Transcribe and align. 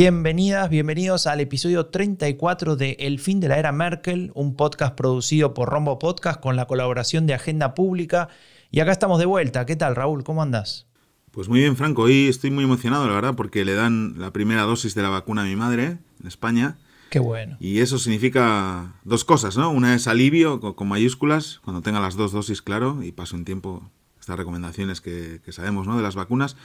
Bienvenidas, 0.00 0.70
bienvenidos 0.70 1.26
al 1.26 1.40
episodio 1.40 1.86
34 1.86 2.76
de 2.76 2.92
El 3.00 3.18
fin 3.18 3.40
de 3.40 3.48
la 3.48 3.58
era 3.58 3.72
Merkel, 3.72 4.30
un 4.36 4.54
podcast 4.54 4.94
producido 4.94 5.54
por 5.54 5.70
Rombo 5.70 5.98
Podcast 5.98 6.40
con 6.40 6.54
la 6.54 6.68
colaboración 6.68 7.26
de 7.26 7.34
Agenda 7.34 7.74
Pública. 7.74 8.28
Y 8.70 8.78
acá 8.78 8.92
estamos 8.92 9.18
de 9.18 9.26
vuelta. 9.26 9.66
¿Qué 9.66 9.74
tal, 9.74 9.96
Raúl? 9.96 10.22
¿Cómo 10.22 10.40
andas? 10.40 10.86
Pues 11.32 11.48
muy 11.48 11.58
bien, 11.58 11.74
Franco. 11.74 12.02
Hoy 12.02 12.28
estoy 12.28 12.52
muy 12.52 12.62
emocionado, 12.62 13.08
la 13.08 13.14
verdad, 13.14 13.34
porque 13.34 13.64
le 13.64 13.74
dan 13.74 14.14
la 14.20 14.32
primera 14.32 14.62
dosis 14.62 14.94
de 14.94 15.02
la 15.02 15.08
vacuna 15.08 15.42
a 15.42 15.46
mi 15.46 15.56
madre 15.56 15.98
en 16.20 16.26
España. 16.28 16.78
Qué 17.10 17.18
bueno. 17.18 17.56
Y 17.58 17.80
eso 17.80 17.98
significa 17.98 19.00
dos 19.02 19.24
cosas, 19.24 19.56
¿no? 19.56 19.68
Una 19.72 19.96
es 19.96 20.06
alivio 20.06 20.60
con, 20.60 20.86
mayúsculas, 20.86 21.60
cuando 21.64 21.82
tenga 21.82 21.98
las 21.98 22.14
dos 22.14 22.30
dosis, 22.30 22.62
claro, 22.62 23.02
y 23.02 23.10
pase 23.10 23.34
un 23.34 23.44
tiempo 23.44 23.90
estas 24.28 24.38
recomendaciones 24.38 25.00
que, 25.00 25.40
sabemos 25.48 25.86
¿no? 25.86 25.96
de 25.96 26.02
las 26.02 26.14
vacunas. 26.14 26.56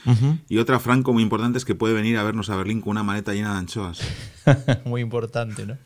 Y 0.50 0.58
otra, 0.58 0.78
Franco, 0.78 1.14
muy 1.14 1.22
importante, 1.22 1.56
es 1.56 1.64
que 1.64 1.74
puede 1.74 1.94
venir 1.94 2.18
a 2.18 2.22
vernos 2.22 2.50
a 2.50 2.56
Berlín 2.56 2.82
con 2.82 2.90
una 2.90 3.02
maleta 3.02 3.32
llena 3.32 3.52
de 3.52 3.58
anchoas. 3.58 4.00
muy 4.84 5.00
importante, 5.00 5.64
¿no? 5.64 5.78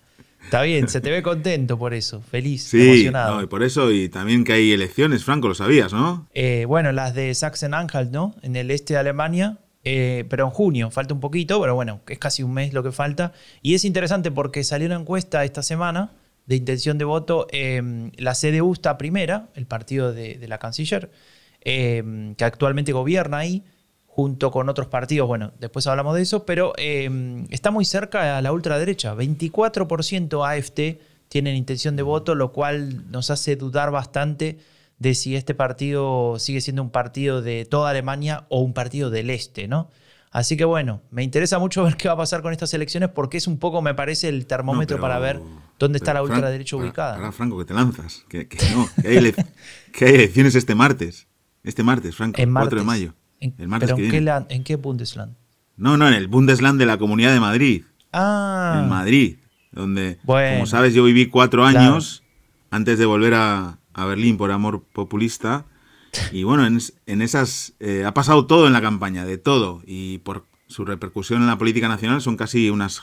Está 0.42 0.62
bien, 0.62 0.88
se 0.88 1.00
te 1.00 1.10
ve 1.10 1.22
contento 1.22 1.78
por 1.78 1.94
eso, 1.94 2.22
feliz, 2.22 2.64
sí, 2.64 2.80
emocionado. 2.80 3.42
y 3.42 3.46
por 3.46 3.62
eso, 3.62 3.92
y 3.92 4.08
también 4.08 4.44
que 4.44 4.54
hay 4.54 4.72
elecciones, 4.72 5.22
Franco, 5.22 5.46
lo 5.46 5.54
sabías, 5.54 5.92
¿no? 5.92 6.26
Eh, 6.32 6.64
bueno, 6.66 6.90
las 6.90 7.14
de 7.14 7.30
Sachsen-Anhalt, 7.32 8.10
¿no? 8.10 8.34
En 8.42 8.56
el 8.56 8.70
este 8.70 8.94
de 8.94 9.00
Alemania, 9.00 9.58
eh, 9.84 10.24
pero 10.28 10.46
en 10.46 10.50
junio, 10.50 10.90
falta 10.90 11.14
un 11.14 11.20
poquito, 11.20 11.60
pero 11.60 11.74
bueno, 11.74 12.00
es 12.08 12.18
casi 12.18 12.42
un 12.42 12.54
mes 12.54 12.72
lo 12.72 12.82
que 12.82 12.92
falta. 12.92 13.32
Y 13.62 13.74
es 13.74 13.84
interesante 13.84 14.30
porque 14.30 14.64
salió 14.64 14.86
una 14.86 14.96
encuesta 14.96 15.44
esta 15.44 15.62
semana 15.62 16.12
de 16.46 16.56
intención 16.56 16.98
de 16.98 17.04
voto. 17.04 17.46
Eh, 17.52 18.10
la 18.16 18.32
CDU 18.32 18.72
está 18.72 18.96
primera, 18.96 19.50
el 19.54 19.66
partido 19.66 20.12
de, 20.12 20.38
de 20.38 20.48
la 20.48 20.58
canciller, 20.58 21.10
Em, 21.60 22.34
que 22.34 22.44
actualmente 22.44 22.92
gobierna 22.92 23.38
ahí, 23.38 23.64
junto 24.06 24.50
con 24.50 24.68
otros 24.68 24.86
partidos, 24.86 25.28
bueno, 25.28 25.52
después 25.58 25.86
hablamos 25.86 26.14
de 26.14 26.22
eso, 26.22 26.46
pero 26.46 26.72
em, 26.76 27.46
está 27.50 27.70
muy 27.70 27.84
cerca 27.84 28.36
a 28.38 28.42
la 28.42 28.52
ultraderecha. 28.52 29.14
24% 29.14 30.44
AFT 30.44 31.00
tienen 31.28 31.56
intención 31.56 31.96
de 31.96 32.02
voto, 32.02 32.34
lo 32.34 32.52
cual 32.52 33.10
nos 33.10 33.30
hace 33.30 33.56
dudar 33.56 33.91
bastante 33.91 34.58
de 34.98 35.14
si 35.14 35.36
este 35.36 35.54
partido 35.54 36.38
sigue 36.38 36.60
siendo 36.60 36.82
un 36.82 36.91
partido 36.91 37.42
de 37.42 37.64
toda 37.64 37.91
Alemania 37.91 38.47
o 38.48 38.60
un 38.60 38.72
partido 38.72 39.10
del 39.10 39.30
este, 39.30 39.68
¿no? 39.68 39.91
Así 40.30 40.56
que 40.56 40.64
bueno, 40.64 41.02
me 41.10 41.22
interesa 41.22 41.58
mucho 41.58 41.82
ver 41.84 41.97
qué 41.97 42.08
va 42.08 42.14
a 42.14 42.18
pasar 42.18 42.42
con 42.42 42.52
estas 42.52 42.72
elecciones 42.74 43.10
porque 43.10 43.38
es 43.38 43.47
un 43.47 43.58
poco, 43.58 43.82
me 43.82 43.94
parece, 43.94 44.28
el 44.28 44.47
termómetro 44.47 45.00
para 45.00 45.18
ver 45.18 45.41
dónde 45.78 45.98
está 45.98 46.14
la 46.14 46.22
ultraderecha 46.22 46.76
ubicada. 46.76 47.16
Ahora, 47.16 47.32
Franco, 47.32 47.58
que 47.58 47.64
te 47.64 47.74
lanzas, 47.74 48.24
que, 48.28 48.48
no, 48.72 48.88
que 49.02 50.04
hay, 50.04 50.14
elecciones 50.14 50.54
este 50.54 50.74
martes. 50.74 51.26
Este 51.62 51.82
martes, 51.82 52.14
Franco, 52.14 52.41
el 52.41 52.52
4 52.52 52.78
de 52.80 52.84
mayo. 52.84 53.14
En, 53.41 53.54
el 53.58 53.69
martes 53.69 53.91
¿Pero 53.92 54.04
en, 54.04 54.10
qué 54.10 54.54
en 54.54 54.64
qué 54.64 54.76
Bundesland? 54.76 55.36
No, 55.76 55.96
no, 55.96 56.08
en 56.08 56.14
el 56.14 56.28
Bundesland 56.28 56.78
de 56.78 56.86
la 56.86 56.98
Comunidad 56.98 57.32
de 57.32 57.41
Madrid. 57.41 57.84
Ah. 58.12 58.80
En 58.82 58.88
Madrid, 58.88 59.36
donde, 59.70 60.18
como 60.24 60.66
sabes, 60.66 60.94
yo 60.94 61.04
viví 61.04 61.26
cuatro 61.26 61.64
años 61.64 62.22
antes 62.70 62.98
de 62.98 63.06
volver 63.06 63.34
a, 63.34 63.78
Berlín 63.94 64.36
por 64.36 64.52
amor 64.52 64.84
populista. 64.92 65.66
Y 66.32 66.44
bueno, 66.44 66.66
en, 66.66 67.22
esas 67.22 67.74
eh, 67.80 68.04
ha 68.04 68.14
pasado 68.14 68.47
todo 68.47 68.66
en 68.66 68.72
la 68.72 68.80
campaña, 68.80 69.24
de 69.24 69.38
todo. 69.38 69.82
Y 69.86 70.18
por 70.18 70.47
su 70.68 70.84
repercusión 70.84 71.42
en 71.42 71.48
la 71.48 71.58
política 71.58 71.88
nacional 71.88 72.20
son 72.20 72.36
casi 72.36 72.70
unas 72.70 73.02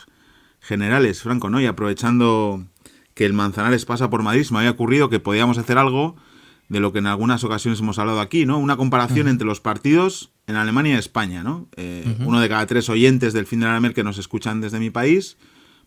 generales, 0.61 1.21
Franco, 1.21 1.49
¿no? 1.49 1.59
Y 1.59 1.65
aprovechando 1.65 2.65
que 3.13 3.25
el 3.25 3.33
Manzanares 3.33 3.85
pasa 3.85 4.09
por 4.09 4.23
Madrid, 4.23 4.44
se 4.44 4.53
me 4.53 4.59
había 4.59 4.71
ocurrido 4.71 5.09
que 5.09 5.19
podíamos 5.19 5.57
hacer 5.57 5.77
algo 5.77 6.15
de 6.69 6.79
lo 6.79 6.91
que 6.91 6.99
en 6.99 7.07
algunas 7.07 7.43
ocasiones 7.43 7.79
hemos 7.79 7.99
hablado 7.99 8.19
aquí, 8.19 8.45
¿no? 8.45 8.57
Una 8.57 8.77
comparación 8.77 9.27
entre 9.27 9.45
los 9.45 9.59
partidos 9.59 10.31
en 10.47 10.55
Alemania 10.55 10.95
y 10.95 10.97
España, 10.97 11.43
¿no? 11.43 11.67
Eh, 11.75 12.15
uno 12.25 12.39
de 12.39 12.49
cada 12.49 12.65
tres 12.65 12.89
oyentes 12.89 13.33
del 13.33 13.45
fin 13.45 13.59
de 13.59 13.67
la 13.67 13.93
que 13.93 14.03
nos 14.03 14.17
escuchan 14.17 14.61
desde 14.61 14.79
mi 14.79 14.89
país, 14.89 15.37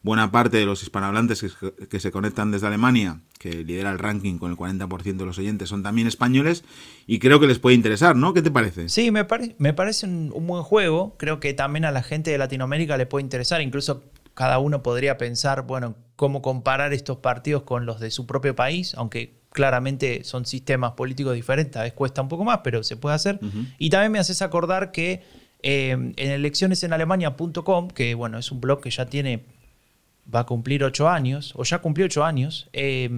buena 0.03 0.31
parte 0.31 0.57
de 0.57 0.67
los 0.67 0.83
hispanohablantes 0.83 1.45
que, 1.91 2.01
se 2.01 2.11
conectan 2.11 2.51
desde 2.51 2.67
Alemania, 2.67 3.21
que 3.39 3.65
lidera 3.65 3.91
el 3.91 3.99
ranking 3.99 4.39
con 4.39 4.51
el 4.51 4.57
40% 4.57 5.17
de 5.17 5.25
los 5.25 5.39
oyentes, 5.39 5.69
son 5.69 5.83
también 5.83 6.07
españoles 6.07 6.65
y 7.07 7.19
creo 7.19 7.41
que 7.41 7.47
les 7.47 7.59
puede 7.59 7.75
interesar, 7.75 8.15
¿no? 8.15 8.33
¿Qué 8.35 8.43
te 8.43 8.51
parece? 8.51 8.89
Sí, 8.89 9.11
me, 9.11 9.27
me 9.59 9.73
parece 9.73 10.07
un, 10.07 10.47
buen 10.47 10.63
juego, 10.63 11.17
creo 11.19 11.41
que 11.41 11.55
también 11.55 11.85
a 11.85 11.91
la 11.91 12.03
gente 12.03 12.31
de 12.31 12.39
Latinoamérica 12.39 12.97
le 12.97 13.07
puede 13.07 13.25
interesar, 13.25 13.61
incluso 13.61 14.05
cada 14.35 14.61
uno 14.61 14.83
podría 14.83 15.19
pensar, 15.19 15.63
bueno, 15.67 15.97
cómo 16.15 16.43
comparar 16.43 16.93
estos 16.93 17.19
partidos 17.19 17.65
con 17.65 17.87
los 17.87 17.99
de 17.99 18.11
su 18.13 18.27
propio 18.27 18.55
país, 18.55 18.95
aunque 18.97 19.38
claramente 19.51 20.25
son 20.25 20.47
sistemas 20.47 20.93
políticos 20.93 21.35
diferentes, 21.35 21.77
a 21.77 21.83
veces 21.83 21.95
cuesta 21.95 22.23
un 22.23 22.29
poco 22.29 22.45
más, 22.45 22.61
pero 22.63 22.83
se 22.83 22.97
puede 22.97 23.15
hacer. 23.15 23.41
Y 23.79 23.91
también 23.91 24.13
me 24.13 24.19
haces 24.19 24.43
acordar 24.43 24.93
que 24.93 25.23
eh, 25.63 25.91
en 25.91 26.31
eleccionesenalemania.com, 26.31 27.89
que 27.89 28.15
bueno, 28.15 28.39
es 28.39 28.53
un 28.53 28.61
blog 28.61 28.81
que 28.81 28.91
ya 28.91 29.07
tiene, 29.07 29.45
va 30.33 30.41
a 30.41 30.47
cumplir 30.47 30.85
ocho 30.85 31.09
años, 31.09 31.53
o 31.57 31.65
ya 31.65 31.79
cumplió 31.79 32.07
ocho 32.07 32.25
años, 32.25 32.69
eh, 32.73 33.11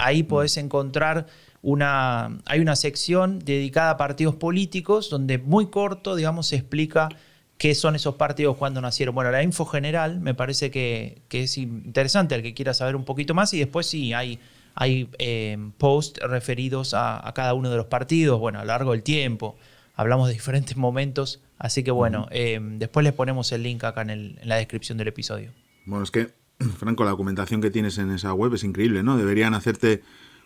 ahí 0.00 0.24
podés 0.24 0.56
encontrar 0.56 1.26
una, 1.62 2.38
hay 2.46 2.60
una 2.60 2.76
sección 2.76 3.38
dedicada 3.38 3.90
a 3.92 3.96
partidos 3.96 4.34
políticos, 4.36 5.10
donde 5.10 5.38
muy 5.38 5.70
corto, 5.70 6.16
digamos, 6.16 6.48
se 6.48 6.56
explica 6.56 7.08
qué 7.56 7.74
son 7.74 7.96
esos 7.96 8.14
partidos, 8.14 8.56
cuando 8.56 8.80
nacieron. 8.80 9.14
Bueno, 9.14 9.30
la 9.30 9.42
info 9.42 9.64
general 9.64 10.20
me 10.20 10.34
parece 10.34 10.70
que, 10.70 11.22
que 11.28 11.44
es 11.44 11.58
interesante 11.58 12.34
al 12.34 12.42
que 12.42 12.54
quiera 12.54 12.74
saber 12.74 12.94
un 12.94 13.04
poquito 13.04 13.34
más 13.34 13.52
y 13.54 13.58
después 13.58 13.86
sí 13.86 14.12
hay 14.12 14.38
hay 14.80 15.10
eh, 15.18 15.58
posts 15.76 16.20
referidos 16.20 16.94
a, 16.94 17.32
cada 17.34 17.52
uno 17.54 17.68
de 17.68 17.76
los 17.76 17.86
partidos, 17.86 18.38
bueno, 18.38 18.60
a 18.60 18.62
lo 18.62 18.68
largo 18.68 18.92
del 18.92 19.02
tiempo. 19.02 19.56
Hablamos 19.96 20.28
de 20.28 20.34
diferentes 20.34 20.76
momentos, 20.86 21.40
así 21.58 21.82
que 21.82 21.90
bueno, 21.90 22.28
eh, 22.30 22.60
después 22.62 23.02
les 23.02 23.12
ponemos 23.12 23.50
el 23.50 23.64
link 23.64 23.82
acá 23.82 24.02
en, 24.02 24.38
la 24.44 24.54
descripción 24.54 24.96
del 24.96 25.08
episodio. 25.08 25.50
Bueno, 25.84 26.04
es 26.04 26.12
que, 26.12 26.28
Franco, 26.78 27.02
la 27.02 27.10
documentación 27.10 27.60
que 27.60 27.72
tienes 27.72 27.98
en 27.98 28.12
esa 28.12 28.32
web 28.32 28.54
es 28.54 28.62
increíble, 28.62 29.02
¿no? 29.02 29.16
Deberían 29.16 29.54
hacerte 29.54 30.04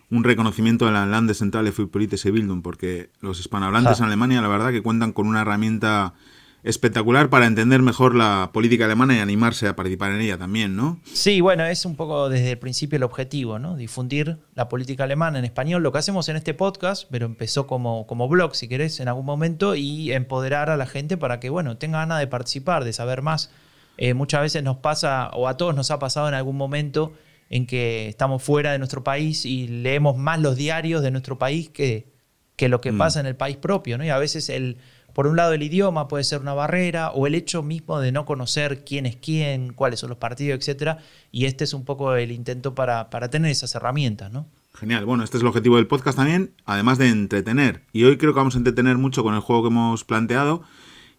un 0.09 0.23
reconocimiento 0.23 0.87
de 0.87 0.93
la 0.93 1.05
Landeszentrale 1.05 1.71
für 1.71 1.87
politische 1.87 2.31
Bildung, 2.31 2.63
porque 2.63 3.11
los 3.21 3.39
hispanohablantes 3.39 3.99
en 3.99 4.05
Alemania, 4.05 4.41
la 4.41 4.47
verdad, 4.47 4.71
que 4.71 4.81
cuentan 4.81 5.13
con 5.13 5.27
una 5.27 5.41
herramienta 5.41 6.15
espectacular 6.63 7.29
para 7.29 7.45
entender 7.45 7.81
mejor 7.81 8.15
la 8.15 8.51
política 8.53 8.85
alemana 8.85 9.15
y 9.15 9.19
animarse 9.19 9.67
a 9.67 9.75
participar 9.75 10.11
en 10.11 10.21
ella 10.21 10.37
también, 10.37 10.75
¿no? 10.75 10.99
Sí, 11.11 11.41
bueno, 11.41 11.65
es 11.65 11.85
un 11.85 11.95
poco 11.95 12.29
desde 12.29 12.51
el 12.51 12.57
principio 12.57 12.95
el 12.95 13.03
objetivo, 13.03 13.59
¿no? 13.59 13.75
Difundir 13.75 14.37
la 14.55 14.69
política 14.69 15.03
alemana 15.03 15.39
en 15.39 15.45
español, 15.45 15.83
lo 15.83 15.91
que 15.91 15.97
hacemos 15.97 16.29
en 16.29 16.37
este 16.37 16.53
podcast, 16.53 17.07
pero 17.11 17.25
empezó 17.25 17.67
como, 17.67 18.07
como 18.07 18.29
blog, 18.29 18.55
si 18.55 18.69
querés, 18.69 19.01
en 19.01 19.09
algún 19.09 19.25
momento, 19.25 19.75
y 19.75 20.13
empoderar 20.13 20.69
a 20.69 20.77
la 20.77 20.85
gente 20.85 21.17
para 21.17 21.39
que, 21.41 21.49
bueno, 21.49 21.77
tenga 21.77 21.99
ganas 21.99 22.19
de 22.19 22.27
participar, 22.27 22.85
de 22.85 22.93
saber 22.93 23.21
más. 23.21 23.51
Eh, 23.97 24.13
muchas 24.13 24.41
veces 24.41 24.63
nos 24.63 24.77
pasa, 24.77 25.29
o 25.33 25.49
a 25.49 25.57
todos 25.57 25.75
nos 25.75 25.91
ha 25.91 25.99
pasado 25.99 26.29
en 26.29 26.33
algún 26.33 26.55
momento, 26.55 27.13
en 27.49 27.67
que 27.67 28.07
estamos 28.07 28.41
fuera 28.41 28.71
de 28.71 28.79
nuestro 28.79 29.03
país 29.03 29.45
y 29.45 29.67
leemos 29.67 30.17
más 30.17 30.39
los 30.39 30.55
diarios 30.55 31.03
de 31.03 31.11
nuestro 31.11 31.37
país 31.37 31.69
que, 31.69 32.07
que 32.55 32.69
lo 32.69 32.81
que 32.81 32.91
mm. 32.91 32.97
pasa 32.97 33.19
en 33.19 33.25
el 33.25 33.35
país 33.35 33.57
propio, 33.57 33.97
¿no? 33.97 34.05
Y 34.05 34.09
a 34.09 34.17
veces 34.17 34.49
el 34.49 34.77
por 35.13 35.27
un 35.27 35.35
lado 35.35 35.53
el 35.53 35.63
idioma 35.63 36.07
puede 36.07 36.23
ser 36.23 36.41
una 36.41 36.53
barrera 36.53 37.11
o 37.11 37.27
el 37.27 37.35
hecho 37.35 37.63
mismo 37.63 37.99
de 37.99 38.11
no 38.11 38.25
conocer 38.25 38.83
quién 38.83 39.05
es 39.05 39.15
quién, 39.15 39.73
cuáles 39.73 39.99
son 39.99 40.09
los 40.09 40.17
partidos, 40.17 40.67
etc. 40.67 40.97
Y 41.31 41.45
este 41.45 41.63
es 41.63 41.73
un 41.73 41.85
poco 41.85 42.15
el 42.15 42.31
intento 42.31 42.75
para, 42.75 43.09
para 43.09 43.29
tener 43.29 43.51
esas 43.51 43.73
herramientas, 43.75 44.31
¿no? 44.31 44.47
Genial, 44.75 45.05
bueno, 45.05 45.23
este 45.23 45.37
es 45.37 45.41
el 45.41 45.47
objetivo 45.47 45.75
del 45.75 45.85
podcast 45.85 46.17
también, 46.17 46.51
además 46.65 46.97
de 46.97 47.09
entretener. 47.09 47.83
Y 47.93 48.05
hoy 48.05 48.17
creo 48.17 48.33
que 48.33 48.39
vamos 48.39 48.55
a 48.55 48.57
entretener 48.57 48.97
mucho 48.97 49.23
con 49.23 49.35
el 49.35 49.39
juego 49.39 49.61
que 49.63 49.67
hemos 49.67 50.03
planteado. 50.03 50.63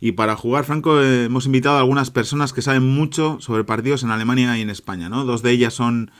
Y 0.00 0.12
para 0.12 0.34
jugar, 0.34 0.64
Franco, 0.64 1.00
eh, 1.00 1.26
hemos 1.26 1.46
invitado 1.46 1.76
a 1.76 1.80
algunas 1.80 2.10
personas 2.10 2.52
que 2.52 2.62
saben 2.62 2.82
mucho 2.82 3.38
sobre 3.40 3.62
partidos 3.62 4.02
en 4.02 4.10
Alemania 4.10 4.58
y 4.58 4.60
en 4.60 4.70
España, 4.70 5.08
¿no? 5.08 5.24
Dos 5.24 5.42
de 5.42 5.52
ellas 5.52 5.72
son 5.72 6.10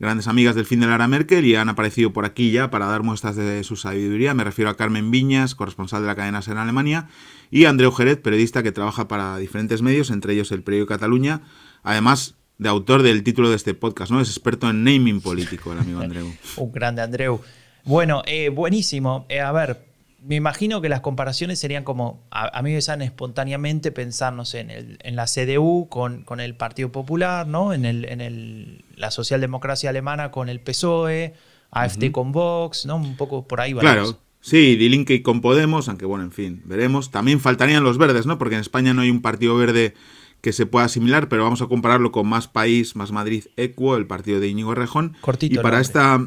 grandes 0.00 0.26
amigas 0.26 0.54
del 0.54 0.64
fin 0.64 0.80
de 0.80 0.86
Lara 0.86 1.06
Merkel 1.06 1.44
y 1.44 1.54
han 1.54 1.68
aparecido 1.68 2.12
por 2.12 2.24
aquí 2.24 2.50
ya 2.50 2.70
para 2.70 2.86
dar 2.86 3.02
muestras 3.02 3.36
de 3.36 3.62
su 3.62 3.76
sabiduría. 3.76 4.32
Me 4.34 4.42
refiero 4.42 4.70
a 4.70 4.76
Carmen 4.76 5.10
Viñas, 5.10 5.54
corresponsal 5.54 6.00
de 6.00 6.08
la 6.08 6.16
cadena 6.16 6.40
SER 6.40 6.54
en 6.54 6.58
Alemania, 6.58 7.08
y 7.50 7.66
Andreu 7.66 7.92
Jerez, 7.92 8.16
periodista 8.16 8.62
que 8.62 8.72
trabaja 8.72 9.06
para 9.06 9.36
diferentes 9.36 9.82
medios, 9.82 10.10
entre 10.10 10.32
ellos 10.32 10.50
el 10.52 10.62
periódico 10.62 10.94
Cataluña, 10.94 11.42
además 11.82 12.34
de 12.56 12.68
autor 12.70 13.02
del 13.02 13.22
título 13.22 13.50
de 13.50 13.56
este 13.56 13.74
podcast, 13.74 14.10
¿no? 14.10 14.20
Es 14.20 14.28
experto 14.28 14.70
en 14.70 14.84
naming 14.84 15.20
político, 15.20 15.72
el 15.72 15.78
amigo 15.78 16.00
Andreu. 16.02 16.32
Un 16.56 16.72
grande 16.72 17.02
Andreu. 17.02 17.40
Bueno, 17.84 18.22
eh, 18.26 18.48
buenísimo. 18.48 19.26
Eh, 19.28 19.40
a 19.40 19.52
ver, 19.52 19.89
me 20.22 20.36
imagino 20.36 20.80
que 20.80 20.88
las 20.88 21.00
comparaciones 21.00 21.58
serían 21.58 21.84
como, 21.84 22.22
a, 22.30 22.62
mí 22.62 22.72
me 22.72 22.82
salen 22.82 23.06
espontáneamente 23.06 23.90
pensarnos 23.90 24.54
en, 24.54 24.70
el, 24.70 24.98
en 25.02 25.16
la 25.16 25.26
CDU 25.26 25.88
con, 25.88 26.22
con, 26.24 26.40
el 26.40 26.54
Partido 26.54 26.92
Popular, 26.92 27.46
¿no? 27.46 27.72
en, 27.72 27.84
el, 27.84 28.04
en 28.04 28.20
el, 28.20 28.84
la 28.96 29.10
socialdemocracia 29.10 29.90
alemana 29.90 30.30
con 30.30 30.48
el 30.48 30.60
PSOE, 30.60 31.34
AFD 31.70 32.10
con 32.10 32.32
Vox, 32.32 32.86
¿no? 32.86 32.96
un 32.96 33.16
poco 33.16 33.46
por 33.46 33.60
ahí 33.60 33.72
va. 33.72 33.80
Claro. 33.80 34.18
Sí, 34.42 34.76
Die 34.76 35.22
con 35.22 35.42
Podemos, 35.42 35.88
aunque 35.88 36.06
bueno, 36.06 36.24
en 36.24 36.32
fin, 36.32 36.62
veremos. 36.64 37.10
También 37.10 37.40
faltarían 37.40 37.84
los 37.84 37.98
verdes, 37.98 38.24
¿no? 38.24 38.38
Porque 38.38 38.54
en 38.54 38.62
España 38.62 38.94
no 38.94 39.02
hay 39.02 39.10
un 39.10 39.20
partido 39.20 39.54
verde 39.54 39.94
que 40.40 40.54
se 40.54 40.64
pueda 40.64 40.86
asimilar, 40.86 41.28
pero 41.28 41.44
vamos 41.44 41.60
a 41.60 41.66
compararlo 41.66 42.10
con 42.10 42.26
Más 42.26 42.48
País, 42.48 42.96
Más 42.96 43.12
Madrid, 43.12 43.44
Equo, 43.56 43.96
el 43.96 44.06
partido 44.06 44.40
de 44.40 44.48
Íñigo 44.48 44.74
Rejón. 44.74 45.14
Cortito. 45.20 45.60
Y 45.60 45.62
para 45.62 45.80
esta... 45.80 46.26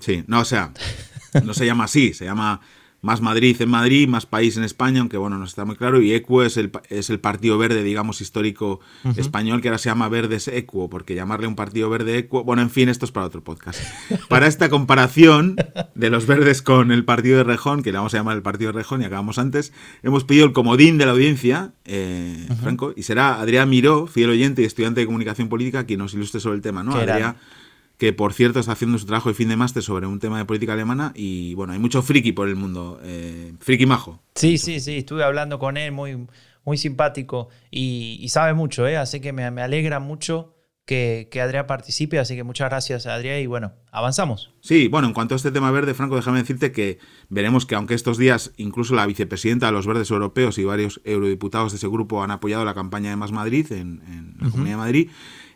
Sí, 0.00 0.24
no, 0.26 0.40
o 0.40 0.44
sea, 0.44 0.72
no 1.44 1.54
se 1.54 1.64
llama 1.64 1.84
así, 1.84 2.12
se 2.12 2.24
llama 2.24 2.60
más 3.04 3.20
Madrid 3.20 3.60
en 3.60 3.68
Madrid, 3.68 4.08
más 4.08 4.24
país 4.24 4.56
en 4.56 4.64
España, 4.64 5.00
aunque 5.00 5.18
bueno, 5.18 5.36
no 5.36 5.44
está 5.44 5.66
muy 5.66 5.76
claro, 5.76 6.00
y 6.00 6.14
Equo 6.14 6.42
es 6.42 6.56
el, 6.56 6.72
es 6.88 7.10
el 7.10 7.20
partido 7.20 7.58
verde, 7.58 7.82
digamos, 7.82 8.22
histórico 8.22 8.80
español, 9.16 9.60
que 9.60 9.68
ahora 9.68 9.78
se 9.78 9.90
llama 9.90 10.08
Verdes 10.08 10.48
Equo, 10.48 10.88
porque 10.88 11.14
llamarle 11.14 11.46
un 11.46 11.54
partido 11.54 11.90
verde 11.90 12.16
Equo, 12.16 12.44
bueno, 12.44 12.62
en 12.62 12.70
fin, 12.70 12.88
esto 12.88 13.04
es 13.04 13.12
para 13.12 13.26
otro 13.26 13.44
podcast. 13.44 13.80
Para 14.28 14.46
esta 14.46 14.70
comparación 14.70 15.56
de 15.94 16.10
los 16.10 16.26
verdes 16.26 16.62
con 16.62 16.90
el 16.92 17.04
partido 17.04 17.36
de 17.36 17.44
Rejón, 17.44 17.82
que 17.82 17.92
le 17.92 17.98
vamos 17.98 18.14
a 18.14 18.16
llamar 18.16 18.36
el 18.36 18.42
partido 18.42 18.72
de 18.72 18.78
Rejón 18.78 19.02
y 19.02 19.04
acabamos 19.04 19.38
antes, 19.38 19.72
hemos 20.02 20.24
pedido 20.24 20.46
el 20.46 20.52
comodín 20.52 20.96
de 20.96 21.04
la 21.04 21.12
audiencia, 21.12 21.72
eh, 21.84 22.48
Franco, 22.62 22.94
y 22.96 23.02
será 23.02 23.38
Adrián 23.40 23.68
Miró, 23.68 24.06
fiel 24.06 24.30
oyente 24.30 24.62
y 24.62 24.64
estudiante 24.64 25.00
de 25.00 25.06
comunicación 25.06 25.48
política, 25.48 25.84
quien 25.84 25.98
nos 25.98 26.14
ilustre 26.14 26.40
sobre 26.40 26.56
el 26.56 26.62
tema, 26.62 26.82
¿no? 26.82 26.94
Adrián 26.94 27.36
que 28.04 28.12
por 28.12 28.34
cierto 28.34 28.60
está 28.60 28.72
haciendo 28.72 28.98
su 28.98 29.06
trabajo 29.06 29.30
de 29.30 29.34
fin 29.34 29.48
de 29.48 29.56
máster 29.56 29.82
sobre 29.82 30.06
un 30.06 30.20
tema 30.20 30.36
de 30.36 30.44
política 30.44 30.74
alemana 30.74 31.12
y 31.14 31.54
bueno, 31.54 31.72
hay 31.72 31.78
mucho 31.78 32.02
friki 32.02 32.32
por 32.32 32.50
el 32.50 32.54
mundo, 32.54 33.00
eh, 33.02 33.54
friki 33.60 33.86
majo. 33.86 34.20
Sí, 34.34 34.58
sí, 34.58 34.78
sí, 34.80 34.98
estuve 34.98 35.24
hablando 35.24 35.58
con 35.58 35.78
él, 35.78 35.90
muy, 35.90 36.26
muy 36.66 36.76
simpático 36.76 37.48
y, 37.70 38.26
sabe 38.28 38.52
mucho, 38.52 38.86
¿eh? 38.86 38.98
así 38.98 39.20
que 39.20 39.32
me, 39.32 39.44
alegra 39.44 40.00
mucho 40.00 40.54
que, 40.84 41.28
que, 41.30 41.40
Adrián 41.40 41.66
participe, 41.66 42.18
así 42.18 42.36
que 42.36 42.44
muchas 42.44 42.68
gracias 42.68 43.06
Adrián 43.06 43.40
y 43.40 43.46
bueno, 43.46 43.72
avanzamos. 43.90 44.52
Sí, 44.60 44.88
bueno, 44.88 45.08
en 45.08 45.14
cuanto 45.14 45.34
a 45.34 45.36
este 45.36 45.50
tema 45.50 45.70
verde, 45.70 45.94
Franco, 45.94 46.16
déjame 46.16 46.40
decirte 46.40 46.72
que 46.72 46.98
veremos 47.30 47.64
que 47.64 47.74
aunque 47.74 47.94
estos 47.94 48.18
días 48.18 48.52
incluso 48.58 48.94
la 48.94 49.06
vicepresidenta 49.06 49.64
de 49.64 49.72
los 49.72 49.86
verdes 49.86 50.10
europeos 50.10 50.58
y 50.58 50.64
varios 50.64 51.00
eurodiputados 51.04 51.72
de 51.72 51.78
ese 51.78 51.88
grupo 51.88 52.22
han 52.22 52.32
apoyado 52.32 52.66
la 52.66 52.74
campaña 52.74 53.08
de 53.08 53.16
Más 53.16 53.32
Madrid 53.32 53.72
en, 53.72 54.34
la 54.38 54.50
Comunidad 54.50 54.74
de 54.74 54.82
Madrid, 54.82 55.10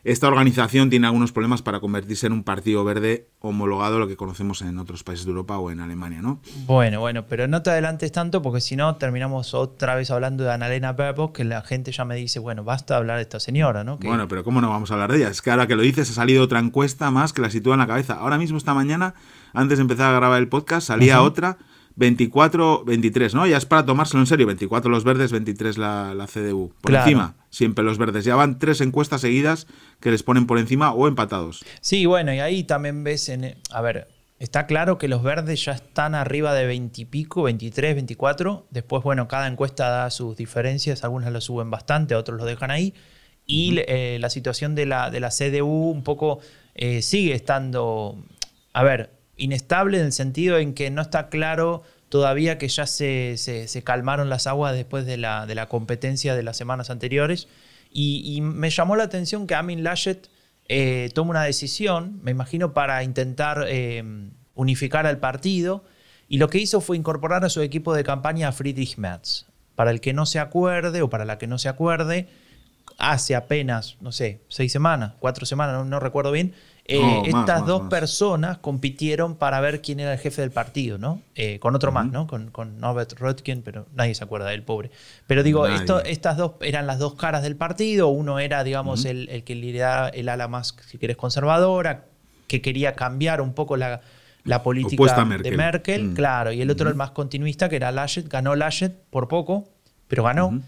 esta 0.05 0.29
organización 0.29 0.91
tiene 0.91 1.07
algunos 1.07 1.33
problemas 1.33 1.63
para 1.63 1.81
convertirse 1.81 2.27
en 2.27 2.33
un 2.33 2.45
partido 2.45 2.85
verde 2.85 3.29
homologado, 3.41 3.99
lo 3.99 4.09
que 4.09 4.17
conocemos 4.17 4.63
en 4.63 4.79
otros 4.79 5.05
países 5.05 5.25
de 5.25 5.31
Europa 5.31 5.59
o 5.59 5.71
en 5.71 5.81
Alemania, 5.81 6.23
¿no? 6.23 6.41
Bueno, 6.67 7.01
bueno, 7.01 7.27
pero 7.27 7.49
no 7.49 7.63
te 7.63 7.71
adelantes 7.71 8.13
tanto 8.13 8.43
porque 8.43 8.61
si 8.61 8.77
no 8.77 8.97
terminamos 8.97 9.55
otra 9.55 9.95
vez 9.95 10.11
hablando 10.11 10.45
de 10.45 10.53
Annalena 10.53 10.93
Baerbock, 10.93 11.37
que 11.37 11.45
la 11.45 11.63
gente 11.63 11.93
ya 11.93 12.05
me 12.05 12.17
dice, 12.17 12.39
bueno, 12.39 12.65
basta 12.65 12.97
hablar 12.97 13.17
de 13.17 13.23
esta 13.23 13.41
señora, 13.41 13.85
¿no? 13.85 13.99
Bueno, 13.99 14.29
pero 14.29 14.45
¿cómo 14.45 14.61
no 14.61 14.71
vamos 14.71 14.91
a 14.91 14.95
hablar 14.95 15.13
de 15.13 15.19
ella? 15.19 15.29
Es 15.29 15.43
que 15.43 15.51
ahora 15.51 15.67
que 15.67 15.77
lo 15.77 15.83
dices 15.83 16.11
ha 16.11 16.15
salido 16.15 16.43
otra 16.43 16.59
encuesta 16.59 17.11
más 17.11 17.33
que 17.33 17.43
la 17.43 17.51
sitúa 17.51 17.75
en 17.75 17.81
la 17.81 17.87
cabeza. 17.87 18.15
Ahora 18.15 18.39
mismo 18.39 18.59
esta 18.59 18.75
mañana, 18.75 19.15
antes 19.53 19.79
de 19.79 19.83
empezar 19.83 20.15
a 20.15 20.17
grabar 20.19 20.39
el 20.41 20.49
podcast, 20.49 20.89
salía 20.89 21.23
otra 21.23 21.59
24, 21.99 22.85
23, 22.85 23.35
¿no? 23.35 23.47
Ya 23.49 23.57
es 23.57 23.67
para 23.67 23.85
tomárselo 23.85 24.21
en 24.21 24.29
serio. 24.29 24.47
24 24.47 24.89
los 24.89 25.03
verdes, 25.03 25.33
23 25.33 25.79
la, 25.79 26.15
la 26.15 26.29
CDU. 26.29 26.73
Por 26.81 26.95
encima, 26.95 27.35
siempre 27.51 27.85
los 27.85 27.99
verdes. 27.99 28.25
Ya 28.25 28.37
van 28.37 28.61
tres 28.61 28.81
encuestas 28.81 29.21
seguidas 29.21 29.67
que 29.99 30.13
les 30.13 30.23
ponen 30.23 30.47
por 30.47 30.59
encima 30.59 30.93
o 30.93 31.09
empatados. 31.09 31.65
Sí, 31.81 32.07
bueno, 32.07 32.33
y 32.33 32.39
ahí 32.39 32.63
también 32.63 33.03
ves 33.03 33.29
en... 33.29 33.57
A 33.73 33.81
ver, 33.81 34.07
está 34.39 34.67
claro 34.67 34.97
que 34.97 35.09
los 35.09 35.25
verdes 35.25 35.65
ya 35.65 35.73
están 35.73 36.15
arriba 36.15 36.55
de 36.55 36.67
20 36.67 37.03
y 37.03 37.05
pico, 37.05 37.43
23, 37.43 37.97
24. 37.97 38.69
Después, 38.71 39.03
bueno, 39.03 39.27
cada 39.27 39.49
encuesta 39.49 39.89
da 39.89 40.11
sus 40.11 40.37
diferencias. 40.37 41.03
Algunas 41.03 41.33
lo 41.33 41.41
suben 41.41 41.69
bastante, 41.69 42.15
otros 42.15 42.39
lo 42.39 42.45
dejan 42.45 42.71
ahí. 42.71 42.95
Y 43.45 43.81
eh, 43.89 44.19
la 44.21 44.31
situación 44.31 44.77
de 44.77 44.87
la, 44.87 45.11
de 45.11 45.19
la 45.19 45.31
CDU 45.31 45.91
un 45.91 46.05
poco 46.05 46.39
eh, 46.77 47.03
sigue 47.03 47.35
estando... 47.35 48.23
A 48.73 48.85
ver, 48.85 49.18
inestable 49.39 49.99
en 49.99 50.07
el 50.07 50.13
sentido 50.13 50.59
en 50.59 50.75
que 50.75 50.91
no 50.91 51.01
está 51.01 51.29
claro 51.29 51.83
todavía 52.09 52.59
que 52.59 52.69
ya 52.69 52.87
se, 52.87 53.37
calmaron 53.85 54.29
las 54.29 54.47
aguas 54.47 54.75
después 54.75 55.07
de 55.07 55.17
la, 55.17 55.47
de 55.47 55.55
la, 55.55 55.69
competencia 55.69 56.35
de 56.35 56.43
las 56.43 56.57
semanas 56.57 56.91
anteriores. 56.91 57.49
Y, 57.91 58.41
me 58.43 58.71
llamó 58.71 58.97
la 58.97 59.05
atención 59.05 59.47
que 59.47 59.55
Amin 59.55 59.83
Laschet 59.83 60.29
eh, 60.69 61.11
toma 61.15 61.31
una 61.31 61.45
decisión, 61.45 62.21
me 62.23 62.31
imagino, 62.31 62.75
para 62.75 63.03
intentar 63.03 63.65
eh, 63.69 64.03
unificar 64.55 65.07
al 65.07 65.19
partido. 65.19 65.85
Y 66.29 66.39
lo 66.39 66.51
que 66.51 66.59
hizo 66.59 66.81
fue 66.81 66.97
incorporar 66.97 67.45
a 67.45 67.49
su 67.49 67.63
equipo 67.63 67.95
de 67.95 68.05
campaña 68.05 68.49
a 68.49 68.53
Friedrich 68.53 68.99
Merz. 68.99 69.47
Para 69.75 69.91
el 69.91 70.01
que 70.01 70.13
no 70.13 70.27
se 70.27 70.39
acuerde 70.39 71.03
o 71.03 71.09
para 71.09 71.25
la 71.25 71.39
que 71.39 71.47
no 71.47 71.57
se 71.57 71.69
acuerde, 71.69 72.29
hace 72.99 73.37
apenas, 73.37 73.97
no 74.01 74.13
sé, 74.13 74.41
seis 74.49 74.73
semanas, 74.73 75.15
cuatro 75.21 75.47
semanas, 75.47 75.87
no 75.87 76.01
recuerdo 76.01 76.33
bien, 76.33 76.53
eh, 76.91 77.23
estas 77.27 77.67
dos 77.67 77.83
personas 77.91 78.57
compitieron 78.57 79.37
para 79.37 79.61
ver 79.61 79.83
quién 79.83 80.01
era 80.01 80.15
el 80.15 80.19
jefe 80.19 80.41
del 80.41 80.51
partido, 80.51 80.97
¿no? 80.97 81.21
Eh, 81.35 81.59
con 81.59 81.75
otro 81.75 81.93
más, 81.93 82.07
¿no? 82.07 82.27
Con, 82.27 82.51
con, 82.51 82.81
Norbert 82.81 83.13
Röttgen, 83.13 83.61
pero 83.63 83.87
nadie 83.95 84.15
se 84.15 84.25
acuerda 84.25 84.49
del 84.49 84.63
pobre. 84.63 84.91
Pero 85.27 85.43
digo, 85.43 85.67
esto, 85.67 86.03
estas 86.03 86.39
dos 86.39 86.53
eran 86.63 86.87
las 86.87 86.99
dos 86.99 87.15
caras 87.15 87.43
del 87.43 87.57
partido. 87.57 88.09
Uno 88.09 88.39
era, 88.39 88.65
digamos, 88.65 89.05
el, 89.05 89.29
el, 89.29 89.45
que 89.45 89.55
lideraba 89.55 90.09
el 90.09 90.31
ala 90.31 90.49
más, 90.49 90.75
si 90.87 90.97
quieres, 90.97 91.19
conservadora, 91.19 92.07
que 92.47 92.63
quería 92.63 92.95
cambiar 92.95 93.43
un 93.43 93.53
poco 93.53 93.77
la, 93.77 94.01
la 94.45 94.63
política 94.63 95.25
de 95.25 95.51
Merkel, 95.51 96.05
mm. 96.05 96.15
claro. 96.15 96.53
Y 96.53 96.63
el 96.63 96.71
otro, 96.71 96.89
el 96.89 96.95
más 96.95 97.11
continuista, 97.11 97.69
que 97.69 97.77
era 97.77 97.93
Laschet. 97.93 98.27
Ganó 98.29 98.57
Laschet 98.57 98.95
por 99.11 99.29
poco, 99.29 99.69
pero 100.09 100.25
ganó. 100.25 100.59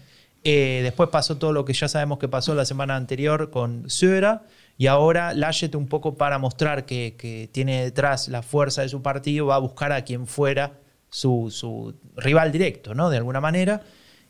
Eh, 0.43 0.81
después 0.83 1.09
pasó 1.09 1.37
todo 1.37 1.51
lo 1.51 1.65
que 1.65 1.73
ya 1.73 1.87
sabemos 1.87 2.19
que 2.19 2.27
pasó 2.27 2.53
la 2.53 2.65
semana 2.65 2.95
anterior 2.95 3.49
con 3.49 3.89
Söder 3.89 4.39
y 4.77 4.87
ahora 4.87 5.33
Laschet, 5.33 5.75
un 5.75 5.87
poco 5.87 6.15
para 6.15 6.39
mostrar 6.39 6.85
que, 6.85 7.49
tiene 7.51 7.83
detrás 7.83 8.27
la 8.27 8.41
fuerza 8.41 8.81
de 8.81 8.89
su 8.89 9.01
partido, 9.01 9.47
va 9.47 9.55
a 9.55 9.59
buscar 9.59 9.91
a 9.91 10.03
quien 10.03 10.27
fuera 10.27 10.79
su, 11.09 11.93
rival 12.15 12.51
directo, 12.51 12.95
¿no? 12.95 13.09
De 13.09 13.17
alguna 13.17 13.41
manera. 13.41 13.83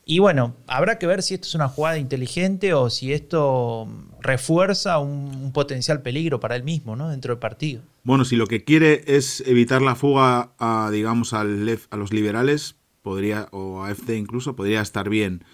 Y 0.04 0.18
bueno, 0.18 0.56
habrá 0.66 0.98
que 0.98 1.06
ver 1.06 1.22
si 1.22 1.34
esto 1.34 1.46
es 1.46 1.54
una 1.54 1.68
jugada 1.68 1.96
inteligente 1.96 2.74
o 2.74 2.90
si 2.90 3.12
esto 3.12 3.88
refuerza 4.20 4.98
un, 4.98 5.52
potencial 5.52 6.02
peligro 6.02 6.40
para 6.40 6.56
él 6.56 6.64
mismo, 6.64 6.96
¿no? 6.96 7.08
Dentro 7.08 7.32
del 7.32 7.38
partido. 7.38 7.82
Bueno, 8.02 8.24
si 8.24 8.36
lo 8.36 8.46
que 8.46 8.64
quiere 8.64 9.04
es 9.06 9.42
evitar 9.46 9.80
la 9.80 9.94
fuga 9.94 10.52
a, 10.58 10.90
digamos, 10.90 11.34
a 11.34 11.44
los 11.44 12.12
liberales, 12.12 12.76
podría, 13.02 13.48
o 13.52 13.84
a 13.84 13.94
FD 13.94 14.16
incluso, 14.16 14.56
podría 14.56 14.80
estar 14.80 15.08
bien. 15.08 15.44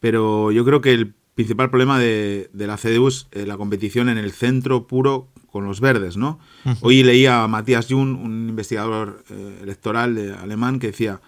Pero 0.00 0.50
yo 0.52 0.64
creo 0.64 0.80
que 0.80 0.92
el 0.92 1.14
principal 1.34 1.68
problema 1.68 1.98
de, 1.98 2.48
la 2.54 2.76
CDU 2.76 3.08
es 3.08 3.26
eh, 3.32 3.44
la 3.46 3.56
competición 3.56 4.08
en 4.08 4.18
el 4.18 4.32
centro 4.32 4.86
puro 4.86 5.28
con 5.50 5.64
los 5.64 5.80
verdes, 5.80 6.16
¿no? 6.16 6.40
Hoy 6.80 7.02
leía 7.04 7.44
a 7.44 7.48
Matías 7.48 7.86
Jun, 7.88 8.16
un 8.16 8.48
investigador 8.48 9.24
eh, 9.30 9.60
electoral 9.62 10.36
alemán, 10.40 10.80
que 10.80 10.88
decía 10.88 11.20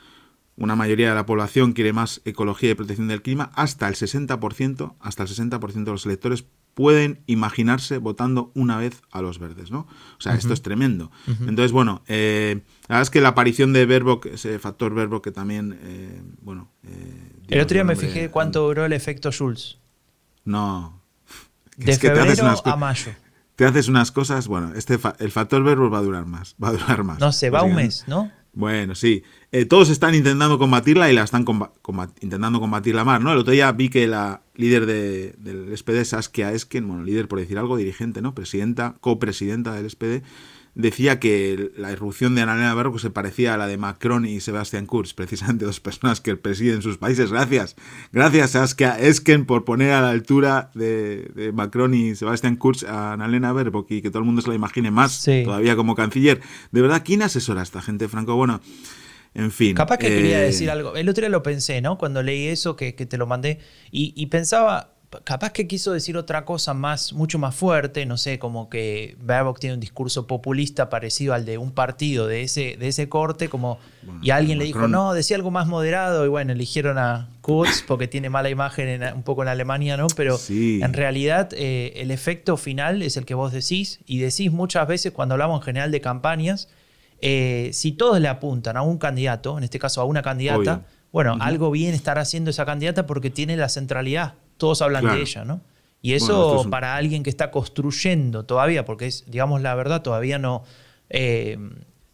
una 0.56 0.74
mayoría 0.74 1.10
de 1.10 1.14
la 1.14 1.26
población 1.26 1.74
quiere 1.74 1.92
más 1.92 2.22
ecología 2.24 2.70
y 2.70 2.74
protección 2.74 3.08
del 3.08 3.22
clima, 3.22 3.52
hasta 3.54 3.86
el 3.88 3.94
60%, 3.94 4.94
hasta 4.98 5.22
el 5.22 5.28
60% 5.28 5.84
de 5.84 5.90
los 5.90 6.06
electores 6.06 6.44
pueden 6.74 7.20
imaginarse 7.26 7.98
votando 7.98 8.50
una 8.54 8.78
vez 8.78 9.00
a 9.10 9.22
los 9.22 9.38
verdes, 9.38 9.70
¿no? 9.70 9.86
O 10.18 10.20
sea, 10.20 10.34
esto 10.34 10.52
es 10.52 10.60
tremendo. 10.60 11.10
Entonces, 11.26 11.72
bueno, 11.72 12.02
eh, 12.06 12.62
la 12.88 12.96
verdad 12.96 13.02
es 13.02 13.10
que 13.10 13.20
la 13.20 13.28
aparición 13.28 13.72
de 13.72 13.86
Verbo, 13.86 14.20
ese 14.24 14.58
factor 14.58 14.94
Verbo 14.94 15.22
que 15.22 15.30
también, 15.30 15.78
bueno... 16.42 16.70
el 17.48 17.60
otro 17.60 17.74
día 17.74 17.84
me 17.84 17.96
fijé 17.96 18.30
cuánto 18.30 18.66
duró 18.66 18.84
el 18.84 18.92
efecto 18.92 19.30
Schulz. 19.30 19.78
No. 20.46 21.02
De 21.76 21.92
es 21.92 21.98
que 21.98 22.08
febrero 22.08 22.24
te 22.24 22.32
haces 22.32 22.42
unas, 22.42 22.62
a 22.64 22.76
mayo. 22.76 23.12
Te 23.54 23.64
haces 23.66 23.88
unas 23.88 24.10
cosas, 24.12 24.48
bueno, 24.48 24.72
este 24.74 24.98
el 25.18 25.30
factor 25.30 25.62
verbo 25.62 25.90
va 25.90 25.98
a 25.98 26.02
durar 26.02 26.24
más, 26.24 26.56
va 26.62 26.68
a 26.68 26.72
durar 26.72 27.04
más. 27.04 27.18
No 27.18 27.32
sé, 27.32 27.50
va 27.50 27.62
un 27.62 27.74
mes, 27.74 28.04
¿no? 28.06 28.30
Bueno, 28.56 28.94
sí. 28.94 29.22
Eh, 29.52 29.66
todos 29.66 29.90
están 29.90 30.14
intentando 30.14 30.58
combatirla 30.58 31.10
y 31.10 31.14
la 31.14 31.24
están 31.24 31.44
intentando 32.22 32.58
combatirla 32.58 33.04
más, 33.04 33.20
¿no? 33.20 33.32
El 33.32 33.38
otro 33.38 33.52
día 33.52 33.70
vi 33.72 33.90
que 33.90 34.06
la 34.06 34.40
líder 34.54 34.86
de, 34.86 35.34
del 35.36 35.76
SPD, 35.76 36.04
Saskia 36.04 36.52
Esken, 36.52 36.88
bueno, 36.88 37.04
líder 37.04 37.28
por 37.28 37.38
decir 37.38 37.58
algo, 37.58 37.76
dirigente, 37.76 38.22
¿no? 38.22 38.34
Presidenta, 38.34 38.94
copresidenta 39.00 39.74
del 39.74 39.90
SPD, 39.90 40.22
decía 40.76 41.18
que 41.18 41.72
la 41.76 41.90
irrupción 41.90 42.34
de 42.34 42.42
Annalena 42.42 42.74
Baerbock 42.74 43.00
se 43.00 43.10
parecía 43.10 43.54
a 43.54 43.56
la 43.56 43.66
de 43.66 43.78
Macron 43.78 44.26
y 44.26 44.40
Sebastián 44.40 44.84
Kurz, 44.84 45.14
precisamente 45.14 45.64
dos 45.64 45.80
personas 45.80 46.20
que 46.20 46.36
presiden 46.36 46.82
sus 46.82 46.98
países. 46.98 47.32
Gracias, 47.32 47.76
gracias 48.12 48.54
a 48.54 48.98
Esken 48.98 49.46
por 49.46 49.64
poner 49.64 49.92
a 49.92 50.02
la 50.02 50.10
altura 50.10 50.70
de, 50.74 51.50
Macron 51.54 51.94
y 51.94 52.14
Sebastián 52.14 52.56
Kurz 52.56 52.84
a 52.84 53.14
Annalena 53.14 53.52
Baerbock 53.52 53.90
y 53.90 54.02
que 54.02 54.10
todo 54.10 54.18
el 54.20 54.26
mundo 54.26 54.42
se 54.42 54.48
la 54.48 54.54
imagine 54.54 54.90
más 54.90 55.24
todavía 55.24 55.76
como 55.76 55.94
canciller. 55.94 56.42
De 56.70 56.82
verdad, 56.82 57.02
¿quién 57.04 57.22
asesora 57.22 57.60
a 57.60 57.64
esta 57.64 57.80
gente, 57.80 58.06
Franco? 58.06 58.36
Bueno, 58.36 58.60
en 59.32 59.50
fin. 59.50 59.74
Capaz 59.74 59.96
que 59.96 60.08
quería 60.08 60.42
eh, 60.42 60.46
decir 60.46 60.70
algo. 60.70 60.94
El 60.94 61.08
otro 61.08 61.22
día 61.22 61.30
lo 61.30 61.42
pensé, 61.42 61.80
¿no? 61.80 61.96
Cuando 61.96 62.22
leí 62.22 62.48
eso, 62.48 62.76
que, 62.76 62.92
te 62.92 63.16
lo 63.16 63.26
mandé, 63.26 63.60
y 63.90 64.26
pensaba 64.26 64.95
capaz 65.24 65.52
que 65.52 65.66
quiso 65.66 65.92
decir 65.92 66.16
otra 66.16 66.44
cosa 66.44 66.74
más, 66.74 67.12
mucho 67.12 67.38
más 67.38 67.54
fuerte, 67.54 68.06
no 68.06 68.16
sé, 68.16 68.38
como 68.38 68.68
que 68.68 69.16
Baerbock 69.20 69.58
tiene 69.58 69.74
un 69.74 69.80
discurso 69.80 70.26
populista 70.26 70.88
parecido 70.88 71.34
al 71.34 71.44
de 71.44 71.58
un 71.58 71.72
partido 71.72 72.26
de 72.26 72.42
ese, 72.42 72.76
de 72.78 72.88
ese 72.88 73.08
corte, 73.08 73.48
como, 73.48 73.78
y 74.22 74.30
alguien 74.30 74.58
le 74.58 74.64
dijo, 74.64 74.88
no, 74.88 75.12
decía 75.12 75.36
algo 75.36 75.50
más 75.50 75.66
moderado, 75.66 76.24
y 76.24 76.28
bueno, 76.28 76.52
eligieron 76.52 76.98
a 76.98 77.28
Kurz 77.40 77.82
porque 77.86 78.08
tiene 78.08 78.30
mala 78.30 78.50
imagen 78.50 79.02
un 79.14 79.22
poco 79.22 79.42
en 79.42 79.48
Alemania, 79.48 79.96
¿no? 79.96 80.06
Pero 80.16 80.38
en 80.48 80.92
realidad 80.92 81.50
eh, 81.52 81.92
el 81.96 82.10
efecto 82.10 82.56
final 82.56 83.02
es 83.02 83.16
el 83.16 83.24
que 83.24 83.34
vos 83.34 83.52
decís, 83.52 84.00
y 84.06 84.18
decís 84.18 84.50
muchas 84.52 84.88
veces 84.88 85.12
cuando 85.12 85.34
hablamos 85.34 85.60
en 85.60 85.64
general 85.64 85.90
de 85.90 86.00
campañas, 86.00 86.68
eh, 87.20 87.70
si 87.72 87.92
todos 87.92 88.20
le 88.20 88.28
apuntan 88.28 88.76
a 88.76 88.82
un 88.82 88.98
candidato, 88.98 89.58
en 89.58 89.64
este 89.64 89.78
caso 89.78 90.00
a 90.00 90.04
una 90.04 90.22
candidata, 90.22 90.86
bueno, 91.12 91.36
algo 91.40 91.70
bien 91.70 91.94
estará 91.94 92.22
haciendo 92.22 92.50
esa 92.50 92.66
candidata 92.66 93.06
porque 93.06 93.30
tiene 93.30 93.56
la 93.56 93.68
centralidad 93.68 94.34
todos 94.56 94.82
hablan 94.82 95.06
de 95.06 95.20
ella, 95.20 95.44
¿no? 95.44 95.60
Y 96.02 96.14
eso 96.14 96.64
para 96.70 96.96
alguien 96.96 97.22
que 97.22 97.30
está 97.30 97.50
construyendo 97.50 98.44
todavía, 98.44 98.84
porque 98.84 99.06
es, 99.06 99.24
digamos 99.26 99.60
la 99.60 99.74
verdad, 99.74 100.02
todavía 100.02 100.38
no, 100.38 100.62
eh, 101.10 101.58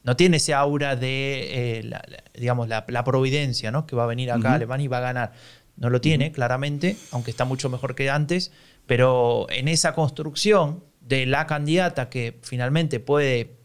no 0.03 0.17
tiene 0.17 0.39
ese 0.39 0.55
aura 0.55 0.97
de, 0.97 1.79
eh, 1.79 1.83
la, 1.85 2.03
digamos, 2.35 2.69
la, 2.69 3.05
providencia, 3.05 3.71
¿no? 3.71 3.87
Que 3.87 3.95
va 3.95 4.05
a 4.05 4.07
venir 4.07 4.33
acá 4.33 4.53
a 4.53 4.55
Alemania 4.55 4.85
y 4.85 4.89
va 4.89 4.99
a 4.99 5.03
ganar. 5.03 5.33
No 5.77 5.91
lo 5.91 6.01
tiene, 6.01 6.33
claramente, 6.33 6.97
aunque 7.11 7.31
está 7.31 7.45
mucho 7.45 7.69
mejor 7.69 7.95
que 7.95 8.11
antes, 8.11 8.53
pero 8.87 9.47
en 9.51 9.69
esa 9.69 9.95
construcción 9.95 10.83
de 11.01 11.27
la 11.27 11.47
candidata 11.47 12.09
que 12.09 12.39
finalmente 12.43 13.01
puede 13.01 13.57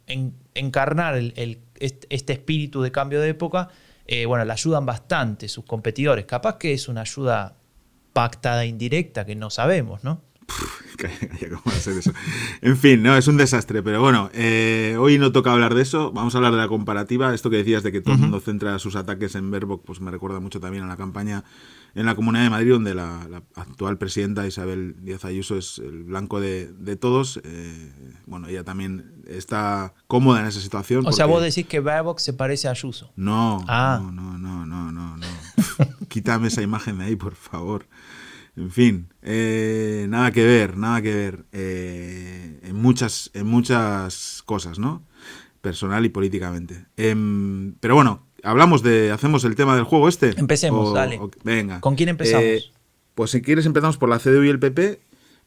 encarnar 0.55 1.15
el, 1.15 1.59
este 1.79 2.33
espíritu 2.33 2.81
de 2.81 2.91
cambio 2.91 3.21
de 3.21 3.29
época, 3.29 3.69
eh, 4.05 4.25
bueno, 4.25 4.45
le 4.45 4.51
ayudan 4.51 4.85
bastante 4.85 5.47
sus 5.47 5.65
competidores. 5.65 6.25
Capaz 6.25 6.57
que 6.57 6.73
es 6.73 6.87
una 6.87 7.01
ayuda 7.01 7.57
pactada 8.17 8.65
indirecta 8.65 9.27
que 9.27 9.35
no 9.35 9.51
sabemos, 9.51 10.03
¿no? 10.03 10.23
En 12.63 12.75
fin, 12.75 13.03
no, 13.03 13.15
es 13.15 13.27
un 13.27 13.37
desastre, 13.37 13.83
pero 13.83 14.01
bueno, 14.01 14.31
eh, 14.33 14.95
hoy 14.99 15.19
no 15.19 15.31
toca 15.31 15.51
hablar 15.51 15.75
de 15.75 15.83
eso, 15.83 16.11
vamos 16.11 16.33
a 16.33 16.39
hablar 16.39 16.53
de 16.53 16.57
la 16.57 16.67
comparativa. 16.67 17.35
Esto 17.35 17.51
que 17.51 17.57
decías 17.57 17.83
de 17.83 17.91
que 17.91 18.01
todo 18.01 18.15
el 18.15 18.21
mundo 18.21 18.39
centra 18.39 18.79
sus 18.79 18.95
ataques 18.95 19.35
en 19.35 19.51
Verbo, 19.51 19.79
pues 19.83 20.01
me 20.01 20.09
recuerda 20.09 20.39
mucho 20.39 20.59
también 20.59 20.83
a 20.83 20.87
la 20.87 20.97
campaña 20.97 21.43
en 21.97 22.05
la 22.05 22.15
Comunidad 22.15 22.43
de 22.43 22.49
Madrid, 22.51 22.71
donde 22.73 22.93
la, 22.93 23.41
actual 23.55 23.97
presidenta 23.97 24.45
Isabel 24.45 24.95
Díaz 25.01 25.25
Ayuso 25.25 25.57
es 25.57 25.79
el 25.79 26.03
blanco 26.03 26.39
de, 26.39 26.95
todos. 26.95 27.41
Eh, 27.43 27.91
bueno, 28.27 28.47
ella 28.47 28.63
también 28.63 29.23
está 29.25 29.95
cómoda 30.05 30.41
en 30.41 30.45
esa 30.45 30.61
situación. 30.61 31.07
O 31.07 31.11
sea, 31.11 31.25
vos 31.25 31.41
decís 31.41 31.65
que 31.65 31.79
Baerbock 31.79 32.19
se 32.19 32.33
parece 32.33 32.67
a 32.67 32.71
Ayuso. 32.71 33.11
No, 33.15 33.65
ah. 33.67 33.99
no, 33.99 34.11
no, 34.11 34.37
no, 34.37 34.65
no, 34.67 34.91
no. 34.91 35.17
no. 35.17 35.27
Quítame 36.07 36.49
esa 36.49 36.61
imagen 36.61 36.99
de 36.99 37.05
ahí, 37.05 37.15
por 37.15 37.33
favor. 37.33 37.87
En 38.55 38.69
fin, 38.69 39.11
eh, 39.23 40.05
nada 40.07 40.31
que 40.31 40.45
ver, 40.45 40.77
nada 40.77 41.01
que 41.01 41.13
ver 41.13 41.45
eh, 41.51 42.59
en, 42.61 42.75
muchas, 42.75 43.31
en 43.33 43.47
muchas 43.47 44.43
cosas, 44.45 44.77
¿no? 44.77 45.03
Personal 45.61 46.05
y 46.05 46.09
políticamente. 46.09 46.85
Em, 46.95 47.73
pero 47.79 47.95
bueno, 47.95 48.26
hablamos 48.43 48.83
de, 48.83 49.11
hacemos 49.11 49.43
el 49.43 49.55
tema 49.55 49.75
del 49.75 49.85
juego 49.85 50.07
este. 50.07 50.33
Empecemos, 50.37 50.93
dale. 50.93 51.19
venga. 51.43 51.81
¿Con 51.81 51.95
quién 51.95 52.09
empezamos? 52.09 52.43
Eh, 52.43 52.63
pues 53.15 53.31
si 53.31 53.41
quieres 53.41 53.65
empezamos 53.65 53.97
por 53.97 54.09
la 54.09 54.19
CDU 54.19 54.43
y 54.43 54.49
el 54.49 54.59
PP, 54.59 54.99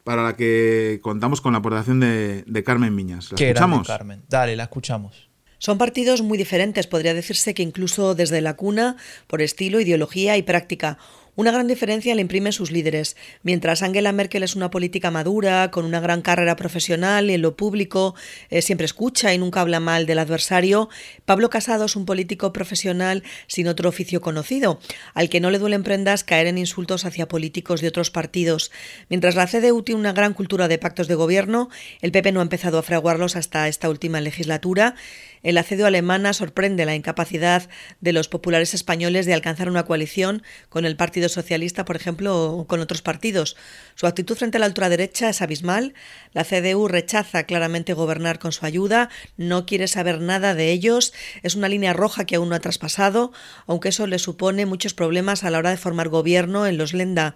para 0.04 0.22
la 0.22 0.36
que 0.36 1.00
contamos 1.02 1.40
con 1.40 1.52
la 1.52 1.58
aportación 1.58 2.00
de, 2.00 2.62
Carmen 2.64 2.94
Miñas. 2.94 3.30
¿La 3.32 3.38
escuchamos? 3.38 3.86
Carmen. 3.86 4.22
Dale, 4.28 4.56
la 4.56 4.64
escuchamos. 4.64 5.28
Son 5.58 5.76
partidos 5.76 6.22
muy 6.22 6.38
diferentes, 6.38 6.86
podría 6.86 7.12
decirse 7.12 7.52
que 7.52 7.62
incluso 7.62 8.14
desde 8.14 8.40
la 8.40 8.54
cuna, 8.54 8.96
por 9.26 9.42
estilo, 9.42 9.78
ideología 9.78 10.38
y 10.38 10.42
práctica. 10.42 10.96
Una 11.40 11.52
gran 11.52 11.66
diferencia 11.66 12.14
le 12.14 12.20
imprimen 12.20 12.52
sus 12.52 12.70
líderes. 12.70 13.16
Mientras 13.42 13.80
Angela 13.80 14.12
Merkel 14.12 14.42
es 14.42 14.56
una 14.56 14.70
política 14.70 15.10
madura, 15.10 15.70
con 15.70 15.86
una 15.86 15.98
gran 15.98 16.20
carrera 16.20 16.54
profesional 16.54 17.30
y 17.30 17.32
en 17.32 17.40
lo 17.40 17.56
público 17.56 18.14
eh, 18.50 18.60
siempre 18.60 18.84
escucha 18.84 19.32
y 19.32 19.38
nunca 19.38 19.62
habla 19.62 19.80
mal 19.80 20.04
del 20.04 20.18
adversario, 20.18 20.90
Pablo 21.24 21.48
Casado 21.48 21.86
es 21.86 21.96
un 21.96 22.04
político 22.04 22.52
profesional 22.52 23.22
sin 23.46 23.68
otro 23.68 23.88
oficio 23.88 24.20
conocido, 24.20 24.80
al 25.14 25.30
que 25.30 25.40
no 25.40 25.50
le 25.50 25.58
duelen 25.58 25.82
prendas 25.82 26.24
caer 26.24 26.46
en 26.46 26.58
insultos 26.58 27.06
hacia 27.06 27.26
políticos 27.26 27.80
de 27.80 27.88
otros 27.88 28.10
partidos. 28.10 28.70
Mientras 29.08 29.34
la 29.34 29.46
CDU 29.46 29.82
tiene 29.82 29.98
una 29.98 30.12
gran 30.12 30.34
cultura 30.34 30.68
de 30.68 30.76
pactos 30.76 31.08
de 31.08 31.14
gobierno, 31.14 31.70
el 32.02 32.12
PP 32.12 32.32
no 32.32 32.40
ha 32.40 32.42
empezado 32.42 32.76
a 32.76 32.82
fraguarlos 32.82 33.36
hasta 33.36 33.66
esta 33.66 33.88
última 33.88 34.20
legislatura 34.20 34.94
el 35.42 35.58
asedio 35.58 35.86
alemana 35.86 36.32
sorprende 36.32 36.84
la 36.84 36.94
incapacidad 36.94 37.68
de 38.00 38.12
los 38.12 38.28
populares 38.28 38.74
españoles 38.74 39.26
de 39.26 39.34
alcanzar 39.34 39.68
una 39.68 39.84
coalición 39.84 40.42
con 40.68 40.84
el 40.84 40.96
Partido 40.96 41.28
Socialista, 41.28 41.84
por 41.84 41.96
ejemplo, 41.96 42.52
o 42.52 42.66
con 42.66 42.80
otros 42.80 43.02
partidos. 43.02 43.56
Su 43.94 44.06
actitud 44.06 44.36
frente 44.36 44.58
a 44.58 44.60
la 44.60 44.66
ultraderecha 44.66 45.30
es 45.30 45.42
abismal. 45.42 45.94
La 46.32 46.44
CDU 46.44 46.88
rechaza 46.88 47.44
claramente 47.44 47.94
gobernar 47.94 48.38
con 48.38 48.52
su 48.52 48.66
ayuda, 48.66 49.08
no 49.36 49.66
quiere 49.66 49.88
saber 49.88 50.20
nada 50.20 50.54
de 50.54 50.70
ellos, 50.70 51.12
es 51.42 51.54
una 51.54 51.68
línea 51.68 51.92
roja 51.92 52.24
que 52.24 52.36
aún 52.36 52.50
no 52.50 52.54
ha 52.54 52.60
traspasado, 52.60 53.32
aunque 53.66 53.88
eso 53.88 54.06
le 54.06 54.18
supone 54.18 54.66
muchos 54.66 54.94
problemas 54.94 55.44
a 55.44 55.50
la 55.50 55.58
hora 55.58 55.70
de 55.70 55.76
formar 55.76 56.08
gobierno 56.08 56.66
en 56.66 56.76
los 56.76 56.92
Lenda. 56.92 57.34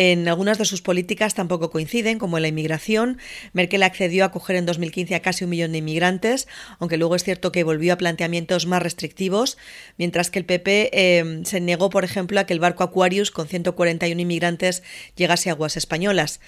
En 0.00 0.28
algunas 0.28 0.58
de 0.58 0.64
sus 0.64 0.80
políticas 0.80 1.34
tampoco 1.34 1.72
coinciden, 1.72 2.20
como 2.20 2.38
en 2.38 2.42
la 2.42 2.48
inmigración. 2.48 3.18
Merkel 3.52 3.82
accedió 3.82 4.22
a 4.22 4.28
acoger 4.28 4.54
en 4.54 4.64
2015 4.64 5.16
a 5.16 5.22
casi 5.22 5.42
un 5.42 5.50
millón 5.50 5.72
de 5.72 5.78
inmigrantes, 5.78 6.46
aunque 6.78 6.96
luego 6.96 7.16
es 7.16 7.24
cierto 7.24 7.50
que 7.50 7.64
volvió 7.64 7.94
a 7.94 7.96
planteamientos 7.96 8.66
más 8.66 8.80
restrictivos, 8.80 9.58
mientras 9.96 10.30
que 10.30 10.38
el 10.38 10.44
PP 10.44 10.90
eh, 10.92 11.40
se 11.42 11.60
negó, 11.60 11.90
por 11.90 12.04
ejemplo, 12.04 12.38
a 12.38 12.44
que 12.44 12.52
el 12.52 12.60
barco 12.60 12.84
Aquarius, 12.84 13.32
con 13.32 13.48
141 13.48 14.20
inmigrantes, 14.22 14.84
llegase 15.16 15.50
a 15.50 15.54
aguas 15.54 15.76
españolas. 15.76 16.38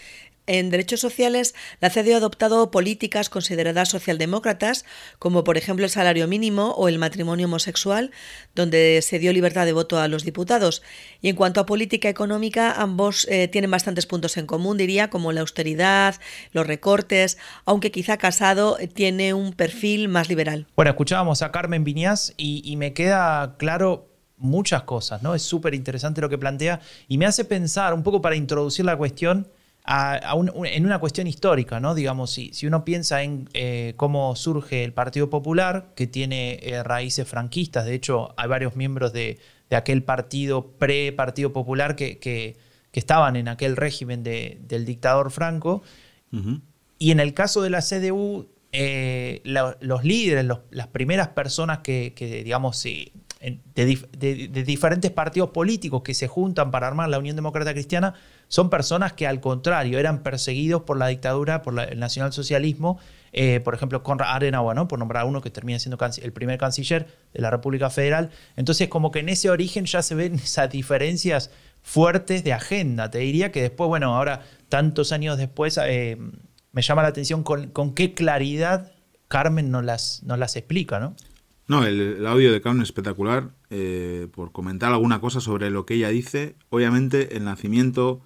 En 0.53 0.69
derechos 0.69 0.99
sociales, 0.99 1.55
la 1.81 1.91
CDU 1.91 2.15
ha 2.15 2.17
adoptado 2.17 2.73
políticas 2.73 3.31
consideradas 3.31 3.89
socialdemócratas, 3.89 4.85
como 5.21 5.45
por 5.45 5.57
ejemplo 5.57 5.85
el 5.85 5.93
salario 5.93 6.27
mínimo 6.27 6.73
o 6.73 6.89
el 6.89 6.99
matrimonio 6.99 7.47
homosexual, 7.47 8.11
donde 8.57 9.01
se 9.01 9.21
dio 9.21 9.33
libertad 9.33 9.65
de 9.65 9.73
voto 9.73 10.01
a 10.01 10.09
los 10.09 10.25
diputados. 10.25 10.83
Y 11.23 11.29
en 11.29 11.37
cuanto 11.37 11.61
a 11.61 11.67
política 11.67 12.09
económica, 12.09 12.73
ambos 12.73 13.29
eh, 13.31 13.47
tienen 13.47 13.71
bastantes 13.71 14.07
puntos 14.07 14.37
en 14.39 14.47
común, 14.47 14.77
diría, 14.77 15.09
como 15.09 15.31
la 15.31 15.43
austeridad, 15.43 16.17
los 16.51 16.67
recortes, 16.67 17.39
aunque 17.65 17.93
quizá 17.93 18.17
Casado 18.17 18.77
tiene 18.93 19.35
un 19.35 19.53
perfil 19.53 20.09
más 20.09 20.29
liberal. 20.29 20.67
Bueno, 20.75 20.91
escuchábamos 20.91 21.43
a 21.43 21.53
Carmen 21.53 21.85
Viñas 21.85 22.35
y, 22.37 22.61
y 22.65 22.75
me 22.75 22.93
queda 22.93 23.55
claro 23.57 24.09
muchas 24.37 24.83
cosas, 24.83 25.23
¿no? 25.23 25.37
Es 25.37 25.43
súper 25.43 25.77
interesante 25.77 26.21
lo 26.21 26.29
que 26.29 26.39
plantea 26.39 26.81
y 27.07 27.19
me 27.19 27.27
hace 27.27 27.45
pensar, 27.45 27.95
un 27.95 28.03
poco 28.03 28.21
para 28.21 28.35
introducir 28.35 28.85
la 28.85 28.97
cuestión, 28.97 29.47
en 29.91 30.87
una 30.87 30.99
cuestión 31.01 31.27
histórica, 31.27 31.81
¿no? 31.81 31.95
Digamos, 31.95 32.31
si, 32.31 32.53
si 32.53 32.67
uno 32.67 32.85
piensa 32.85 33.23
en 33.23 33.49
eh, 33.55 33.95
cómo 33.97 34.37
surge 34.37 34.85
el 34.85 34.93
Partido 34.93 35.31
Popular, 35.31 35.93
que 35.97 36.07
tiene 36.07 36.61
eh, 36.63 36.83
raíces 36.85 37.27
franquistas, 37.27 37.87
de 37.87 37.95
hecho 37.95 38.33
hay 38.37 38.49
varios 38.49 38.77
miembros 38.77 39.13
de, 39.13 39.39
aquel 39.71 40.03
partido 40.03 40.73
pre-Partido 40.79 41.53
Popular 41.53 41.97
que, 41.97 42.19
que, 42.19 42.57
estaban 42.93 43.37
en 43.37 43.47
aquel 43.49 43.77
régimen 43.77 44.25
del 44.25 44.85
dictador 44.85 45.31
Franco, 45.31 45.83
y 46.99 47.11
en 47.13 47.21
el 47.21 47.35
caso 47.35 47.63
de 47.63 47.71
la 47.71 47.81
CDU, 47.81 48.49
eh, 48.73 49.43
los 49.45 50.05
líderes, 50.05 50.45
las 50.71 50.87
primeras 50.89 51.29
personas 51.29 51.79
que, 51.79 52.13
digamos, 52.45 52.83
de, 52.83 53.13
de 53.81 54.65
diferentes 54.65 55.11
partidos 55.13 55.51
políticos 55.51 56.03
que 56.03 56.15
se 56.15 56.27
juntan 56.29 56.73
para 56.73 56.89
armar 56.89 57.09
la 57.09 57.19
Unión 57.19 57.37
Demócrata 57.37 57.73
Cristiana, 57.73 58.15
son 58.51 58.69
personas 58.69 59.13
que 59.13 59.29
al 59.29 59.41
contrario 59.41 60.01
eran 60.01 60.25
perseguidos 60.25 60.83
por 60.83 60.99
la 60.99 61.07
dictadura, 61.07 61.63
por 61.63 61.79
el 61.79 62.01
nacionalsocialismo. 62.01 62.99
Eh, 63.33 63.61
por 63.61 63.75
ejemplo, 63.75 64.03
Konrad 64.03 64.35
Adenauer, 64.35 64.75
¿no? 64.75 64.89
por 64.89 64.99
nombrar 64.99 65.23
a 65.23 65.25
uno 65.25 65.41
que 65.41 65.51
termina 65.51 65.79
siendo 65.79 65.97
el 66.21 66.33
primer 66.33 66.59
canciller 66.59 67.07
de 67.33 67.41
la 67.41 67.51
República 67.53 67.91
Federal. 67.91 68.31
Entonces, 68.57 68.89
como 68.89 69.13
que 69.13 69.21
en 69.21 69.29
ese 69.29 69.51
origen 69.51 69.85
ya 69.85 70.03
se 70.03 70.17
ven 70.17 70.35
esas 70.43 70.69
diferencias 70.69 71.53
fuertes 71.85 72.43
de 72.43 72.53
agenda. 72.53 73.09
Te 73.09 73.19
diría 73.19 73.53
que 73.53 73.63
después, 73.63 73.87
bueno, 73.87 74.17
ahora, 74.17 74.43
tantos 74.69 75.13
años 75.13 75.39
después, 75.39 75.79
eh, 75.85 76.19
me 76.73 76.83
llama 76.83 77.03
la 77.03 77.09
atención 77.09 77.45
con, 77.45 77.95
qué 77.95 78.15
claridad 78.15 78.91
Carmen 79.29 79.71
nos 79.71 79.85
las, 79.85 80.25
las 80.27 80.57
explica, 80.57 80.99
¿no? 80.99 81.15
No, 81.69 81.85
el, 81.87 82.27
audio 82.27 82.53
de 82.53 82.61
Carmen 82.61 82.83
es 82.83 82.89
espectacular. 82.89 83.51
Eh, 83.71 84.27
por 84.33 84.51
comentar 84.51 84.91
alguna 84.93 85.21
cosa 85.21 85.41
sobre 85.41 85.71
lo 85.71 85.87
que 85.87 85.95
ella 85.95 86.09
dice, 86.09 86.57
obviamente 86.69 87.37
el 87.37 87.45
nacimiento 87.45 88.23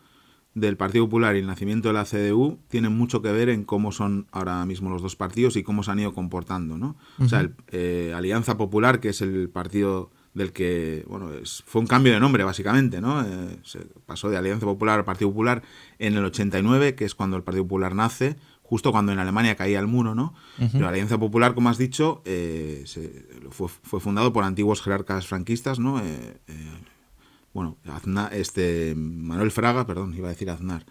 del 0.54 0.76
Partido 0.76 1.04
Popular 1.06 1.34
y 1.34 1.40
el 1.40 1.46
nacimiento 1.46 1.88
de 1.88 1.94
la 1.94 2.04
CDU 2.04 2.58
tienen 2.68 2.96
mucho 2.96 3.20
que 3.22 3.32
ver 3.32 3.48
en 3.48 3.64
cómo 3.64 3.90
son 3.90 4.28
ahora 4.30 4.64
mismo 4.64 4.88
los 4.88 5.02
dos 5.02 5.16
partidos 5.16 5.56
y 5.56 5.64
cómo 5.64 5.82
se 5.82 5.90
han 5.90 5.98
ido 5.98 6.14
comportando, 6.14 6.78
¿no? 6.78 6.96
O 7.18 7.28
sea, 7.28 7.50
eh, 7.72 8.12
Alianza 8.14 8.56
Popular, 8.56 9.00
que 9.00 9.08
es 9.08 9.20
el 9.20 9.48
partido 9.48 10.10
del 10.32 10.52
que, 10.52 11.04
bueno, 11.08 11.30
fue 11.66 11.80
un 11.80 11.86
cambio 11.86 12.12
de 12.12 12.20
nombre 12.20 12.44
básicamente, 12.44 13.00
¿no? 13.00 13.22
Eh, 13.22 13.58
se 13.62 13.80
pasó 14.06 14.30
de 14.30 14.36
Alianza 14.36 14.66
Popular 14.66 14.98
al 15.00 15.04
Partido 15.04 15.30
Popular 15.30 15.62
en 15.98 16.14
el 16.14 16.24
89, 16.24 16.94
que 16.94 17.04
es 17.04 17.14
cuando 17.14 17.36
el 17.36 17.42
Partido 17.42 17.64
Popular 17.64 17.94
nace, 17.94 18.36
justo 18.62 18.92
cuando 18.92 19.12
en 19.12 19.18
Alemania 19.18 19.56
caía 19.56 19.80
el 19.80 19.86
muro, 19.88 20.14
¿no? 20.14 20.34
Pero 20.72 20.88
Alianza 20.88 21.18
Popular, 21.18 21.54
como 21.54 21.68
has 21.68 21.78
dicho, 21.78 22.22
eh, 22.24 22.84
fue, 23.50 23.68
fue, 23.68 24.00
fundado 24.00 24.32
por 24.32 24.44
antiguos 24.44 24.82
jerarcas 24.82 25.26
franquistas, 25.26 25.78
¿no? 25.78 26.00
Bueno, 27.54 27.78
este, 28.32 28.94
Manuel 28.96 29.52
Fraga, 29.52 29.86
perdón, 29.86 30.12
iba 30.14 30.26
a 30.26 30.32
decir 30.32 30.50
Aznar, 30.50 30.84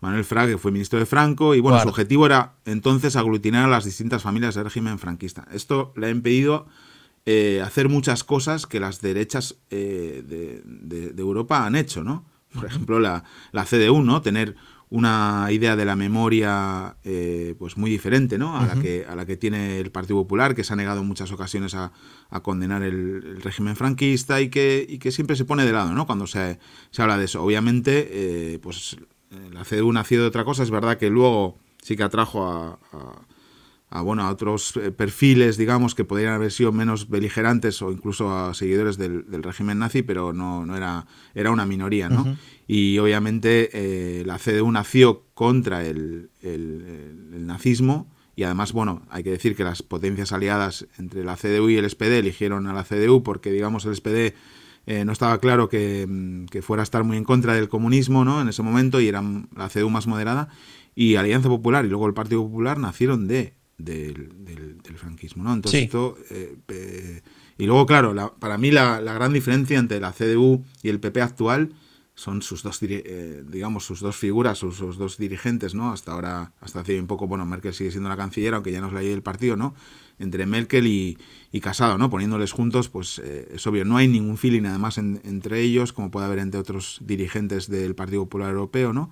Manuel 0.00 0.24
Fraga, 0.24 0.52
que 0.52 0.58
fue 0.58 0.70
ministro 0.70 0.98
de 0.98 1.06
Franco, 1.06 1.54
y 1.54 1.60
bueno, 1.60 1.80
su 1.80 1.88
objetivo 1.88 2.26
era 2.26 2.56
entonces 2.66 3.16
aglutinar 3.16 3.64
a 3.64 3.68
las 3.68 3.86
distintas 3.86 4.22
familias 4.22 4.54
del 4.54 4.64
régimen 4.64 4.98
franquista. 4.98 5.48
Esto 5.50 5.94
le 5.96 6.08
ha 6.08 6.10
impedido 6.10 6.66
eh, 7.24 7.62
hacer 7.64 7.88
muchas 7.88 8.22
cosas 8.22 8.66
que 8.66 8.80
las 8.80 9.00
derechas 9.00 9.56
eh, 9.70 10.22
de, 10.26 11.14
Europa 11.16 11.64
han 11.64 11.74
hecho, 11.74 12.04
¿no? 12.04 12.26
Por 12.52 12.66
ejemplo, 12.66 13.00
la, 13.00 13.24
la 13.52 13.64
CDU, 13.64 14.02
¿no? 14.02 14.20
Tener 14.20 14.56
una 14.90 15.46
idea 15.50 15.76
de 15.76 15.84
la 15.84 15.94
memoria 15.94 16.96
eh, 17.04 17.54
pues 17.58 17.76
muy 17.76 17.90
diferente 17.90 18.38
¿no? 18.38 18.58
a, 18.58 18.66
la 18.66 18.74
que, 18.82 19.06
a 19.08 19.14
la 19.14 19.24
que 19.24 19.36
tiene 19.36 19.78
el 19.78 19.92
Partido 19.92 20.18
Popular, 20.18 20.56
que 20.56 20.64
se 20.64 20.72
ha 20.72 20.76
negado 20.76 21.00
en 21.00 21.06
muchas 21.06 21.30
ocasiones 21.30 21.74
a, 21.74 21.92
condenar 22.42 22.82
el, 22.82 23.40
régimen 23.40 23.76
franquista 23.76 24.40
y 24.40 24.50
que, 24.50 24.84
y 24.88 24.98
que 24.98 25.12
siempre 25.12 25.36
se 25.36 25.44
pone 25.44 25.64
de 25.64 25.72
lado 25.72 25.92
¿no? 25.92 26.06
cuando 26.06 26.26
se, 26.26 26.58
se 26.90 27.02
habla 27.02 27.18
de 27.18 27.26
eso. 27.26 27.42
Obviamente, 27.42 28.08
eh, 28.10 28.58
pues 28.60 28.96
la 29.52 29.64
CDU 29.64 29.92
nació 29.92 30.20
de 30.20 30.26
otra 30.26 30.44
cosa, 30.44 30.64
es 30.64 30.70
verdad 30.70 30.98
que 30.98 31.08
luego 31.08 31.56
sí 31.82 31.96
que 31.96 32.02
atrajo 32.02 32.48
a 32.48 32.78
a, 32.92 33.12
bueno, 33.98 34.22
a 34.22 34.30
otros 34.30 34.76
eh, 34.76 34.92
perfiles, 34.92 35.56
digamos, 35.56 35.96
que 35.96 36.04
podrían 36.04 36.32
haber 36.32 36.52
sido 36.52 36.70
menos 36.70 37.08
beligerantes 37.08 37.82
o 37.82 37.90
incluso 37.90 38.30
a 38.30 38.54
seguidores 38.54 38.96
del, 38.96 39.24
régimen 39.42 39.80
nazi, 39.80 40.02
pero 40.02 40.32
no, 40.32 40.64
no 40.64 40.76
era, 40.76 41.06
era 41.34 41.50
una 41.50 41.66
minoría, 41.66 42.08
¿no? 42.08 42.36
Y 42.68 42.98
obviamente 42.98 43.70
eh, 43.72 44.24
la 44.24 44.38
CDU 44.38 44.70
nació 44.70 45.24
contra 45.34 45.84
el, 45.84 46.30
el, 46.40 47.46
nazismo 47.46 48.08
y 48.36 48.44
además, 48.44 48.72
bueno, 48.72 49.02
hay 49.10 49.24
que 49.24 49.30
decir 49.30 49.56
que 49.56 49.64
las 49.64 49.82
potencias 49.82 50.32
aliadas 50.32 50.86
entre 50.96 51.24
la 51.24 51.36
CDU 51.36 51.68
y 51.68 51.76
el 51.76 51.90
SPD 51.90 52.18
eligieron 52.18 52.68
a 52.68 52.72
la 52.72 52.84
CDU 52.84 53.24
porque, 53.24 53.50
digamos, 53.50 53.86
el 53.86 53.96
SPD 53.96 54.36
eh, 54.86 55.04
no 55.04 55.10
estaba 55.10 55.38
claro 55.38 55.68
que, 55.68 56.06
mm, 56.08 56.44
que, 56.46 56.62
fuera 56.62 56.82
a 56.82 56.84
estar 56.84 57.02
muy 57.02 57.16
en 57.16 57.24
contra 57.24 57.54
del 57.54 57.68
comunismo, 57.68 58.24
¿no? 58.24 58.40
En 58.40 58.48
ese 58.48 58.62
momento 58.62 59.00
y 59.00 59.08
era 59.08 59.20
la 59.56 59.68
CDU 59.68 59.90
más 59.90 60.06
moderada 60.06 60.48
y 60.94 61.16
Alianza 61.16 61.48
Popular 61.48 61.84
y 61.84 61.88
luego 61.88 62.06
el 62.06 62.14
Partido 62.14 62.42
Popular 62.42 62.78
nacieron 62.78 63.26
de 63.26 63.54
del, 63.84 64.78
franquismo, 64.96 65.44
¿no? 65.44 65.54
Entonces 65.54 65.84
esto, 65.84 66.16
eh, 66.30 67.22
y 67.60 67.66
luego, 67.66 67.84
claro, 67.86 68.36
para 68.38 68.56
mí 68.56 68.70
la, 68.70 69.00
gran 69.00 69.32
diferencia 69.32 69.78
entre 69.78 70.00
la 70.00 70.12
CDU 70.12 70.64
y 70.82 70.88
el 70.88 70.98
PP 70.98 71.20
actual 71.20 71.74
son 72.14 72.42
sus 72.42 72.62
dos, 72.62 72.78
eh, 72.82 73.44
digamos, 73.46 73.84
sus 73.84 74.00
dos 74.00 74.16
figuras, 74.16 74.58
sus, 74.58 74.78
dos 74.78 75.16
dirigentes, 75.18 75.74
¿no? 75.74 75.92
Hasta 75.92 76.12
ahora, 76.12 76.52
hasta 76.60 76.80
hace 76.80 76.98
un 76.98 77.06
poco, 77.06 77.26
bueno, 77.26 77.46
Merkel 77.46 77.72
sigue 77.72 77.90
siendo 77.90 78.08
la 78.08 78.16
canciller, 78.16 78.54
aunque 78.54 78.72
ya 78.72 78.80
no 78.80 78.88
es 78.88 78.92
la 78.92 79.00
del 79.00 79.22
partido, 79.22 79.56
¿no? 79.56 79.74
Entre 80.18 80.44
Merkel 80.46 80.86
y, 80.86 81.16
Casado, 81.60 81.98
¿no? 81.98 82.10
Poniéndoles 82.10 82.52
juntos, 82.52 82.88
pues 82.88 83.20
eh, 83.22 83.52
es 83.54 83.66
obvio, 83.66 83.84
no 83.84 83.96
hay 83.96 84.08
ningún 84.08 84.38
feeling 84.38 84.64
además 84.64 84.98
entre 84.98 85.60
ellos, 85.60 85.92
como 85.92 86.10
puede 86.10 86.26
haber 86.26 86.38
entre 86.38 86.60
otros 86.60 86.98
dirigentes 87.02 87.68
del 87.68 87.94
Partido 87.94 88.22
Popular 88.24 88.50
Europeo, 88.50 88.92
¿no? 88.92 89.10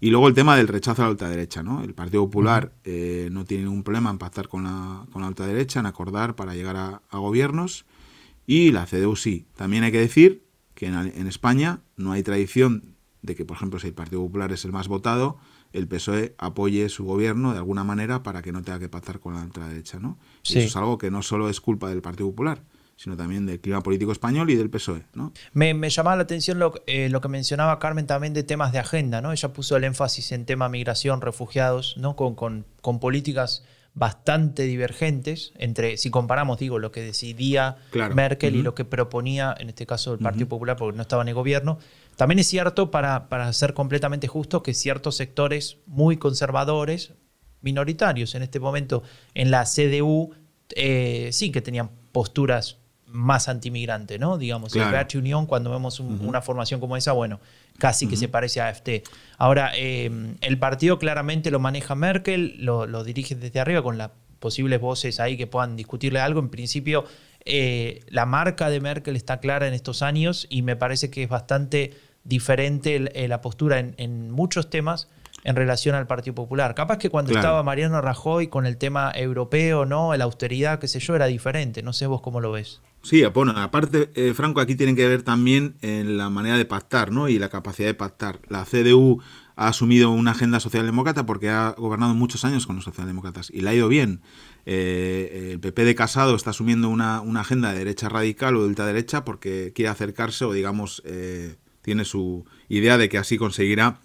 Y 0.00 0.10
luego 0.10 0.28
el 0.28 0.34
tema 0.34 0.56
del 0.56 0.68
rechazo 0.68 1.02
a 1.02 1.06
la 1.06 1.10
ultraderecha. 1.10 1.62
¿no? 1.62 1.82
El 1.82 1.94
Partido 1.94 2.24
Popular 2.24 2.72
eh, 2.84 3.28
no 3.32 3.44
tiene 3.44 3.64
ningún 3.64 3.82
problema 3.82 4.10
en 4.10 4.18
pactar 4.18 4.48
con 4.48 4.64
la, 4.64 5.06
con 5.12 5.22
la 5.22 5.28
ultraderecha, 5.28 5.80
en 5.80 5.86
acordar 5.86 6.36
para 6.36 6.54
llegar 6.54 6.76
a, 6.76 7.02
gobiernos. 7.18 7.84
Y 8.46 8.70
la 8.70 8.86
CDU 8.86 9.16
sí. 9.16 9.46
También 9.56 9.82
hay 9.84 9.92
que 9.92 10.00
decir 10.00 10.44
que 10.74 10.86
en, 10.86 11.26
España 11.26 11.80
no 11.96 12.12
hay 12.12 12.22
tradición 12.22 12.94
de 13.22 13.34
que, 13.34 13.44
por 13.44 13.56
ejemplo, 13.56 13.80
si 13.80 13.88
el 13.88 13.94
Partido 13.94 14.22
Popular 14.22 14.52
es 14.52 14.64
el 14.64 14.72
más 14.72 14.86
votado, 14.86 15.38
el 15.72 15.88
PSOE 15.88 16.34
apoye 16.38 16.88
su 16.88 17.04
gobierno 17.04 17.52
de 17.52 17.58
alguna 17.58 17.82
manera 17.82 18.22
para 18.22 18.40
que 18.40 18.52
no 18.52 18.62
tenga 18.62 18.78
que 18.78 18.88
pactar 18.88 19.18
con 19.18 19.34
la 19.34 19.42
ultraderecha. 19.42 19.98
¿no? 19.98 20.18
eso 20.44 20.60
es 20.60 20.76
algo 20.76 20.96
que 20.96 21.10
no 21.10 21.22
solo 21.22 21.50
es 21.50 21.60
culpa 21.60 21.88
del 21.88 22.00
Partido 22.00 22.30
Popular, 22.30 22.62
sino 22.98 23.16
también 23.16 23.46
del 23.46 23.60
clima 23.60 23.80
político 23.80 24.10
español 24.10 24.50
y 24.50 24.56
del 24.56 24.68
PSOE. 24.70 25.04
¿no? 25.14 25.32
Me, 25.52 25.72
llamaba 25.88 26.16
la 26.16 26.22
atención 26.24 26.58
lo, 26.58 26.74
eh, 26.88 27.08
lo, 27.08 27.20
que 27.20 27.28
mencionaba 27.28 27.78
Carmen 27.78 28.08
también 28.08 28.34
de 28.34 28.42
temas 28.42 28.72
de 28.72 28.80
agenda. 28.80 29.20
¿no? 29.20 29.30
Ella 29.30 29.52
puso 29.52 29.76
el 29.76 29.84
énfasis 29.84 30.32
en 30.32 30.44
tema 30.44 30.68
migración, 30.68 31.20
refugiados, 31.20 31.94
¿no? 31.96 32.16
con, 32.16 32.34
con, 32.34 32.66
con 32.82 32.98
políticas 32.98 33.64
bastante 33.94 34.64
divergentes 34.64 35.52
entre, 35.58 35.96
si 35.96 36.10
comparamos, 36.10 36.58
digo, 36.58 36.80
lo 36.80 36.90
que 36.90 37.00
decidía 37.00 37.76
Merkel 38.14 38.56
y 38.56 38.62
lo 38.62 38.74
que 38.74 38.84
proponía, 38.84 39.54
en 39.58 39.68
este 39.68 39.86
caso, 39.86 40.12
el 40.12 40.18
Partido 40.18 40.48
Popular, 40.48 40.76
porque 40.76 40.96
no 40.96 41.02
estaba 41.02 41.22
en 41.22 41.28
el 41.28 41.34
gobierno. 41.34 41.78
También 42.16 42.40
es 42.40 42.48
cierto, 42.48 42.90
para, 42.90 43.28
para 43.28 43.52
ser 43.52 43.74
completamente 43.74 44.26
justo, 44.26 44.62
que 44.62 44.74
ciertos 44.74 45.16
sectores 45.16 45.78
muy 45.86 46.16
conservadores, 46.16 47.12
minoritarios 47.60 48.34
en 48.34 48.42
este 48.42 48.60
momento 48.60 49.02
en 49.34 49.50
la 49.50 49.64
CDU, 49.64 50.32
eh, 50.76 51.30
sí 51.32 51.50
que 51.50 51.60
tenían 51.60 51.90
posturas 52.12 52.78
más 53.10 53.48
antimigrante, 53.48 54.18
¿no? 54.18 54.38
Digamos, 54.38 54.74
el 54.76 54.82
PH 54.82 55.18
Unión, 55.18 55.46
cuando 55.46 55.70
vemos 55.70 56.00
una 56.00 56.42
formación 56.42 56.80
como 56.80 56.96
esa, 56.96 57.12
bueno, 57.12 57.40
casi 57.78 58.06
que 58.06 58.16
se 58.16 58.28
parece 58.28 58.60
a 58.60 58.68
AFT. 58.68 59.02
Ahora, 59.38 59.72
em, 59.74 60.36
el 60.40 60.58
partido 60.58 60.98
claramente 60.98 61.50
lo 61.50 61.58
maneja 61.58 61.94
Merkel, 61.94 62.56
lo, 62.58 63.04
dirige 63.04 63.34
desde 63.34 63.60
arriba 63.60 63.82
con 63.82 63.98
las 63.98 64.10
posibles 64.40 64.80
voces 64.80 65.20
ahí 65.20 65.36
que 65.36 65.46
puedan 65.46 65.76
discutirle 65.76 66.20
algo. 66.20 66.40
En 66.40 66.48
principio, 66.48 67.04
eh, 67.44 68.00
la 68.08 68.26
marca 68.26 68.68
de 68.68 68.80
Merkel 68.80 69.16
está 69.16 69.40
clara 69.40 69.66
en 69.66 69.74
estos 69.74 70.02
años 70.02 70.46
y 70.50 70.62
me 70.62 70.76
parece 70.76 71.10
que 71.10 71.22
es 71.22 71.28
bastante 71.28 71.94
diferente 72.24 73.10
eh, 73.14 73.26
la 73.28 73.40
postura 73.40 73.78
en, 73.78 74.30
muchos 74.30 74.68
temas 74.68 75.08
en 75.44 75.56
relación 75.56 75.94
al 75.94 76.06
Partido 76.06 76.34
Popular. 76.34 76.74
Capaz 76.74 76.98
que 76.98 77.08
cuando 77.10 77.32
estaba 77.32 77.62
Mariano 77.62 78.00
Rajoy 78.00 78.48
con 78.48 78.66
el 78.66 78.76
tema 78.76 79.12
europeo, 79.14 79.86
¿no? 79.86 80.14
La 80.14 80.24
austeridad, 80.24 80.78
qué 80.78 80.88
sé 80.88 81.00
yo, 81.00 81.16
era 81.16 81.26
diferente. 81.26 81.82
No 81.82 81.92
sé 81.92 82.06
vos 82.06 82.20
cómo 82.20 82.40
lo 82.40 82.52
ves. 82.52 82.82
Sí, 83.02 83.24
bueno, 83.32 83.52
aparte, 83.56 84.10
eh, 84.14 84.34
Franco, 84.34 84.60
aquí 84.60 84.74
tienen 84.74 84.96
que 84.96 85.06
ver 85.06 85.22
también 85.22 85.76
en 85.82 86.18
la 86.18 86.30
manera 86.30 86.58
de 86.58 86.64
pactar, 86.64 87.12
¿no? 87.12 87.28
Y 87.28 87.38
la 87.38 87.48
capacidad 87.48 87.88
de 87.88 87.94
pactar. 87.94 88.40
La 88.48 88.64
CDU 88.64 89.22
ha 89.56 89.68
asumido 89.68 90.10
una 90.10 90.32
agenda 90.32 90.60
socialdemócrata 90.60 91.24
porque 91.24 91.48
ha 91.48 91.74
gobernado 91.78 92.14
muchos 92.14 92.44
años 92.44 92.66
con 92.66 92.76
los 92.76 92.84
socialdemócratas 92.84 93.50
y 93.50 93.60
le 93.60 93.70
ha 93.70 93.74
ido 93.74 93.88
bien. 93.88 94.20
Eh, 94.66 95.50
el 95.52 95.60
PP 95.60 95.84
de 95.84 95.94
Casado 95.94 96.34
está 96.34 96.50
asumiendo 96.50 96.88
una, 96.88 97.22
agenda 97.40 97.72
de 97.72 97.78
derecha 97.78 98.08
radical 98.08 98.56
o 98.56 98.62
de 98.62 98.68
ultraderecha 98.68 99.24
porque 99.24 99.72
quiere 99.74 99.88
acercarse 99.88 100.44
o, 100.44 100.52
digamos, 100.52 101.02
eh, 101.06 101.56
tiene 101.82 102.04
su 102.04 102.44
idea 102.68 102.98
de 102.98 103.08
que 103.08 103.18
así 103.18 103.38
conseguirá 103.38 104.00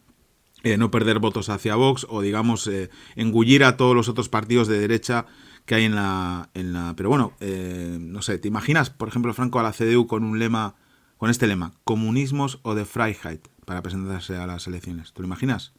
no 0.77 0.91
perder 0.91 1.19
votos 1.19 1.49
hacia 1.49 1.75
Vox 1.75 2.07
o, 2.09 2.21
digamos, 2.21 2.69
engullir 3.17 3.65
a 3.65 3.75
todos 3.75 3.93
los 3.93 4.07
otros 4.07 4.29
partidos 4.29 4.69
de 4.69 4.79
derecha 4.79 5.25
que 5.65 5.75
hay 5.75 5.85
en 5.85 5.95
la... 5.95 6.49
En 6.53 6.73
la 6.73 6.93
pero 6.95 7.09
bueno, 7.09 7.33
eh, 7.39 7.97
no 7.99 8.21
sé, 8.21 8.37
¿te 8.37 8.47
imaginas, 8.47 8.89
por 8.89 9.07
ejemplo, 9.07 9.33
Franco 9.33 9.59
a 9.59 9.63
la 9.63 9.71
CDU 9.71 10.07
con 10.07 10.23
un 10.23 10.39
lema, 10.39 10.75
con 11.17 11.29
este 11.29 11.47
lema, 11.47 11.73
comunismos 11.83 12.59
o 12.63 12.75
de 12.75 12.85
Freiheit 12.85 13.47
para 13.65 13.81
presentarse 13.81 14.37
a 14.37 14.47
las 14.47 14.67
elecciones? 14.67 15.13
¿Te 15.13 15.21
lo 15.21 15.27
imaginas? 15.27 15.73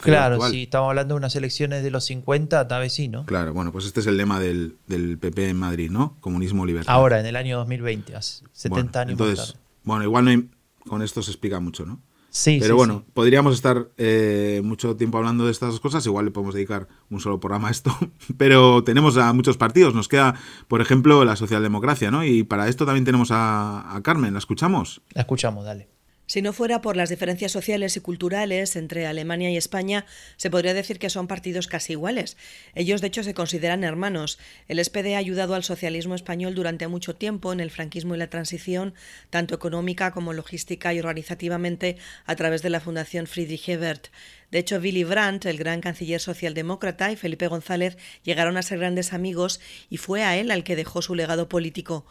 claro, 0.00 0.40
si 0.50 0.64
estamos 0.64 0.88
hablando 0.88 1.14
de 1.14 1.18
unas 1.18 1.36
elecciones 1.36 1.84
de 1.84 1.90
los 1.90 2.04
50, 2.04 2.66
tal 2.66 2.80
vez 2.80 2.92
sí, 2.92 3.08
¿no? 3.08 3.24
Claro, 3.24 3.54
bueno, 3.54 3.70
pues 3.70 3.84
este 3.84 4.00
es 4.00 4.06
el 4.06 4.16
lema 4.16 4.40
del, 4.40 4.78
del 4.88 5.16
PP 5.16 5.50
en 5.50 5.56
Madrid, 5.56 5.90
¿no? 5.90 6.16
Comunismo 6.20 6.66
libertad. 6.66 6.92
Ahora, 6.92 7.20
en 7.20 7.26
el 7.26 7.36
año 7.36 7.56
2020, 7.58 8.16
hace 8.16 8.44
70 8.52 9.00
años 9.00 9.12
entonces, 9.12 9.56
Bueno, 9.84 10.02
igual 10.02 10.24
no 10.24 10.42
con 10.88 11.02
esto 11.02 11.22
se 11.22 11.30
explica 11.30 11.60
mucho, 11.60 11.84
¿no? 11.84 12.00
Pero 12.44 12.76
bueno, 12.76 13.04
podríamos 13.14 13.54
estar 13.54 13.88
eh, 13.96 14.60
mucho 14.62 14.96
tiempo 14.96 15.18
hablando 15.18 15.46
de 15.46 15.52
estas 15.52 15.80
cosas, 15.80 16.04
igual 16.06 16.26
le 16.26 16.30
podemos 16.30 16.54
dedicar 16.54 16.86
un 17.08 17.20
solo 17.20 17.40
programa 17.40 17.68
a 17.68 17.70
esto, 17.70 17.96
pero 18.36 18.84
tenemos 18.84 19.16
a 19.16 19.32
muchos 19.32 19.56
partidos, 19.56 19.94
nos 19.94 20.08
queda, 20.08 20.34
por 20.68 20.80
ejemplo, 20.80 21.24
la 21.24 21.36
socialdemocracia, 21.36 22.10
¿no? 22.10 22.24
Y 22.24 22.42
para 22.42 22.68
esto 22.68 22.84
también 22.84 23.04
tenemos 23.04 23.30
a, 23.30 23.96
a 23.96 24.02
Carmen, 24.02 24.34
¿la 24.34 24.38
escuchamos? 24.38 25.02
La 25.14 25.22
escuchamos, 25.22 25.64
dale. 25.64 25.88
Si 26.26 26.42
no 26.42 26.52
fuera 26.52 26.80
por 26.80 26.96
las 26.96 27.08
diferencias 27.08 27.52
sociales 27.52 27.96
y 27.96 28.00
culturales 28.00 28.74
entre 28.74 29.06
Alemania 29.06 29.48
y 29.50 29.56
España, 29.56 30.06
se 30.36 30.50
podría 30.50 30.74
decir 30.74 30.98
que 30.98 31.08
son 31.08 31.28
partidos 31.28 31.68
casi 31.68 31.92
iguales. 31.92 32.36
Ellos, 32.74 33.00
de 33.00 33.06
hecho, 33.06 33.22
se 33.22 33.32
consideran 33.32 33.84
hermanos. 33.84 34.40
El 34.66 34.84
SPD 34.84 35.14
ha 35.14 35.18
ayudado 35.18 35.54
al 35.54 35.62
socialismo 35.62 36.16
español 36.16 36.56
durante 36.56 36.88
mucho 36.88 37.14
tiempo 37.14 37.52
en 37.52 37.60
el 37.60 37.70
franquismo 37.70 38.16
y 38.16 38.18
la 38.18 38.28
transición, 38.28 38.94
tanto 39.30 39.54
económica 39.54 40.10
como 40.10 40.32
logística 40.32 40.92
y 40.92 40.98
organizativamente, 40.98 41.96
a 42.24 42.34
través 42.34 42.60
de 42.60 42.70
la 42.70 42.80
Fundación 42.80 43.28
Friedrich 43.28 43.68
Ebert. 43.68 44.08
De 44.50 44.58
hecho, 44.58 44.78
Willy 44.78 45.04
Brandt, 45.04 45.46
el 45.46 45.58
gran 45.58 45.80
canciller 45.80 46.20
socialdemócrata, 46.20 47.10
y 47.10 47.16
Felipe 47.16 47.48
González 47.48 47.98
llegaron 48.22 48.56
a 48.56 48.62
ser 48.62 48.78
grandes 48.78 49.12
amigos 49.12 49.60
y 49.90 49.96
fue 49.96 50.22
a 50.22 50.36
él 50.36 50.50
al 50.50 50.64
que 50.64 50.76
dejó 50.76 51.02
su 51.02 51.14
legado 51.14 51.48
político. 51.48 52.06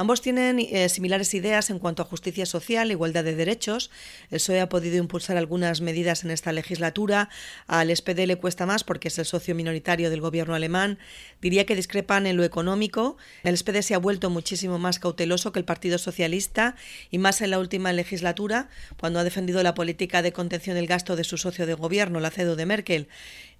Ambos 0.00 0.22
tienen 0.22 0.58
eh, 0.60 0.88
similares 0.88 1.34
ideas 1.34 1.68
en 1.68 1.78
cuanto 1.78 2.00
a 2.00 2.06
justicia 2.06 2.46
social, 2.46 2.90
igualdad 2.90 3.22
de 3.22 3.34
derechos. 3.34 3.90
El 4.30 4.38
PSOE 4.38 4.62
ha 4.62 4.68
podido 4.70 4.96
impulsar 4.96 5.36
algunas 5.36 5.82
medidas 5.82 6.24
en 6.24 6.30
esta 6.30 6.52
legislatura. 6.52 7.28
Al 7.66 7.94
SPD 7.94 8.26
le 8.26 8.36
cuesta 8.36 8.64
más 8.64 8.82
porque 8.82 9.08
es 9.08 9.18
el 9.18 9.26
socio 9.26 9.54
minoritario 9.54 10.08
del 10.08 10.22
gobierno 10.22 10.54
alemán. 10.54 10.98
Diría 11.42 11.66
que 11.66 11.76
discrepan 11.76 12.26
en 12.26 12.38
lo 12.38 12.44
económico. 12.44 13.18
El 13.42 13.58
SPD 13.58 13.82
se 13.82 13.94
ha 13.94 13.98
vuelto 13.98 14.30
muchísimo 14.30 14.78
más 14.78 14.98
cauteloso 14.98 15.52
que 15.52 15.58
el 15.58 15.66
Partido 15.66 15.98
Socialista 15.98 16.76
y 17.10 17.18
más 17.18 17.42
en 17.42 17.50
la 17.50 17.58
última 17.58 17.92
legislatura, 17.92 18.70
cuando 18.98 19.18
ha 19.18 19.24
defendido 19.24 19.62
la 19.62 19.74
política 19.74 20.22
de 20.22 20.32
contención 20.32 20.76
del 20.76 20.86
gasto 20.86 21.14
de 21.14 21.24
su 21.24 21.36
socio 21.36 21.66
de 21.66 21.74
gobierno, 21.74 22.20
la 22.20 22.30
CEDU 22.30 22.56
de 22.56 22.64
Merkel. 22.64 23.08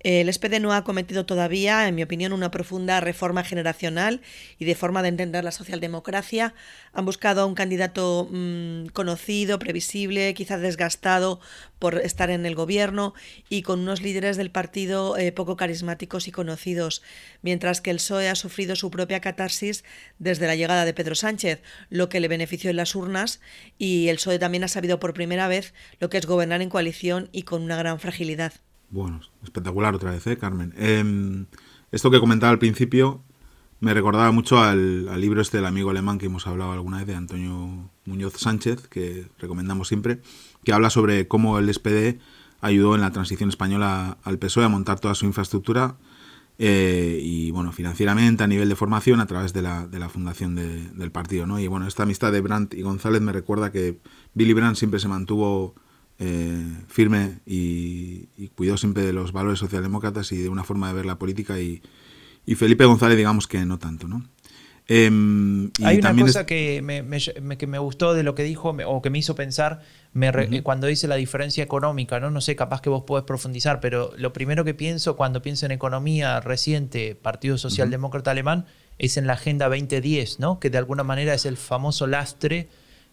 El 0.03 0.33
SPD 0.33 0.61
no 0.61 0.73
ha 0.73 0.83
cometido 0.83 1.27
todavía, 1.27 1.87
en 1.87 1.95
mi 1.95 2.03
opinión, 2.03 2.33
una 2.33 2.51
profunda 2.51 3.01
reforma 3.01 3.45
generacional 3.45 4.23
y 4.59 4.65
de 4.65 4.75
forma 4.75 5.03
de 5.03 5.09
entender 5.09 5.45
la 5.45 5.53
socialdemocracia. 5.53 6.55
Han 6.95 7.05
buscado 7.05 7.43
a 7.43 7.47
un 7.47 7.55
candidato 7.55 8.27
mm, 8.31 8.87
conocido, 8.95 9.59
previsible, 9.59 10.33
quizás 10.33 10.63
desgastado 10.63 11.39
por 11.79 11.99
estar 11.99 12.31
en 12.31 12.47
el 12.47 12.55
gobierno 12.55 13.13
y 13.51 13.61
con 13.61 13.81
unos 13.81 14.01
líderes 14.01 14.39
del 14.39 14.51
partido 14.51 15.19
eh, 15.19 15.33
poco 15.33 15.57
carismáticos 15.57 16.29
y 16.29 16.33
conocidos, 16.33 17.03
mientras 17.43 17.83
que 17.83 17.91
el 17.91 17.99
PSOE 17.99 18.31
ha 18.31 18.37
sufrido 18.37 18.77
su 18.77 18.91
propia 18.91 19.21
catarsis 19.21 19.85
desde 20.19 20.47
la 20.47 20.57
llegada 20.57 20.87
de 20.87 20.95
Pedro 20.95 21.15
Sánchez, 21.15 21.61
lo 21.91 22.09
que 22.09 22.21
le 22.21 22.29
benefició 22.29 22.71
en 22.71 22.77
las 22.77 22.95
urnas 22.95 23.41
y 23.77 24.09
el 24.09 24.17
PSOE 24.17 24.39
también 24.39 24.65
ha 24.65 24.69
sabido 24.69 24.99
por 24.99 25.13
primera 25.13 25.47
vez 25.47 25.75
lo 25.99 26.09
que 26.09 26.17
es 26.17 26.25
gobernar 26.25 26.63
en 26.63 26.71
coalición 26.71 27.29
y 27.33 27.43
con 27.43 27.61
una 27.61 27.77
gran 27.77 28.01
fragilidad. 28.01 28.55
Bueno, 28.91 29.21
espectacular 29.45 29.95
otra 29.95 30.11
vez, 30.11 30.27
¿eh, 30.27 30.37
Carmen? 30.37 30.75
Em, 30.77 31.47
esto 31.93 32.11
que 32.11 32.19
comentaba 32.19 32.51
al 32.51 32.59
principio 32.59 33.23
me 33.79 33.95
recordaba 33.95 34.31
mucho 34.33 34.61
al, 34.61 35.21
libro 35.21 35.41
este 35.41 35.59
del 35.59 35.67
amigo 35.67 35.91
alemán 35.91 36.19
que 36.19 36.27
hemos 36.27 36.47
hablado 36.47 36.73
alguna 36.73 36.99
vez, 36.99 37.07
de 37.07 37.15
Antonio 37.15 37.91
Muñoz 38.05 38.35
Sánchez, 38.37 38.89
que 38.89 39.27
recomendamos 39.39 39.89
siempre, 39.89 40.21
que 40.65 40.73
habla 40.73 40.91
sobre 40.91 41.29
cómo 41.29 41.59
el 41.59 41.73
SPD 41.73 42.19
ayudó 42.61 42.95
en 42.95 43.01
la 43.01 43.11
transición 43.13 43.49
española 43.49 44.19
al 44.23 44.39
PSOE 44.39 44.65
a 44.65 44.69
montar 44.69 45.01
toda 45.01 45.15
su 45.15 45.25
infraestructura 45.25 45.97
eh, 46.59 47.21
y, 47.23 47.53
bueno, 47.53 47.73
financieramente, 47.73 48.45
a 48.45 48.47
nivel 48.49 48.69
de 48.69 48.77
formación, 48.77 49.21
a 49.21 49.27
través 49.27 49.55
de 49.55 49.63
la, 49.63 49.87
de 49.87 49.99
la 49.99 50.11
fundación 50.11 50.57
del 50.57 51.11
partido, 51.11 51.47
¿no? 51.47 51.59
Y, 51.59 51.69
bueno, 51.69 51.87
esta 51.87 52.03
amistad 52.03 52.33
de 52.33 52.43
Brandt 52.43 52.75
y 52.75 52.83
González 52.83 53.23
me 53.23 53.33
recuerda 53.33 53.73
que 53.73 53.99
Billy 54.35 54.53
Brandt 54.53 54.77
siempre 54.77 55.01
se 55.01 55.09
mantuvo 55.09 55.75
eh, 56.23 56.85
firme 56.87 57.39
y, 57.47 58.49
cuidó 58.55 58.77
siempre 58.77 59.03
de 59.05 59.15
los 59.15 59.33
valores 59.33 59.59
socialdemócratas 59.59 60.31
y 60.33 60.37
de 60.37 60.51
una 60.51 60.65
forma 60.65 60.89
de 60.89 60.95
ver 60.95 61.07
la 61.07 61.19
política 61.19 61.59
y, 61.59 61.83
Felipe 62.57 62.85
González 62.85 63.17
digamos 63.17 63.47
que 63.47 63.65
no 63.65 63.79
tanto, 63.79 64.07
¿no? 64.07 64.23
Em, 64.87 65.71
Hay 65.85 65.99
una 65.99 66.15
cosa 66.17 66.45
que, 66.45 66.83
me, 66.83 67.05
que, 67.57 67.67
me, 67.69 67.79
gustó 67.79 68.13
de 68.13 68.25
lo 68.25 68.35
que 68.35 68.43
dijo 68.43 68.77
o 68.87 69.01
que 69.01 69.09
me 69.09 69.19
hizo 69.19 69.37
pensar 69.37 69.83
eh, 70.21 70.63
cuando 70.65 70.89
dice 70.89 71.07
la 71.07 71.15
diferencia 71.15 71.63
económica, 71.63 72.19
¿no? 72.19 72.31
No 72.31 72.41
sé, 72.41 72.57
capaz 72.57 72.81
que 72.81 72.91
vos 72.91 73.05
podés 73.05 73.25
profundizar, 73.25 73.79
pero 73.81 74.13
lo 74.17 74.33
primero 74.33 74.65
que 74.65 74.75
pienso 74.75 75.17
cuando 75.17 75.43
pienso 75.43 75.65
en 75.65 75.73
economía 75.73 76.41
reciente, 76.41 77.15
Partido 77.15 77.57
Socialdemócrata 77.57 78.33
Alemán, 78.33 78.67
es 78.99 79.17
en 79.17 79.29
la 79.29 79.35
Agenda 79.35 79.69
2010, 79.69 80.41
¿no? 80.41 80.59
Que 80.59 80.71
de 80.71 80.79
alguna 80.79 81.05
manera 81.05 81.35
es 81.35 81.47
el 81.47 81.57
famoso 81.57 82.09
lastre 82.09 82.69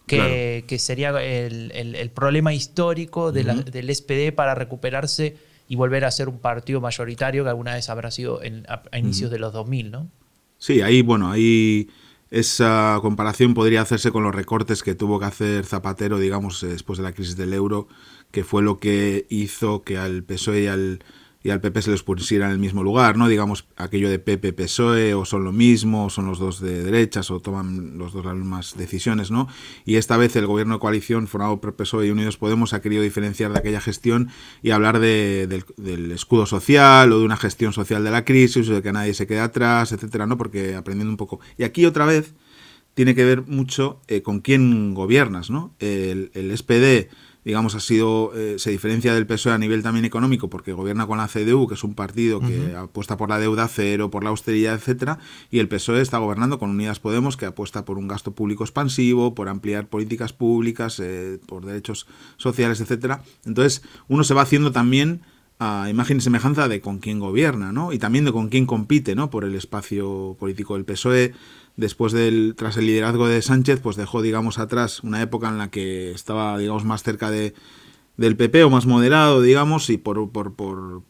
que, 0.07 0.77
sería 0.79 1.09
el, 1.21 2.11
problema 2.13 2.53
histórico 2.53 3.31
del 3.31 3.95
SPD 3.95 4.33
para 4.33 4.55
recuperarse 4.55 5.35
y 5.69 5.75
volver 5.75 6.05
a 6.05 6.11
ser 6.11 6.29
un 6.29 6.39
partido 6.39 6.79
mayoritario 6.79 7.43
que 7.43 7.49
alguna 7.49 7.75
vez 7.75 7.89
habrá 7.89 8.09
sido 8.09 8.39
a, 8.67 8.97
inicios 8.97 9.29
de 9.29 9.39
los 9.39 9.53
2000, 9.53 9.91
¿no? 9.91 10.09
Sí, 10.57 10.81
ahí, 10.81 11.01
bueno, 11.01 11.29
ahí 11.29 11.89
esa 12.31 12.97
comparación 13.01 13.53
podría 13.53 13.81
hacerse 13.81 14.11
con 14.11 14.23
los 14.23 14.33
recortes 14.33 14.81
que 14.81 14.95
tuvo 14.95 15.19
que 15.19 15.25
hacer 15.25 15.65
Zapatero, 15.65 16.19
digamos, 16.19 16.61
después 16.61 16.97
de 16.97 17.03
la 17.03 17.11
crisis 17.11 17.37
del 17.37 17.53
euro, 17.53 17.87
que 18.31 18.43
fue 18.43 18.63
lo 18.63 18.79
que 18.79 19.25
hizo 19.29 19.83
que 19.83 19.97
al 19.97 20.23
PSOE 20.23 20.63
y 20.63 20.67
al 20.67 20.99
y 21.43 21.51
al 21.51 21.61
PP 21.61 21.81
se 21.81 21.91
les 21.91 22.03
pusiera 22.03 22.47
en 22.47 22.51
el 22.51 22.59
mismo 22.59 22.83
lugar, 22.83 23.15
¿no? 23.15 23.27
Digamos, 23.27 23.65
aquello 23.75 24.09
de 24.09 24.19
PP, 24.19 24.53
PSOE, 24.53 25.13
o 25.13 25.23
son 25.23 25.43
lo 25.43 25.51
mismo, 25.51 26.05
o 26.05 26.09
son 26.09 26.25
los 26.25 26.39
dos 26.39 26.59
de 26.59 26.83
derechas, 26.83 27.29
o 27.31 27.39
toman 27.39 27.97
los 27.97 28.13
dos 28.13 28.25
las 28.25 28.35
mismas 28.35 28.75
decisiones, 28.75 29.31
¿no? 29.31 29.47
Y 29.85 29.95
esta 29.95 30.17
vez 30.17 30.35
el 30.35 30.47
gobierno 30.47 30.75
de 30.75 30.79
coalición 30.79 31.27
formado 31.27 31.61
por 31.61 31.75
PSOE 31.75 32.07
y 32.07 32.09
Unidos 32.09 32.37
Podemos 32.37 32.73
ha 32.73 32.81
querido 32.81 33.03
diferenciar 33.03 33.53
de 33.53 33.59
aquella 33.59 33.81
gestión 33.81 34.29
y 34.61 34.71
hablar 34.71 34.99
del, 34.99 35.63
escudo 36.11 36.45
social 36.45 37.11
o 37.11 37.19
de 37.19 37.25
una 37.25 37.37
gestión 37.37 37.71
social 37.71 38.03
de 38.03 38.11
la 38.11 38.25
crisis, 38.25 38.67
o 38.69 38.73
de 38.73 38.81
que 38.81 38.91
nadie 38.91 39.13
se 39.13 39.27
quede 39.27 39.39
atrás, 39.39 39.91
etcétera, 39.91 40.25
¿no? 40.25 40.37
Porque 40.37 40.75
aprendiendo 40.75 41.11
un 41.11 41.17
poco. 41.17 41.39
Y 41.57 41.63
aquí 41.63 41.85
otra 41.85 42.05
vez 42.05 42.33
tiene 42.93 43.13
que 43.13 43.23
ver 43.23 43.43
mucho 43.43 44.01
eh, 44.07 44.23
con 44.23 44.39
quién 44.39 44.95
gobiernas, 44.95 45.51
¿no? 45.51 45.75
El, 45.79 46.31
el 46.33 46.57
SPD 46.57 47.09
digamos, 47.47 47.75
ha 47.75 47.79
sido, 47.79 48.33
eh, 48.35 48.55
se 48.59 48.71
diferencia 48.71 49.13
del 49.13 49.25
PSOE 49.25 49.53
a 49.53 49.57
nivel 49.57 49.81
también 49.81 50.03
económico 50.03 50.49
porque 50.49 50.73
gobierna 50.73 51.07
con 51.07 51.17
la 51.17 51.29
CDU, 51.29 51.65
que 51.65 51.75
es 51.75 51.83
un 51.85 51.95
partido 51.95 52.41
que 52.41 52.75
apuesta 52.75 53.15
por 53.15 53.29
la 53.29 53.39
deuda 53.39 53.69
cero, 53.69 54.11
por 54.11 54.25
la 54.25 54.31
austeridad, 54.31 54.73
etcétera, 54.73 55.19
y 55.49 55.59
el 55.59 55.69
PSOE 55.69 56.01
está 56.01 56.17
gobernando 56.17 56.59
con 56.59 56.71
Unidas 56.71 56.99
Podemos, 56.99 57.37
que 57.37 57.45
apuesta 57.45 57.85
por 57.85 57.97
un 57.97 58.09
gasto 58.09 58.33
público 58.33 58.65
expansivo, 58.65 59.33
por 59.33 59.47
ampliar 59.47 59.87
políticas 59.87 60.33
públicas, 60.33 60.99
eh, 60.99 61.39
por 61.45 61.65
derechos 61.65 62.05
sociales, 62.35 62.81
etcétera. 62.81 63.23
Entonces, 63.45 63.81
uno 64.09 64.25
se 64.25 64.33
va 64.33 64.41
haciendo 64.41 64.73
también 64.73 65.21
a 65.57 65.89
imagen 65.89 66.17
y 66.17 66.21
semejanza 66.21 66.67
de 66.67 66.81
con 66.81 66.99
quién 66.99 67.21
gobierna, 67.21 67.71
¿no? 67.71 67.93
Y 67.93 67.97
también 67.97 68.25
de 68.25 68.33
con 68.33 68.49
quién 68.49 68.65
compite, 68.65 69.15
¿no? 69.15 69.29
Por 69.29 69.45
el 69.45 69.55
espacio 69.55 70.35
político 70.37 70.73
del 70.73 70.83
PSOE 70.83 71.33
después 71.77 72.11
del, 72.11 72.55
tras 72.57 72.75
el 72.77 72.87
liderazgo 72.87 73.27
de 73.27 73.41
Sánchez, 73.41 73.79
pues 73.81 73.95
dejó, 73.95 74.21
digamos, 74.21 74.59
atrás 74.59 75.01
una 75.03 75.21
época 75.21 75.47
en 75.47 75.59
la 75.59 75.69
que 75.69 76.11
estaba, 76.11 76.57
digamos, 76.57 76.83
más 76.83 77.03
cerca 77.03 77.31
de, 77.31 77.53
del 78.17 78.35
PP 78.35 78.63
o 78.63 78.69
más 78.69 78.87
moderado, 78.87 79.41
digamos, 79.41 79.89
y 79.89 79.97
por, 79.97 80.31
por, 80.31 80.53
por, 80.53 81.03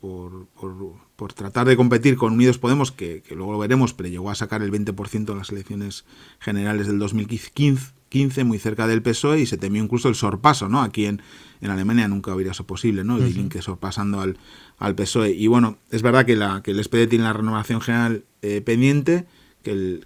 por, 1.15 1.34
tratar 1.34 1.67
de 1.67 1.77
competir 1.77 2.17
con 2.17 2.34
Unidos 2.34 2.58
Podemos, 2.58 2.91
que, 2.91 3.23
luego 3.32 3.53
lo 3.53 3.60
veremos, 3.60 3.93
pero 3.93 4.10
llegó 4.10 4.30
a 4.30 4.36
sacar 4.36 4.62
el 4.62 4.71
20% 4.71 5.32
en 5.32 5.38
las 5.38 5.49
elecciones 5.49 6.06
generales 6.39 6.88
del 6.88 6.99
2015, 6.99 8.43
muy 8.43 8.60
cerca 8.60 8.88
del 8.88 9.01
PSOE, 9.01 9.39
y 9.39 9.45
se 9.45 9.58
temió 9.58 9.82
incluso 9.82 10.10
el 10.10 10.15
sorpaso, 10.15 10.67
¿no? 10.67 10.82
Aquí 10.82 11.06
en, 11.06 11.21
en 11.62 11.71
Alemania 11.71 12.10
nunca 12.10 12.36
hubiera 12.36 12.53
sido 12.53 12.67
posible, 12.67 13.06
¿no? 13.06 13.17
El 13.17 13.23
uh 13.23 13.62
sorpasando 13.62 14.19
al, 14.19 14.38
al 14.77 14.95
PSOE. 14.95 15.32
Y 15.32 15.47
bueno, 15.47 15.77
es 15.91 16.01
verdad 16.01 16.25
que, 16.25 16.36
la, 16.36 16.62
que 16.62 16.71
el 16.71 16.84
SPD 16.84 17.08
tiene 17.08 17.23
la 17.23 17.34
renovación 17.34 17.80
general 17.80 18.25
eh, 18.41 18.62
pendiente, 18.62 19.25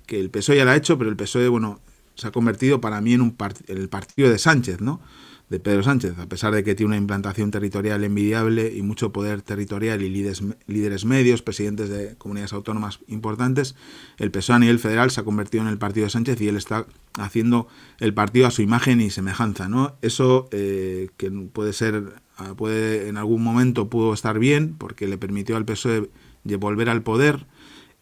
que 0.06 0.20
el, 0.20 0.30
PSOE 0.30 0.58
ya 0.58 0.66
lo 0.66 0.72
ha 0.72 0.76
hecho, 0.76 0.98
pero 0.98 1.10
el 1.10 1.16
PSOE, 1.16 1.48
bueno, 1.48 1.80
se 2.16 2.28
ha 2.28 2.32
convertido 2.32 2.82
para 2.82 3.02
mí 3.02 3.14
en, 3.14 3.22
un 3.22 3.36
el 3.68 3.90
partido 3.90 4.30
de 4.30 4.38
Sánchez, 4.38 4.82
¿no? 4.82 5.02
De 5.50 5.60
Pedro 5.60 5.84
Sánchez, 5.84 6.18
a 6.18 6.30
pesar 6.30 6.54
de 6.54 6.64
que 6.64 6.76
tiene 6.76 6.88
una 6.88 6.98
implantación 6.98 7.52
territorial 7.52 8.06
envidiable 8.06 8.74
y 8.74 8.82
mucho 8.84 9.12
poder 9.12 9.42
territorial 9.42 10.02
y 10.02 10.10
líderes, 10.10 10.42
líderes 10.66 11.04
medios, 11.04 11.42
presidentes 11.42 11.90
de 11.90 12.16
comunidades 12.16 12.54
autónomas 12.54 13.00
importantes, 13.08 13.76
el 14.18 14.32
PSOE 14.32 14.56
a 14.56 14.60
nivel 14.60 14.80
federal 14.80 15.12
se 15.12 15.20
ha 15.20 15.24
convertido 15.26 15.64
en 15.64 15.70
el 15.70 15.78
partido 15.78 16.06
de 16.06 16.12
Sánchez 16.12 16.40
y 16.40 16.48
él 16.48 16.56
está 16.56 16.86
haciendo 17.18 17.68
el 18.00 18.14
partido 18.14 18.48
a 18.48 18.52
su 18.52 18.62
imagen 18.62 19.02
y 19.02 19.10
semejanza, 19.10 19.68
¿no? 19.68 19.98
Eso 20.02 20.48
eh, 20.52 21.10
que 21.18 21.30
puede 21.30 21.74
ser, 21.74 22.14
puede 22.56 23.10
en 23.10 23.18
algún 23.18 23.44
momento 23.44 23.90
pudo 23.90 24.14
estar 24.14 24.40
bien 24.40 24.76
porque 24.78 25.06
le 25.08 25.18
permitió 25.18 25.58
al 25.58 25.66
PSOE 25.66 26.10
volver 26.44 26.90
al 26.90 27.04
poder, 27.04 27.46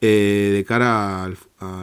eh, 0.02 0.52
de 0.54 0.66
cara 0.66 1.24
al, 1.24 1.38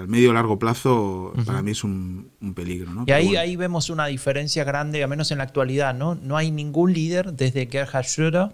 medio 0.08 0.32
largo 0.32 0.58
plazo, 0.58 1.32
para 1.44 1.62
mí 1.62 1.72
es 1.72 1.84
un, 1.84 2.30
peligro. 2.54 3.04
Y 3.06 3.12
ahí, 3.12 3.36
ahí 3.36 3.56
vemos 3.56 3.90
una 3.90 4.06
diferencia 4.06 4.64
grande, 4.64 5.02
al 5.02 5.10
menos 5.10 5.30
en 5.30 5.38
la 5.38 5.44
actualidad, 5.44 5.94
¿no? 5.94 6.14
No 6.14 6.36
hay 6.36 6.50
ningún 6.50 6.92
líder 6.92 7.32
desde 7.32 7.66
Gerhard 7.66 8.06
Schröder 8.06 8.52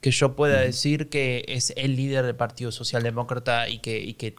que 0.00 0.10
yo 0.10 0.36
pueda 0.36 0.60
decir 0.60 1.08
que 1.08 1.46
es 1.48 1.72
el 1.76 1.96
líder 1.96 2.26
del 2.26 2.34
Partido 2.34 2.70
Socialdemócrata 2.70 3.70
y 3.70 3.78
que, 3.78 4.00
y 4.00 4.12
que 4.14 4.34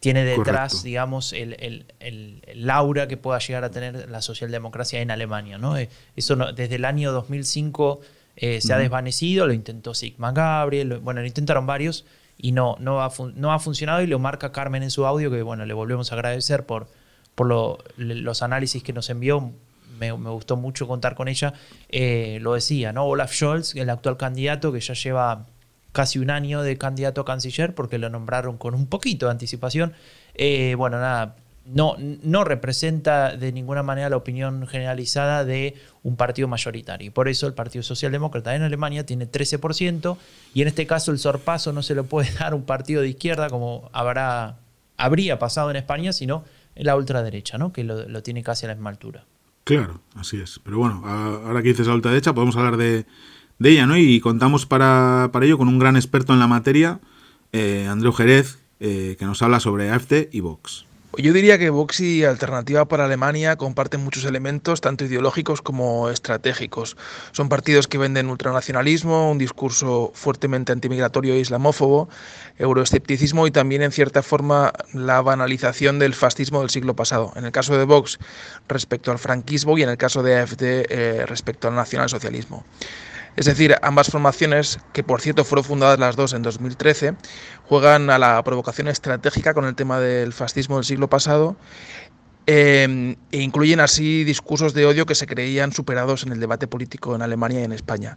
tiene 0.00 0.24
detrás, 0.24 0.82
digamos, 0.82 1.34
el, 1.34 1.56
el, 1.60 2.42
el, 2.46 2.70
aura 2.70 3.06
que 3.06 3.18
pueda 3.18 3.38
llegar 3.38 3.64
a 3.64 3.70
tener 3.70 4.08
la 4.08 4.22
socialdemocracia 4.22 5.02
en 5.02 5.10
Alemania. 5.10 5.58
¿no? 5.58 5.76
Eh, 5.76 5.90
eso 6.16 6.36
desde 6.36 6.76
el 6.76 6.86
año 6.86 7.12
2005 7.12 8.00
eh, 8.36 8.62
se 8.62 8.72
ha 8.72 8.78
desvanecido, 8.78 9.46
lo 9.46 9.52
intentó 9.52 9.92
Sigmar 9.92 10.32
Gabriel, 10.32 11.00
bueno, 11.00 11.20
lo 11.20 11.26
intentaron 11.26 11.66
varios, 11.66 12.06
y 12.42 12.52
no, 12.52 12.76
no, 12.80 13.02
ha, 13.02 13.10
no 13.34 13.52
ha 13.52 13.58
funcionado 13.58 14.02
y 14.02 14.06
lo 14.06 14.18
marca 14.18 14.52
Carmen 14.52 14.82
en 14.82 14.90
su 14.90 15.06
audio, 15.06 15.30
que 15.30 15.42
bueno, 15.42 15.66
le 15.66 15.74
volvemos 15.74 16.10
a 16.10 16.14
agradecer 16.14 16.64
por, 16.64 16.88
por 17.34 17.46
los 17.96 18.42
análisis 18.42 18.82
que 18.82 18.92
nos 18.92 19.10
envió. 19.10 19.52
Me, 19.98 20.12
gustó 20.12 20.56
mucho 20.56 20.88
contar 20.88 21.14
con 21.14 21.28
ella. 21.28 21.52
Eh, 21.90 22.38
lo 22.40 22.54
decía, 22.54 22.92
¿no? 22.92 23.04
Olaf 23.04 23.32
Scholz, 23.34 23.74
el 23.76 23.90
actual 23.90 24.16
candidato 24.16 24.72
que 24.72 24.80
ya 24.80 24.94
lleva 24.94 25.46
casi 25.92 26.18
un 26.18 26.30
año 26.30 26.62
de 26.62 26.78
candidato 26.78 27.20
a 27.20 27.24
canciller 27.24 27.74
porque 27.74 27.98
lo 27.98 28.08
nombraron 28.08 28.56
con 28.56 28.74
un 28.74 28.86
poquito 28.86 29.26
de 29.26 29.32
anticipación. 29.32 29.92
Eh, 30.34 30.74
bueno, 30.78 30.98
nada, 30.98 31.36
no, 31.66 31.96
no 31.98 32.44
representa 32.44 33.36
de 33.36 33.52
ninguna 33.52 33.82
manera 33.82 34.08
la 34.08 34.16
opinión 34.16 34.66
generalizada 34.66 35.44
de 35.44 35.76
un 36.02 36.16
partido 36.16 36.48
mayoritario. 36.48 37.12
Por 37.12 37.28
eso 37.28 37.46
el 37.46 37.54
Partido 37.54 37.82
Socialdemócrata 37.82 38.54
en 38.54 38.62
Alemania 38.62 39.04
tiene 39.04 39.30
13% 39.30 40.16
y 40.54 40.62
en 40.62 40.68
este 40.68 40.86
caso 40.86 41.12
el 41.12 41.18
sorpaso 41.18 41.72
no 41.72 41.82
se 41.82 41.94
lo 41.94 42.04
puede 42.04 42.32
dar 42.38 42.54
un 42.54 42.62
partido 42.62 43.02
de 43.02 43.08
izquierda 43.08 43.50
como 43.50 43.90
habrá, 43.92 44.58
habría 44.96 45.38
pasado 45.38 45.70
en 45.70 45.76
España, 45.76 46.12
sino 46.12 46.44
la 46.74 46.96
ultraderecha, 46.96 47.58
¿no? 47.58 47.72
que 47.72 47.84
lo, 47.84 48.22
tiene 48.22 48.42
casi 48.42 48.66
a 48.66 48.68
la 48.68 48.74
misma 48.74 48.90
altura. 48.90 49.24
Claro, 49.64 50.00
así 50.14 50.40
es. 50.40 50.60
Pero 50.64 50.78
bueno, 50.78 51.02
ahora 51.04 51.62
que 51.62 51.68
dices 51.68 51.86
la 51.86 51.94
ultraderecha 51.94 52.34
podemos 52.34 52.56
hablar 52.56 52.76
de, 52.76 53.06
ella, 53.62 53.86
¿no? 53.86 53.96
Y 53.98 54.20
contamos 54.20 54.64
para, 54.64 55.28
para, 55.32 55.44
ello 55.44 55.58
con 55.58 55.68
un 55.68 55.78
gran 55.78 55.96
experto 55.96 56.32
en 56.32 56.38
la 56.38 56.46
materia, 56.46 56.98
eh, 57.52 57.86
Andreu 57.88 58.12
Jerez, 58.12 58.58
eh, 58.80 59.16
que 59.18 59.26
nos 59.26 59.42
habla 59.42 59.60
sobre 59.60 59.90
AFD 59.90 60.30
y 60.32 60.40
Vox. 60.40 60.86
Yo 61.18 61.32
diría 61.32 61.58
que 61.58 61.70
Vox 61.70 61.98
y 61.98 62.24
Alternativa 62.24 62.84
para 62.84 63.04
Alemania 63.04 63.56
comparten 63.56 64.00
muchos 64.00 64.24
elementos, 64.24 64.80
tanto 64.80 65.04
ideológicos 65.04 65.60
como 65.60 66.08
estratégicos. 66.08 66.96
Son 67.32 67.48
partidos 67.48 67.88
que 67.88 67.98
venden 67.98 68.30
ultranacionalismo, 68.30 69.28
un 69.28 69.36
discurso 69.36 70.12
fuertemente 70.14 70.70
antimigratorio 70.70 71.34
e 71.34 71.40
islamófobo, 71.40 72.08
euroescepticismo 72.58 73.48
y 73.48 73.50
también, 73.50 73.82
en 73.82 73.90
cierta 73.90 74.22
forma, 74.22 74.72
la 74.92 75.20
banalización 75.20 75.98
del 75.98 76.14
fascismo 76.14 76.60
del 76.60 76.70
siglo 76.70 76.94
pasado. 76.94 77.32
En 77.34 77.44
el 77.44 77.50
caso 77.50 77.76
de 77.76 77.84
Vox, 77.84 78.20
respecto 78.68 79.10
al 79.10 79.18
franquismo 79.18 79.76
y 79.78 79.82
en 79.82 79.88
el 79.88 79.96
caso 79.96 80.22
de 80.22 80.38
AfD, 80.38 80.62
eh, 80.62 81.26
respecto 81.26 81.66
al 81.66 81.74
nacionalsocialismo. 81.74 82.64
Es 83.36 83.46
decir, 83.46 83.76
ambas 83.82 84.08
formaciones, 84.08 84.78
que 84.92 85.02
por 85.02 85.20
cierto 85.20 85.44
fueron 85.44 85.64
fundadas 85.64 85.98
las 85.98 86.16
dos 86.16 86.32
en 86.32 86.42
2013, 86.42 87.14
juegan 87.66 88.10
a 88.10 88.18
la 88.18 88.42
provocación 88.42 88.88
estratégica 88.88 89.54
con 89.54 89.64
el 89.64 89.74
tema 89.74 90.00
del 90.00 90.32
fascismo 90.32 90.76
del 90.76 90.84
siglo 90.84 91.08
pasado 91.08 91.56
Em, 92.52 93.14
e 93.30 93.42
incluyen 93.42 93.78
así 93.78 94.24
discursos 94.24 94.74
de 94.74 94.84
odio 94.84 95.06
que 95.06 95.14
se 95.14 95.26
creían 95.26 95.72
superados 95.72 96.24
en 96.24 96.32
el 96.32 96.40
debate 96.40 96.66
político 96.66 97.14
en 97.14 97.22
Alemania 97.22 97.60
y 97.60 97.64
en 97.64 97.70
España. 97.70 98.16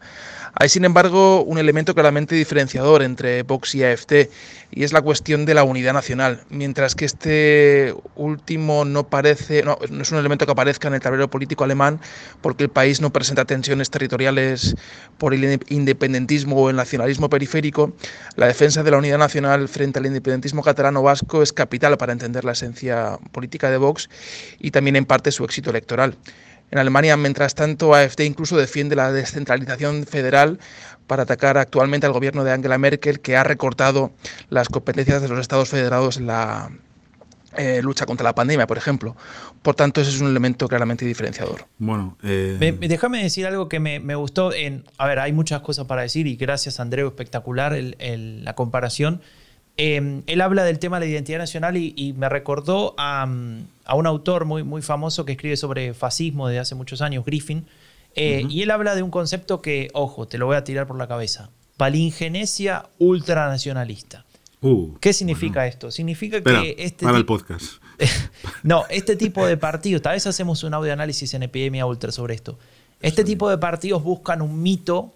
Hay, 0.56 0.70
sin 0.70 0.86
embargo, 0.86 1.44
un 1.44 1.60
elemento 1.60 1.94
claramente 1.94 2.34
diferenciador 2.34 3.04
entre 3.04 3.44
Vox 3.44 3.76
y 3.76 3.84
AFD, 3.84 4.30
y 4.76 4.84
es 4.84 4.94
la 4.94 5.02
cuestión 5.02 5.46
de 5.46 5.54
la 5.54 5.64
unidad 5.64 5.94
nacional, 5.94 6.42
mientras 6.50 6.96
que 6.96 7.06
este 7.06 7.94
último 8.16 8.86
no 8.86 9.08
parece, 9.08 9.64
no, 9.64 9.78
es 9.82 10.12
un 10.12 10.18
elemento 10.18 10.46
que 10.46 10.52
aparezca 10.52 10.88
en 10.88 10.96
el 10.96 11.00
tablero 11.00 11.30
político 11.30 11.64
alemán, 11.64 12.00
porque 12.42 12.64
el 12.64 12.70
país 12.70 13.00
no 13.00 13.12
presenta 13.12 13.46
tensiones 13.46 13.92
territoriales 13.92 14.76
por 15.18 15.34
el 15.34 15.62
independentismo 15.70 16.56
o 16.56 16.70
el 16.70 16.76
nacionalismo 16.76 17.30
periférico. 17.30 17.94
La 18.36 18.48
defensa 18.48 18.82
de 18.82 18.92
la 18.92 18.98
unidad 18.98 19.20
nacional 19.20 19.68
frente 19.68 20.00
al 20.00 20.08
independentismo 20.08 20.64
catalano 20.64 21.04
vasco 21.04 21.44
es 21.44 21.54
capital 21.54 21.98
para 21.98 22.14
entender 22.14 22.44
la 22.44 22.54
esencia 22.54 23.20
política 23.32 23.70
de 23.70 23.78
Vox 23.78 24.10
y 24.60 24.72
también 24.72 24.96
en 24.96 25.06
parte 25.06 25.32
su 25.32 25.44
éxito 25.46 25.70
electoral. 25.70 26.18
En 26.74 26.80
Alemania, 26.80 27.16
mientras 27.18 27.54
tanto, 27.54 27.94
AfD 27.94 28.22
incluso 28.22 28.58
defiende 28.58 28.96
la 28.96 29.12
descentralización 29.12 30.08
federal 30.08 30.58
para 31.06 31.22
atacar 31.22 31.60
actualmente 31.60 32.08
al 32.08 32.14
gobierno 32.14 32.44
de 32.44 32.52
Angela 32.52 32.80
Merkel, 32.80 33.20
que 33.20 33.38
ha 33.38 33.44
recortado 33.44 34.12
las 34.50 34.70
competencias 34.70 35.22
de 35.22 35.28
los 35.28 35.40
estados 35.40 35.70
federados 35.70 36.18
en 36.18 36.26
la 36.26 36.72
eh, 37.58 37.84
lucha 37.84 38.08
contra 38.08 38.24
la 38.24 38.34
pandemia, 38.34 38.66
por 38.66 38.80
ejemplo. 38.80 39.16
Por 39.62 39.76
tanto, 39.76 40.02
ese 40.02 40.10
es 40.10 40.20
un 40.20 40.30
elemento 40.30 40.68
claramente 40.68 41.06
diferenciador. 41.06 41.68
Bueno, 41.78 42.18
eh, 42.24 42.58
déjame 42.80 43.22
decir 43.22 43.46
algo 43.46 43.70
que 43.70 43.80
me, 43.80 44.16
gustó. 44.16 44.52
En, 44.52 44.84
a 44.98 45.06
ver, 45.06 45.20
hay 45.20 45.32
muchas 45.32 45.62
cosas 45.62 45.86
para 45.86 46.02
decir 46.02 46.26
y 46.26 46.38
gracias, 46.38 46.80
Andreu, 46.80 47.08
espectacular 47.08 47.78
la 47.78 48.56
comparación. 48.56 49.22
Em, 49.76 50.22
él 50.28 50.42
habla 50.42 50.64
del 50.64 50.78
tema 50.78 51.00
de 51.00 51.08
la 51.08 51.12
identidad 51.12 51.40
nacional 51.40 51.78
y, 51.78 52.14
me 52.16 52.30
recordó 52.30 52.94
a, 52.98 53.26
un 53.26 54.08
autor 54.08 54.46
muy, 54.46 54.64
muy 54.64 54.82
famoso 54.82 55.26
que 55.26 55.32
escribe 55.32 55.58
sobre 55.58 55.94
fascismo 55.94 56.48
desde 56.48 56.60
hace 56.60 56.76
muchos 56.76 57.02
años, 57.02 57.26
Griffin, 57.26 57.66
eh, 58.16 58.46
y 58.48 58.62
él 58.62 58.70
habla 58.70 58.94
de 58.96 59.02
un 59.02 59.10
concepto 59.10 59.62
que, 59.62 59.90
ojo, 59.94 60.28
te 60.28 60.38
lo 60.38 60.46
voy 60.46 60.56
a 60.56 60.64
tirar 60.64 60.86
por 60.86 60.98
la 60.98 61.08
cabeza, 61.08 61.50
palingenesia 61.78 62.88
ultranacionalista. 63.00 64.26
Uh, 64.62 64.96
¿Qué 65.00 65.12
significa 65.12 65.68
esto? 65.68 65.92
Significa 65.92 66.42
que 66.42 66.76
este 66.78 67.04
para 67.04 67.18
el 67.18 67.26
podcast. 67.26 67.82
no, 68.64 68.86
este 68.90 69.16
tipo 69.16 69.46
de 69.46 69.58
partidos, 69.58 70.02
tal 70.02 70.14
vez 70.14 70.26
hacemos 70.26 70.64
un 70.64 70.74
audio 70.74 70.94
análisis 70.94 71.34
en 71.34 71.44
Epidemia 71.44 71.86
Ultra 71.86 72.12
sobre 72.12 72.36
esto. 72.36 72.58
Este 73.02 73.26
tipo 73.26 73.50
de 73.50 73.58
partidos 73.58 74.04
buscan 74.04 74.42
un 74.42 74.62
mito 74.62 75.14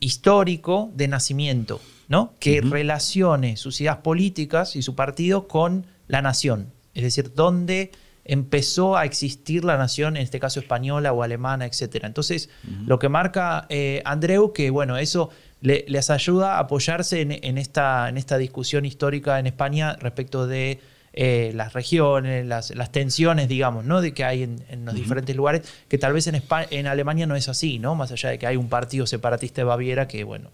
histórico 0.00 0.90
de 0.94 1.06
nacimiento. 1.06 1.80
¿No? 2.10 2.34
que 2.40 2.60
relacione 2.60 3.56
sus 3.56 3.80
ideas 3.80 3.98
políticas 3.98 4.74
y 4.74 4.82
su 4.82 4.96
partido 4.96 5.46
con 5.46 5.86
la 6.08 6.20
nación. 6.20 6.72
Es 6.92 7.04
decir, 7.04 7.32
dónde 7.34 7.92
empezó 8.24 8.96
a 8.96 9.04
existir 9.04 9.64
la 9.64 9.78
nación, 9.78 10.16
en 10.16 10.24
este 10.24 10.40
caso 10.40 10.58
española 10.58 11.12
o 11.12 11.22
alemana, 11.22 11.66
etc. 11.66 12.02
Entonces, 12.02 12.50
lo 12.84 12.98
que 12.98 13.08
marca 13.08 13.66
eh, 13.68 14.02
Andreu, 14.04 14.52
que 14.52 14.70
bueno, 14.70 14.98
eso 14.98 15.30
les 15.60 16.10
ayuda 16.10 16.56
a 16.56 16.58
apoyarse 16.58 17.20
en, 17.20 17.58
esta, 17.58 18.08
en 18.08 18.16
esta 18.16 18.38
discusión 18.38 18.84
histórica 18.84 19.38
en 19.38 19.46
España 19.46 19.94
respecto 20.00 20.48
de 20.48 20.80
eh, 21.12 21.52
las 21.54 21.74
regiones, 21.74 22.44
las, 22.44 22.72
tensiones, 22.90 23.46
digamos, 23.46 23.84
¿no? 23.84 24.00
De 24.00 24.12
que 24.14 24.24
hay 24.24 24.42
en, 24.42 24.84
los 24.84 24.96
diferentes 24.96 25.36
lugares, 25.36 25.62
que 25.86 25.96
tal 25.96 26.12
vez 26.12 26.26
en, 26.26 26.42
en 26.70 26.86
Alemania 26.88 27.28
no 27.28 27.36
es 27.36 27.48
así, 27.48 27.78
¿no? 27.78 27.94
Más 27.94 28.10
allá 28.10 28.30
de 28.30 28.38
que 28.38 28.48
hay 28.48 28.56
un 28.56 28.68
partido 28.68 29.06
separatista 29.06 29.60
de 29.60 29.64
Baviera 29.64 30.08
que, 30.08 30.24
bueno, 30.24 30.50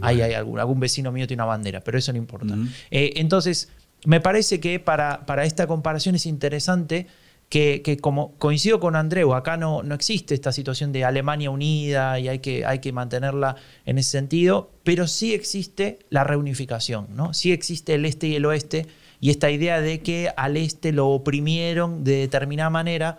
Ahí 0.00 0.22
hay 0.22 0.32
algún, 0.34 0.58
algún 0.58 0.80
vecino 0.80 1.12
mío 1.12 1.26
tiene 1.26 1.42
una 1.42 1.48
bandera, 1.48 1.80
pero 1.80 1.98
eso 1.98 2.12
no 2.12 2.18
importa. 2.18 2.54
Eh, 2.90 3.12
entonces, 3.16 3.68
me 4.04 4.20
parece 4.20 4.60
que 4.60 4.80
para, 4.80 5.26
para, 5.26 5.44
esta 5.44 5.66
comparación 5.66 6.14
es 6.14 6.26
interesante 6.26 7.06
que, 7.52 7.98
como 8.00 8.32
coincido 8.38 8.80
con 8.80 8.96
Andreu, 8.96 9.34
acá 9.34 9.58
no, 9.58 9.82
no 9.82 9.94
existe 9.94 10.34
esta 10.34 10.52
situación 10.52 10.90
de 10.90 11.04
Alemania 11.04 11.50
unida 11.50 12.18
y 12.18 12.28
hay 12.28 12.38
que, 12.38 12.64
hay 12.64 12.78
que 12.78 12.92
mantenerla 12.92 13.56
en 13.84 13.98
ese 13.98 14.10
sentido, 14.10 14.70
pero 14.84 15.06
sí 15.06 15.34
existe 15.34 15.98
la 16.08 16.24
reunificación, 16.24 17.08
¿no? 17.14 17.34
Sí 17.34 17.52
existe 17.52 17.94
el 17.94 18.06
este 18.06 18.28
y 18.28 18.36
el 18.36 18.46
oeste 18.46 18.86
y 19.20 19.28
esta 19.28 19.50
idea 19.50 19.82
de 19.82 20.00
que 20.00 20.32
al 20.34 20.56
este 20.56 20.92
lo 20.92 21.08
oprimieron 21.08 22.04
de 22.04 22.16
determinada 22.16 22.70
manera. 22.70 23.18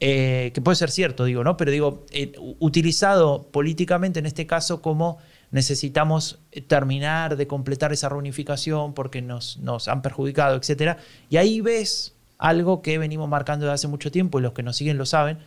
Eh, 0.00 0.50
que 0.52 0.60
puede 0.60 0.76
ser 0.76 0.90
cierto, 0.90 1.24
digo, 1.24 1.44
¿no? 1.44 1.56
Pero 1.56 1.70
digo, 1.70 2.04
eh, 2.10 2.32
utilizado 2.58 3.46
políticamente 3.52 4.18
en 4.18 4.26
este 4.26 4.46
caso 4.46 4.82
como 4.82 5.18
necesitamos 5.54 6.40
terminar 6.66 7.36
de 7.36 7.46
completar 7.46 7.92
esa 7.92 8.08
reunificación 8.08 8.92
porque 8.92 9.22
nos, 9.22 9.58
nos 9.58 9.86
han 9.86 10.02
perjudicado, 10.02 10.56
etc. 10.56 10.98
Y 11.30 11.36
ahí 11.36 11.60
ves 11.60 12.16
algo 12.38 12.82
que 12.82 12.98
venimos 12.98 13.28
marcando 13.28 13.64
desde 13.66 13.74
hace 13.74 13.86
mucho 13.86 14.10
tiempo 14.10 14.40
y 14.40 14.42
los 14.42 14.52
que 14.52 14.64
nos 14.64 14.76
siguen 14.76 14.98
lo 14.98 15.06
saben. 15.06 15.38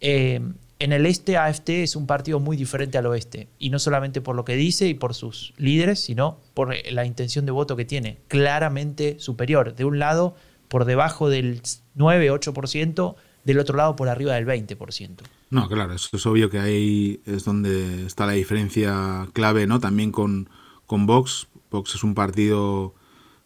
Eh, 0.00 0.40
en 0.78 0.92
el 0.92 1.04
este 1.04 1.36
AFT 1.36 1.70
es 1.70 1.96
un 1.96 2.06
partido 2.06 2.38
muy 2.38 2.56
diferente 2.56 2.96
al 2.96 3.06
oeste, 3.06 3.48
y 3.58 3.70
no 3.70 3.80
solamente 3.80 4.20
por 4.20 4.36
lo 4.36 4.44
que 4.44 4.54
dice 4.54 4.86
y 4.86 4.94
por 4.94 5.14
sus 5.14 5.52
líderes, 5.56 5.98
sino 5.98 6.38
por 6.54 6.72
la 6.92 7.04
intención 7.04 7.44
de 7.44 7.50
voto 7.50 7.74
que 7.74 7.84
tiene, 7.84 8.18
claramente 8.28 9.18
superior. 9.18 9.74
De 9.74 9.84
un 9.84 9.98
lado, 9.98 10.36
por 10.68 10.84
debajo 10.84 11.28
del 11.28 11.60
9-8%, 11.96 13.16
del 13.42 13.58
otro 13.58 13.76
lado, 13.76 13.96
por 13.96 14.08
arriba 14.08 14.34
del 14.34 14.46
20%. 14.46 15.22
No, 15.50 15.68
claro, 15.68 15.92
eso 15.94 16.16
es 16.16 16.26
obvio 16.26 16.50
que 16.50 16.58
ahí 16.58 17.20
es 17.24 17.44
donde 17.44 18.04
está 18.04 18.26
la 18.26 18.32
diferencia 18.32 19.28
clave, 19.32 19.66
¿no? 19.66 19.78
También 19.78 20.10
con, 20.10 20.48
con 20.86 21.06
Vox. 21.06 21.46
Vox 21.70 21.94
es 21.94 22.02
un 22.02 22.14
partido 22.14 22.94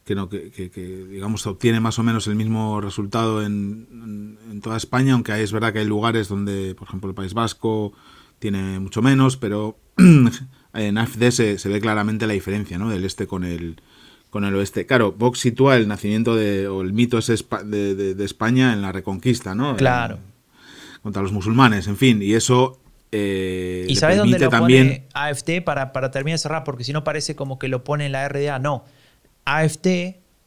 que, 0.04 0.14
no, 0.14 0.28
que, 0.28 0.50
que, 0.50 0.70
digamos, 1.10 1.46
obtiene 1.46 1.78
más 1.80 1.98
o 1.98 2.02
menos 2.02 2.26
el 2.26 2.36
mismo 2.36 2.80
resultado 2.80 3.44
en, 3.44 4.38
en, 4.50 4.60
toda 4.62 4.78
España, 4.78 5.12
aunque 5.12 5.42
es 5.42 5.52
verdad 5.52 5.72
que 5.72 5.80
hay 5.80 5.86
lugares 5.86 6.28
donde, 6.28 6.74
por 6.74 6.88
ejemplo, 6.88 7.10
el 7.10 7.14
País 7.14 7.34
Vasco 7.34 7.92
tiene 8.38 8.80
mucho 8.80 9.02
menos, 9.02 9.36
pero 9.36 9.76
en 10.74 10.98
AFD 10.98 11.30
se, 11.30 11.58
se, 11.58 11.68
ve 11.68 11.80
claramente 11.80 12.26
la 12.26 12.32
diferencia, 12.32 12.78
¿no? 12.78 12.88
Del 12.88 13.04
este 13.04 13.26
con 13.26 13.44
el, 13.44 13.80
con 14.30 14.44
el 14.44 14.54
oeste. 14.54 14.86
Claro, 14.86 15.12
Vox 15.12 15.38
sitúa 15.40 15.76
el 15.76 15.86
nacimiento 15.86 16.34
de, 16.34 16.66
o 16.66 16.80
el 16.80 16.94
mito 16.94 17.18
de, 17.20 17.94
de, 17.94 18.14
de 18.14 18.24
España 18.24 18.72
en 18.72 18.80
la 18.80 18.90
Reconquista, 18.92 19.54
¿no? 19.54 19.76
Claro 19.76 20.29
contra 21.02 21.22
los 21.22 21.32
musulmanes, 21.32 21.86
en 21.86 21.96
fin, 21.96 22.22
y 22.22 22.34
eso... 22.34 22.78
Eh, 23.12 23.86
¿Y 23.88 23.96
sabes 23.96 24.18
dónde 24.18 24.38
lo 24.38 24.50
también... 24.50 24.86
pone 24.86 25.06
AFT 25.14 25.64
para, 25.64 25.92
para 25.92 26.10
terminar 26.12 26.38
de 26.38 26.42
cerrar? 26.42 26.62
Porque 26.62 26.84
si 26.84 26.92
no 26.92 27.02
parece 27.02 27.34
como 27.34 27.58
que 27.58 27.66
lo 27.66 27.82
pone 27.82 28.06
en 28.06 28.12
la 28.12 28.28
RDA. 28.28 28.60
No, 28.60 28.84
AFT 29.44 29.86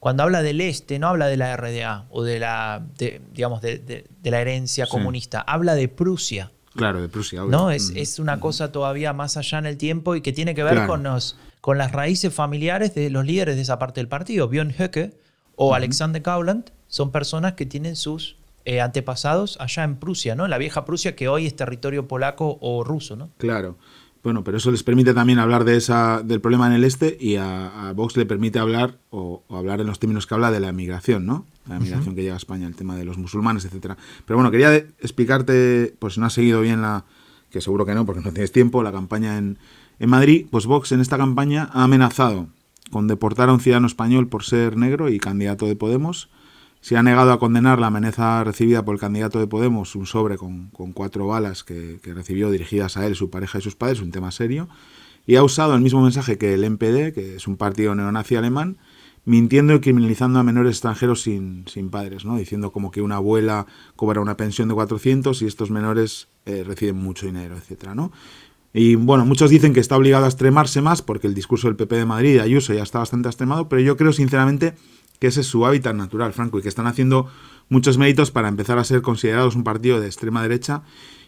cuando 0.04 0.24
habla 0.24 0.42
del 0.42 0.60
este 0.60 1.00
no 1.00 1.08
habla 1.08 1.28
de 1.28 1.38
la 1.38 1.56
RDA 1.56 2.08
o 2.10 2.24
de 2.24 2.38
la, 2.38 2.86
digamos, 3.32 3.62
de, 3.62 4.06
la 4.22 4.42
herencia 4.42 4.86
comunista, 4.86 5.40
habla 5.40 5.76
de 5.76 5.88
Prusia. 5.88 6.52
Claro, 6.76 7.02
de 7.02 7.08
Prusia. 7.08 7.44
No, 7.48 7.72
es, 7.72 7.92
mm. 7.92 7.98
es 7.98 8.20
una 8.20 8.42
cosa 8.42 8.74
todavía 8.74 9.14
más 9.14 9.38
allá 9.38 9.60
en 9.60 9.66
el 9.66 9.78
tiempo 9.78 10.18
y 10.18 10.22
que 10.22 10.34
tiene 10.34 10.56
que 10.56 10.64
ver 10.64 10.88
con, 10.88 11.04
los, 11.04 11.38
con 11.62 11.78
las 11.78 11.94
raíces 11.94 12.34
familiares 12.34 12.94
de 12.94 13.10
los 13.10 13.26
líderes 13.26 13.56
de 13.56 13.62
esa 13.62 13.80
parte 13.80 14.02
del 14.02 14.10
partido. 14.10 14.50
Björn 14.50 14.74
Höcke 14.78 15.14
o 15.56 15.74
Alexander 15.74 16.22
Gauland 16.22 16.72
son 16.90 17.14
personas 17.14 17.54
que 17.54 17.66
tienen 17.66 17.96
sus 17.96 18.36
eh, 18.66 18.82
antepasados 18.82 19.58
allá 19.60 19.84
en 19.84 19.98
Prusia, 19.98 20.36
¿no? 20.36 20.48
La 20.48 20.58
vieja 20.58 20.86
Prusia 20.86 21.16
que 21.16 21.28
hoy 21.28 21.46
es 21.46 21.56
territorio 21.56 22.08
polaco 22.08 22.58
o 22.62 22.84
ruso, 22.84 23.16
¿no? 23.16 23.30
Claro. 23.38 23.78
Bueno, 24.24 24.46
pero 24.46 24.56
eso 24.56 24.72
les 24.72 24.84
permite 24.84 25.14
también 25.14 25.38
hablar 25.38 25.66
de 25.66 25.76
esa, 25.76 26.22
del 26.24 26.40
problema 26.40 26.68
en 26.68 26.74
el 26.74 26.86
este 26.86 27.18
y 27.20 27.36
a, 27.36 27.92
Vox 27.94 28.16
le 28.16 28.26
permite 28.26 28.58
hablar 28.58 28.98
o, 29.10 29.44
hablar 29.50 29.82
en 29.82 29.88
los 29.88 30.00
términos 30.00 30.26
que 30.26 30.34
habla 30.34 30.50
de 30.50 30.62
la 30.62 30.72
migración, 30.72 31.26
¿no? 31.26 31.46
la 31.68 31.78
migración 31.78 32.16
que 32.16 32.22
llega 32.22 32.34
a 32.34 32.38
España, 32.38 32.66
el 32.66 32.76
tema 32.76 32.96
de 32.96 33.04
los 33.04 33.18
musulmanes, 33.18 33.66
etcétera. 33.66 33.98
Pero 34.26 34.38
bueno, 34.38 34.50
quería 34.50 34.74
explicarte, 34.76 35.94
pues 36.00 36.14
si 36.14 36.22
no 36.22 36.28
has 36.28 36.34
seguido 36.34 36.62
bien 36.62 36.82
la, 36.82 37.04
que 37.50 37.60
seguro 37.60 37.86
que 37.86 37.94
no, 37.94 38.06
porque 38.06 38.22
no 38.22 38.32
tienes 38.32 38.54
tiempo, 38.54 38.82
la 38.82 38.94
campaña 38.94 39.38
en, 39.38 39.60
en 40.00 40.10
Madrid, 40.10 40.48
pues 40.50 40.68
Vox 40.68 40.94
en 40.94 41.02
esta 41.02 41.18
campaña 41.18 41.70
ha 41.74 41.84
amenazado 41.84 42.48
con 42.92 43.08
deportar 43.08 43.50
a 43.50 43.54
un 43.54 43.60
ciudadano 43.60 43.88
español 43.88 44.30
por 44.30 44.44
ser 44.44 44.78
negro 44.78 45.10
y 45.10 45.20
candidato 45.20 45.66
de 45.68 45.76
Podemos. 45.76 46.30
Se 46.84 46.98
ha 46.98 47.02
negado 47.02 47.32
a 47.32 47.40
condenar 47.40 47.80
la 47.80 47.88
amenaza 47.88 48.44
recibida 48.44 48.84
por 48.84 48.96
el 48.96 49.00
candidato 49.00 49.40
de 49.40 49.48
Podemos, 49.48 49.96
un 49.96 50.06
sobre 50.06 50.38
con, 50.38 50.70
cuatro 50.94 51.26
balas 51.26 51.64
que, 51.64 51.98
recibió 52.04 52.52
dirigidas 52.52 52.98
a 52.98 53.08
él, 53.08 53.16
su 53.16 53.30
pareja 53.30 53.60
y 53.60 53.62
sus 53.62 53.78
padres, 53.78 54.02
un 54.02 54.12
tema 54.12 54.32
serio. 54.32 54.68
Y 55.26 55.38
ha 55.38 55.44
usado 55.44 55.76
el 55.76 55.82
mismo 55.82 56.02
mensaje 56.02 56.38
que 56.38 56.54
el 56.54 56.66
NPD, 56.66 57.14
que 57.14 57.36
es 57.38 57.48
un 57.48 57.56
partido 57.56 57.96
neonazi 57.96 58.36
alemán, 58.36 58.76
mintiendo 59.24 59.76
y 59.76 59.80
criminalizando 59.80 60.40
a 60.40 60.44
menores 60.44 60.72
extranjeros 60.72 61.22
sin, 61.22 61.64
sin 61.70 61.90
padres, 61.90 62.26
¿no? 62.26 62.36
diciendo 62.36 62.74
como 62.74 62.92
que 62.92 63.02
una 63.02 63.16
abuela 63.16 63.66
cobra 63.96 64.20
una 64.20 64.36
pensión 64.36 64.68
de 64.68 64.74
400 64.74 65.42
y 65.42 65.46
estos 65.46 65.72
menores 65.72 66.28
eh, 66.46 66.66
reciben 66.68 66.98
mucho 66.98 67.26
dinero, 67.26 67.56
etcétera, 67.56 67.96
¿no? 67.96 68.12
Y 68.74 68.96
bueno, 68.96 69.24
muchos 69.26 69.50
dicen 69.52 69.72
que 69.72 69.80
está 69.80 69.96
obligado 69.96 70.26
a 70.26 70.28
extremarse 70.28 70.82
más 70.82 71.02
porque 71.02 71.28
el 71.28 71.36
discurso 71.36 71.68
del 71.68 71.78
PP 71.78 71.96
de 71.96 72.06
Madrid, 72.06 72.40
Ayuso, 72.40 72.74
ya 72.74 72.84
está 72.84 73.00
bastante 73.00 73.30
extremado, 73.30 73.70
pero 73.70 73.82
yo 73.82 73.96
creo 73.96 74.12
sinceramente 74.12 74.74
que 75.24 75.28
ese 75.28 75.40
es 75.40 75.48
su 75.48 75.66
hábitat 75.66 75.96
natural, 75.96 76.34
Franco, 76.34 76.60
y 76.60 76.62
que 76.62 76.68
están 76.68 76.86
haciendo 76.86 77.32
muchos 77.70 77.98
méritos 77.98 78.30
para 78.30 78.50
empezar 78.50 78.78
a 78.78 78.84
ser 78.84 79.02
considerados 79.02 79.56
un 79.56 79.64
partido 79.64 80.02
de 80.02 80.08
extrema 80.08 80.44
derecha 80.44 80.84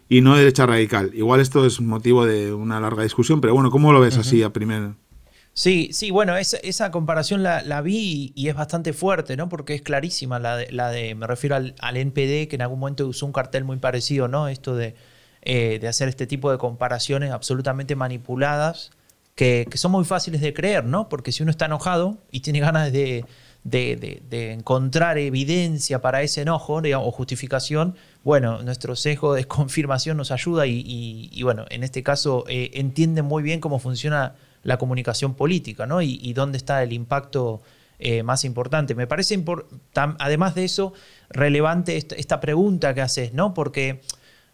y 0.09 0.19
no 0.19 0.33
de 0.33 0.39
derecha 0.39 0.65
radical. 0.65 1.11
Igual 1.13 1.39
esto 1.39 1.65
es 1.65 1.79
motivo 1.79 2.25
de 2.25 2.53
una 2.53 2.81
larga 2.81 3.03
discusión, 3.03 3.39
pero 3.39 3.53
bueno, 3.53 3.71
¿cómo 3.71 3.93
lo 3.93 4.01
ves 4.01 4.17
así 4.17 4.43
a 4.43 4.51
primer... 4.51 4.95
Sí, 5.53 5.91
sí, 5.93 6.11
bueno, 6.11 6.35
esa, 6.35 6.57
esa 6.57 6.91
comparación 6.91 7.41
la, 7.41 7.81
vi 7.81 8.33
y 8.35 8.49
es 8.49 8.55
bastante 8.55 8.91
fuerte, 8.91 9.37
¿no? 9.37 9.47
Porque 9.47 9.75
es 9.75 9.81
clarísima 9.81 10.37
la 10.39 10.57
de, 10.57 10.69
la 10.73 10.89
de 10.89 11.15
me 11.15 11.25
refiero 11.25 11.55
al, 11.55 11.73
al 11.79 11.95
NPD, 11.95 12.49
que 12.49 12.55
en 12.55 12.63
algún 12.63 12.79
momento 12.79 13.07
usó 13.07 13.25
un 13.25 13.31
cartel 13.31 13.63
muy 13.63 13.77
parecido, 13.77 14.27
¿no? 14.27 14.49
Esto 14.49 14.75
de 14.75 14.95
eh, 15.47 15.77
de 15.79 15.87
hacer 15.87 16.09
este 16.09 16.25
tipo 16.25 16.51
de 16.51 16.57
comparaciones 16.57 17.31
absolutamente 17.31 17.95
manipuladas 17.95 18.89
que, 19.35 19.67
son 19.75 19.91
muy 19.91 20.03
fáciles 20.03 20.41
de 20.41 20.55
creer, 20.55 20.85
¿no? 20.85 21.07
Porque 21.09 21.31
si 21.31 21.43
uno 21.43 21.51
está 21.51 21.65
enojado 21.65 22.17
y 22.31 22.39
tiene 22.39 22.61
ganas 22.61 22.91
de, 22.91 23.25
encontrar 23.71 25.17
evidencia 25.17 26.01
para 26.01 26.21
ese 26.21 26.41
enojo 26.41 26.81
o 26.83 27.11
justificación, 27.11 27.95
bueno, 28.23 28.61
nuestro 28.61 28.95
sesgo 28.95 29.33
de 29.33 29.45
confirmación 29.47 30.17
nos 30.17 30.31
ayuda 30.31 30.65
y, 30.67 31.41
bueno, 31.43 31.65
en 31.69 31.83
este 31.83 32.03
caso 32.03 32.45
eh, 32.47 32.71
entiende 32.73 33.21
muy 33.21 33.43
bien 33.43 33.59
cómo 33.59 33.79
funciona 33.79 34.35
la 34.63 34.77
comunicación 34.77 35.35
política, 35.35 35.85
¿no? 35.85 36.01
Y, 36.01 36.33
dónde 36.33 36.57
está 36.57 36.81
el 36.83 36.91
impacto 36.91 37.61
eh, 37.99 38.23
más 38.23 38.43
importante. 38.45 38.95
Me 38.95 39.07
parece, 39.07 39.41
además 39.93 40.55
de 40.55 40.65
eso, 40.65 40.93
relevante 41.29 41.97
esta, 41.97 42.39
pregunta 42.39 42.93
que 42.93 43.01
haces, 43.01 43.33
¿no? 43.33 43.53
Porque 43.53 44.01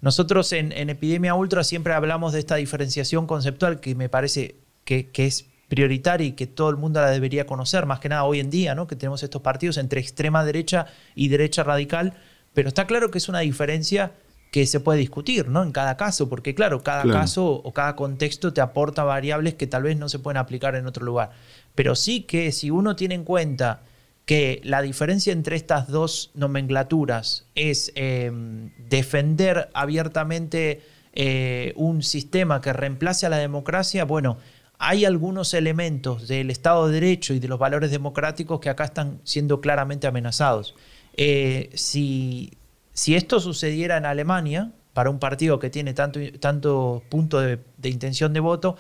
nosotros 0.02 0.52
en, 0.52 0.71
Epidemia 0.89 1.34
Ultra 1.34 1.63
siempre 1.63 1.93
hablamos 1.93 2.34
de 2.34 2.39
esta 2.39 2.56
diferenciación 2.56 3.26
conceptual 3.26 3.80
que 3.80 3.95
me 3.95 4.10
parece 4.10 4.56
que, 4.84 5.10
es 5.15 5.45
prioritaria 5.71 6.27
y 6.27 6.31
que 6.34 6.47
todo 6.47 6.69
el 6.69 6.75
mundo 6.75 6.99
la 6.99 7.12
debería 7.12 7.45
conocer, 7.45 7.86
más 7.86 8.01
que 8.01 8.10
nada 8.10 8.25
hoy 8.25 8.41
en 8.41 8.49
día, 8.49 8.75
¿no? 8.75 8.88
que 8.88 8.97
tenemos 8.97 9.23
estos 9.23 9.41
partidos 9.41 9.77
entre 9.77 10.01
extrema 10.01 10.43
derecha 10.43 10.88
y 11.15 11.29
derecha 11.29 11.63
radical, 11.63 12.13
pero 12.53 12.67
está 12.67 12.86
claro 12.88 13.10
que 13.10 13.19
es 13.19 13.29
una 13.29 13.39
diferencia 13.39 14.12
que 14.51 14.65
se 14.65 14.81
puede 14.81 14.99
discutir 14.99 15.47
¿no? 15.47 15.63
en 15.63 15.71
cada 15.71 15.95
caso, 15.95 16.27
porque 16.27 16.53
claro, 16.53 16.84
cada 16.84 17.10
caso 17.10 17.53
o 17.63 17.71
cada 17.71 17.95
contexto 17.95 18.51
te 18.51 18.60
aporta 18.60 19.05
variables 19.05 19.53
que 19.53 19.65
tal 19.65 19.84
vez 19.84 19.95
no 19.95 20.10
se 20.10 20.19
pueden 20.19 20.36
aplicar 20.39 20.75
en 20.75 20.88
otro 20.88 21.05
lugar. 21.05 21.31
Pero 21.73 21.95
sí 21.95 22.23
que 22.23 22.51
si 22.51 22.69
uno 22.69 22.97
tiene 22.97 23.15
en 23.15 23.23
cuenta 23.23 23.84
que 24.25 24.60
la 24.65 24.81
diferencia 24.81 25.31
entre 25.31 25.55
estas 25.55 25.88
dos 25.88 26.31
nomenclaturas 26.34 27.45
es 27.55 27.93
em, 27.95 28.71
defender 28.89 29.69
abiertamente 29.73 30.81
eh, 31.13 31.71
un 31.77 32.03
sistema 32.03 32.60
que 32.60 32.73
reemplace 32.73 33.25
a 33.25 33.29
la 33.29 33.38
democracia, 33.38 34.03
bueno, 34.03 34.38
hay 34.82 35.06
algunos 35.06 35.54
elementos 35.54 36.28
del 36.28 36.50
Estado 36.50 36.88
de 36.88 36.94
Derecho 36.94 37.34
y 37.34 37.39
de 37.39 37.48
los 37.48 37.60
valores 37.60 37.91
democráticos 37.91 38.60
que 38.60 38.70
acá 38.70 38.86
están 38.86 39.22
siendo 39.24 39.62
claramente 39.62 40.08
amenazados. 40.08 40.76
Eh, 41.15 41.70
si, 41.74 42.52
si, 42.94 43.15
esto 43.15 43.39
sucediera 43.39 43.98
en 43.98 44.06
Alemania, 44.06 44.72
para 44.94 45.10
un 45.10 45.20
partido 45.20 45.60
que 45.60 45.70
tiene 45.70 45.94
tanto, 45.94 46.20
tanto 46.39 47.04
punto 47.10 47.39
de 47.39 47.60
intención 47.84 48.34
de 48.34 48.39
voto, 48.39 48.76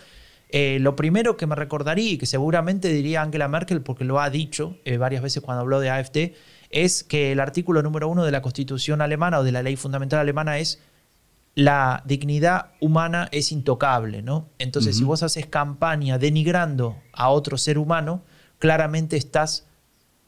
eh, 0.53 0.79
lo 0.81 0.97
primero 0.97 1.37
que 1.37 1.47
me 1.47 1.55
recordaría 1.55 2.11
y 2.11 2.17
que 2.17 2.25
seguramente 2.25 2.89
diría 2.89 3.21
Angela 3.21 3.47
Merkel, 3.47 3.81
porque 3.81 4.03
lo 4.03 4.19
ha 4.19 4.29
dicho 4.29 4.75
eh, 4.83 4.97
varias 4.97 5.23
veces 5.23 5.41
cuando 5.41 5.61
habló 5.61 5.79
de 5.79 5.89
AFD, 5.89 6.33
es 6.69 7.03
que 7.05 7.31
el 7.31 7.39
artículo 7.39 7.81
número 7.81 8.09
uno 8.09 8.25
de 8.25 8.31
la 8.31 8.41
Constitución 8.41 9.01
alemana 9.01 9.39
o 9.39 9.43
de 9.43 9.53
la 9.53 9.63
ley 9.63 9.77
fundamental 9.77 10.19
alemana 10.19 10.57
es 10.57 10.81
la 11.55 12.01
dignidad 12.05 12.71
humana 12.79 13.27
es 13.31 13.51
intocable, 13.51 14.21
¿no? 14.21 14.49
Entonces, 14.57 14.97
si 14.97 15.03
vos 15.03 15.21
haces 15.21 15.45
campaña 15.45 16.17
denigrando 16.17 16.97
a 17.13 17.29
otro 17.29 17.57
ser 17.57 17.77
humano, 17.77 18.23
claramente 18.59 19.17
estás 19.17 19.65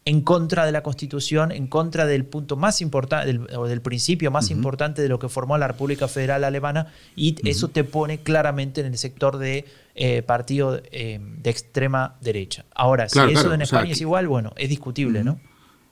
en 0.06 0.22
contra 0.22 0.66
de 0.66 0.74
la 0.74 0.84
Constitución, 0.84 1.54
en 1.54 1.68
contra 1.68 2.06
del 2.06 2.26
punto 2.26 2.58
más 2.58 2.82
importante, 2.82 3.40
o 3.56 3.68
del 3.68 3.82
principio 3.82 4.32
más 4.32 4.52
importante 4.52 5.02
de 5.02 5.08
lo 5.08 5.18
que 5.18 5.30
formó 5.30 5.58
la 5.58 5.68
República 5.68 6.10
Federal 6.10 6.44
Alemana, 6.44 6.88
y 7.16 7.36
eso 7.48 7.70
te 7.70 7.86
pone 7.86 8.18
claramente 8.18 8.82
en 8.82 8.88
el 8.88 8.98
sector 8.98 9.38
de 9.38 9.66
eh, 9.96 10.22
partido 10.24 10.82
eh, 10.92 11.22
de 11.22 11.50
extrema 11.50 12.18
derecha. 12.20 12.66
Ahora, 12.76 13.08
si 13.08 13.20
eso 13.20 13.54
en 13.54 13.62
España 13.62 13.94
es 13.94 14.02
igual, 14.02 14.28
bueno, 14.28 14.52
es 14.58 14.68
discutible, 14.68 15.24
¿no? 15.24 15.40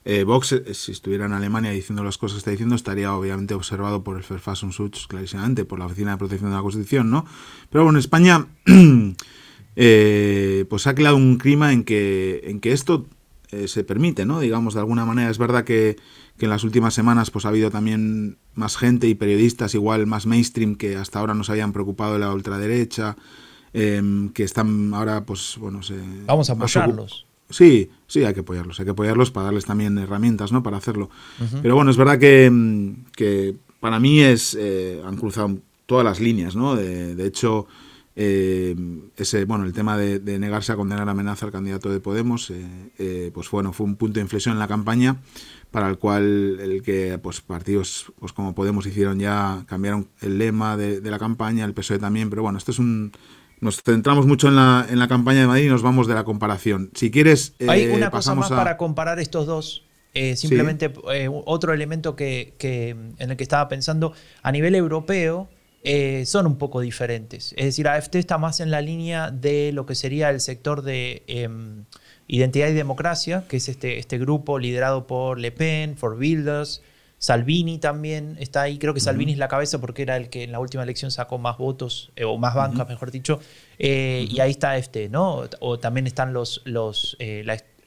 Eh, 0.03 0.23
Vox, 0.23 0.61
si 0.73 0.91
estuviera 0.91 1.25
en 1.25 1.33
Alemania 1.33 1.71
diciendo 1.71 2.03
las 2.03 2.17
cosas 2.17 2.35
que 2.35 2.39
está 2.39 2.51
diciendo, 2.51 2.75
estaría 2.75 3.13
obviamente 3.13 3.53
observado 3.53 4.03
por 4.03 4.17
el 4.17 4.23
Verfassungsschutz, 4.27 5.07
clarísimamente, 5.07 5.65
por 5.65 5.79
la 5.79 5.85
Oficina 5.85 6.11
de 6.11 6.17
Protección 6.17 6.49
de 6.49 6.55
la 6.55 6.63
Constitución, 6.63 7.11
¿no? 7.11 7.25
Pero 7.69 7.83
bueno, 7.83 7.97
en 7.97 8.01
España, 8.01 8.47
pues 9.75 10.87
ha 10.87 10.95
creado 10.95 11.17
un 11.17 11.37
clima 11.37 11.71
en 11.71 11.83
que, 11.83 12.41
en 12.45 12.59
que 12.59 12.71
esto 12.71 13.05
eh, 13.51 13.67
se 13.67 13.83
permite, 13.83 14.25
¿no? 14.25 14.39
Digamos, 14.39 14.73
de 14.73 14.79
alguna 14.79 15.03
manera. 15.03 15.29
Es 15.29 15.37
verdad 15.37 15.65
que, 15.65 15.97
en 16.39 16.49
las 16.49 16.63
últimas 16.63 16.95
semanas 16.95 17.29
pues 17.29 17.45
ha 17.45 17.49
habido 17.49 17.69
también 17.69 18.39
más 18.55 18.75
gente 18.75 19.07
y 19.07 19.13
periodistas 19.13 19.75
igual 19.75 20.07
más 20.07 20.25
mainstream 20.25 20.73
que 20.75 20.95
hasta 20.95 21.19
ahora 21.19 21.35
no 21.35 21.43
se 21.43 21.51
habían 21.51 21.71
preocupado 21.71 22.13
de 22.13 22.19
la 22.19 22.33
ultraderecha, 22.33 23.15
em, 23.73 24.29
que 24.29 24.43
están 24.43 24.91
ahora, 24.95 25.23
pues, 25.23 25.57
bueno, 25.59 25.83
se... 25.83 25.99
Vamos 26.25 26.49
a 26.49 26.53
apoyarlos. 26.53 27.27
Sí, 27.51 27.89
sí, 28.07 28.23
hay 28.23 28.33
que 28.33 28.41
apoyarlos, 28.41 28.79
hay 28.79 28.85
que 28.85 28.91
apoyarlos 28.91 29.31
para 29.31 29.45
darles 29.45 29.65
también 29.65 29.97
herramientas, 29.97 30.51
¿no? 30.51 30.63
Para 30.63 30.77
hacerlo. 30.77 31.09
Pero 31.61 31.75
bueno, 31.75 31.91
es 31.91 31.97
verdad 31.97 32.19
que, 32.19 32.45
em, 32.45 33.03
que 33.15 33.55
para 33.79 33.99
mí 33.99 34.21
es, 34.21 34.57
eh, 34.59 35.01
han 35.05 35.17
cruzado 35.17 35.57
todas 35.85 36.05
las 36.05 36.19
líneas, 36.19 36.55
¿no? 36.55 36.75
de 36.75 37.25
hecho, 37.25 37.67
eh, 38.15 38.75
ese, 39.15 39.45
bueno, 39.45 39.63
el 39.63 39.73
tema 39.73 39.97
de, 39.97 40.19
negarse 40.37 40.73
a 40.73 40.75
condenar 40.75 41.07
amenaza 41.07 41.45
al 41.45 41.51
candidato 41.51 41.89
de 41.89 42.01
Podemos, 42.01 42.49
eh, 42.49 42.91
eh, 42.97 43.31
pues 43.33 43.49
bueno, 43.49 43.71
fue 43.71 43.85
un 43.85 43.95
punto 43.95 44.15
de 44.15 44.21
inflexión 44.21 44.53
en 44.53 44.59
la 44.59 44.67
campaña 44.67 45.17
para 45.71 45.89
el 45.89 45.97
cual 45.97 46.59
el 46.59 46.81
que 46.83 47.17
pues 47.23 47.39
partidos 47.39 48.11
pues 48.19 48.33
como 48.33 48.53
Podemos 48.53 48.85
hicieron 48.85 49.19
ya 49.19 49.63
cambiaron 49.67 50.09
el 50.19 50.37
lema 50.37 50.75
de, 50.75 50.99
la 51.01 51.19
campaña, 51.19 51.63
el 51.63 51.73
PSOE 51.73 51.99
también, 51.99 52.29
pero 52.29 52.41
bueno, 52.41 52.57
esto 52.57 52.71
es 52.71 52.79
un 52.79 53.13
nos 53.61 53.81
centramos 53.81 54.25
mucho 54.25 54.47
en 54.47 54.55
la, 54.57 54.85
en 54.89 54.99
la 54.99 55.07
campaña 55.07 55.41
de 55.41 55.47
Madrid 55.47 55.65
y 55.65 55.69
nos 55.69 55.81
vamos 55.81 56.07
de 56.07 56.15
la 56.15 56.23
comparación. 56.23 56.91
Si 56.95 57.11
quieres, 57.11 57.53
hay 57.67 57.87
una 57.87 58.11
cosa 58.11 58.35
más 58.35 58.49
para 58.49 58.75
comparar 58.75 59.19
estos 59.19 59.45
dos. 59.45 59.85
simplemente 60.35 60.91
otro 61.45 61.73
elemento 61.73 62.15
que, 62.15 62.55
que, 62.57 62.89
en 62.89 63.31
el 63.31 63.37
que 63.37 63.43
estaba 63.43 63.69
pensando 63.69 64.13
a 64.41 64.51
nivel 64.51 64.75
europeo 64.75 65.47
eh, 65.83 66.25
son 66.25 66.45
un 66.45 66.57
poco 66.57 66.79
diferentes. 66.79 67.53
Es 67.57 67.65
decir, 67.65 67.87
AFT 67.87 68.15
está 68.15 68.37
más 68.37 68.59
en 68.59 68.69
la 68.69 68.81
línea 68.81 69.31
de 69.31 69.71
lo 69.71 69.87
que 69.87 69.95
sería 69.95 70.29
el 70.29 70.39
sector 70.39 70.83
de 70.83 71.23
em, 71.25 71.85
identidad 72.27 72.67
y 72.67 72.73
democracia, 72.73 73.45
que 73.47 73.57
es 73.57 73.67
este, 73.67 73.97
este 73.97 74.19
grupo 74.19 74.59
liderado 74.59 75.07
por 75.07 75.39
Le 75.39 75.51
Pen, 75.51 75.97
For 75.97 76.17
Builders, 76.17 76.83
Salvini 77.21 77.77
también 77.77 78.35
está 78.39 78.63
ahí. 78.63 78.79
Creo 78.79 78.95
que 78.95 78.99
Salvini 78.99 79.33
es 79.33 79.37
la 79.37 79.47
cabeza 79.47 79.79
porque 79.79 80.01
era 80.01 80.17
el 80.17 80.29
que 80.29 80.43
en 80.43 80.51
la 80.51 80.59
última 80.59 80.81
elección 80.81 81.11
sacó 81.11 81.37
más 81.37 81.59
votos, 81.59 82.11
eh, 82.15 82.23
o 82.23 82.35
más 82.39 82.55
bancas, 82.55 82.89
mejor 82.89 83.11
dicho. 83.11 83.39
Eh, 83.77 84.27
y 84.27 84.39
ahí 84.39 84.49
está 84.49 84.71
AFT, 84.71 85.07
¿no? 85.11 85.43
O 85.59 85.77
también 85.77 86.07
están 86.07 86.33
los, 86.33 86.63
los, 86.65 87.15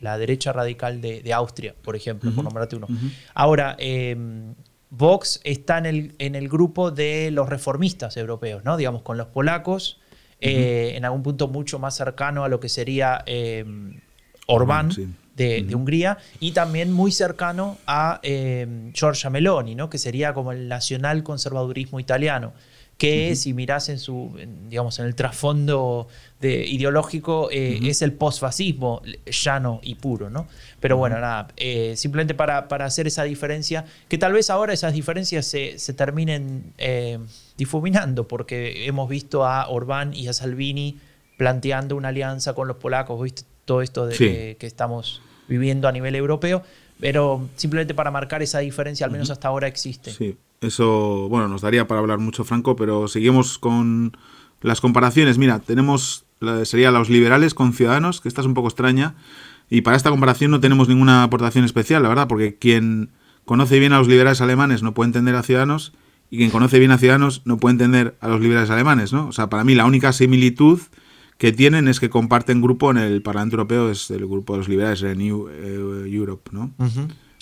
la, 0.00 0.18
derecha 0.18 0.52
radical 0.52 1.00
de, 1.00 1.32
Austria, 1.32 1.74
por 1.82 1.96
ejemplo, 1.96 2.30
por 2.32 2.44
nombrarte 2.44 2.76
uno. 2.76 2.86
Ahora, 3.34 3.74
em, 3.80 4.54
Vox 4.90 5.40
está 5.42 5.78
en 5.78 5.86
el, 5.86 6.14
en 6.20 6.36
el 6.36 6.48
grupo 6.48 6.92
de 6.92 7.32
los 7.32 7.48
reformistas 7.48 8.16
europeos, 8.16 8.62
¿no? 8.62 8.76
Digamos, 8.76 9.02
con 9.02 9.16
los 9.18 9.26
polacos, 9.26 9.98
eh, 10.40 10.92
en 10.94 11.04
algún 11.04 11.24
punto 11.24 11.48
mucho 11.48 11.80
más 11.80 11.96
cercano 11.96 12.44
a 12.44 12.48
lo 12.48 12.60
que 12.60 12.68
sería 12.68 13.24
eh, 13.26 13.64
Orbán 14.46 14.90
de, 15.36 15.74
Hungría, 15.74 16.18
y 16.40 16.52
también 16.52 16.92
muy 16.92 17.12
cercano 17.12 17.78
a 17.86 18.20
eh, 18.22 18.90
Giorgia 18.92 19.30
Meloni, 19.30 19.74
¿no? 19.74 19.90
Que 19.90 19.98
sería 19.98 20.32
como 20.32 20.52
el 20.52 20.68
nacional 20.68 21.22
conservadurismo 21.22 22.00
italiano. 22.00 22.52
que 22.96 23.34
si 23.34 23.54
mirás 23.54 23.88
en 23.88 23.98
su, 23.98 24.32
digamos, 24.68 25.00
en 25.00 25.06
el 25.06 25.16
trasfondo 25.16 26.06
de, 26.40 26.64
ideológico, 26.64 27.48
eh, 27.50 27.80
es 27.82 28.02
el 28.02 28.12
posfascismo 28.12 29.02
llano 29.26 29.80
y 29.82 29.96
puro, 29.96 30.30
¿no? 30.30 30.46
Pero 30.78 30.96
bueno, 30.96 31.18
nada, 31.18 31.48
eh, 31.56 31.94
simplemente 31.96 32.34
para, 32.34 32.68
para, 32.68 32.84
hacer 32.84 33.08
esa 33.08 33.24
diferencia, 33.24 33.84
que 34.08 34.16
tal 34.16 34.32
vez 34.32 34.48
ahora 34.48 34.72
esas 34.72 34.92
diferencias 34.92 35.44
se, 35.44 35.78
se 35.80 35.92
terminen 35.92 36.72
eh, 36.78 37.18
difuminando, 37.56 38.28
porque 38.28 38.86
hemos 38.86 39.08
visto 39.08 39.44
a 39.44 39.68
Orbán 39.68 40.14
y 40.14 40.28
a 40.28 40.32
Salvini 40.32 40.98
planteando 41.36 41.96
una 41.96 42.08
alianza 42.08 42.54
con 42.54 42.68
los 42.68 42.76
polacos, 42.76 43.20
¿viste? 43.20 43.42
Todo 43.64 43.82
esto 43.82 44.06
de, 44.06 44.56
que 44.58 44.66
estamos 44.66 45.20
viviendo 45.48 45.88
a 45.88 45.92
nivel 45.92 46.14
europeo, 46.14 46.62
pero 47.00 47.48
simplemente 47.56 47.94
para 47.94 48.10
marcar 48.10 48.42
esa 48.42 48.58
diferencia, 48.60 49.06
al 49.06 49.12
menos 49.12 49.30
hasta 49.30 49.48
ahora 49.48 49.66
existe. 49.66 50.10
Sí. 50.10 50.36
Eso, 50.60 51.28
bueno, 51.28 51.48
nos 51.48 51.60
daría 51.60 51.86
para 51.86 52.00
hablar 52.00 52.18
mucho, 52.18 52.44
Franco, 52.44 52.74
pero 52.74 53.06
seguimos 53.06 53.58
con 53.58 54.16
las 54.62 54.80
comparaciones. 54.80 55.36
Mira, 55.36 55.58
tenemos, 55.58 56.24
sería 56.64 56.90
los 56.90 57.10
liberales 57.10 57.52
con 57.52 57.74
ciudadanos, 57.74 58.20
que 58.20 58.28
esta 58.28 58.40
es 58.40 58.46
un 58.46 58.54
poco 58.54 58.68
extraña, 58.68 59.14
y 59.68 59.82
para 59.82 59.96
esta 59.96 60.10
comparación 60.10 60.50
no 60.50 60.60
tenemos 60.60 60.88
ninguna 60.88 61.22
aportación 61.22 61.66
especial, 61.66 62.02
la 62.02 62.08
verdad, 62.08 62.28
porque 62.28 62.56
quien 62.56 63.10
conoce 63.44 63.78
bien 63.78 63.92
a 63.92 63.98
los 63.98 64.08
liberales 64.08 64.40
alemanes 64.40 64.82
no 64.82 64.94
puede 64.94 65.08
entender 65.08 65.34
a 65.34 65.42
ciudadanos, 65.42 65.92
y 66.30 66.38
quien 66.38 66.50
conoce 66.50 66.78
bien 66.78 66.92
a 66.92 66.98
ciudadanos 66.98 67.42
no 67.44 67.58
puede 67.58 67.72
entender 67.72 68.16
a 68.20 68.28
los 68.28 68.40
liberales 68.40 68.70
alemanes, 68.70 69.12
¿no? 69.12 69.28
O 69.28 69.32
sea, 69.32 69.50
para 69.50 69.64
mí 69.64 69.74
la 69.74 69.84
única 69.84 70.12
similitud 70.14 70.80
que 71.38 71.52
tienen 71.52 71.88
es 71.88 72.00
que 72.00 72.10
comparten 72.10 72.60
grupo 72.62 72.90
en 72.90 72.98
el 72.98 73.22
Parlamento 73.22 73.56
Europeo, 73.56 73.90
es 73.90 74.10
el 74.10 74.26
grupo 74.26 74.54
de 74.54 74.58
los 74.58 74.68
liberales, 74.68 75.02
el 75.02 75.18
New 75.18 75.48
eh, 75.48 76.08
Europe, 76.10 76.50
¿no? 76.52 76.72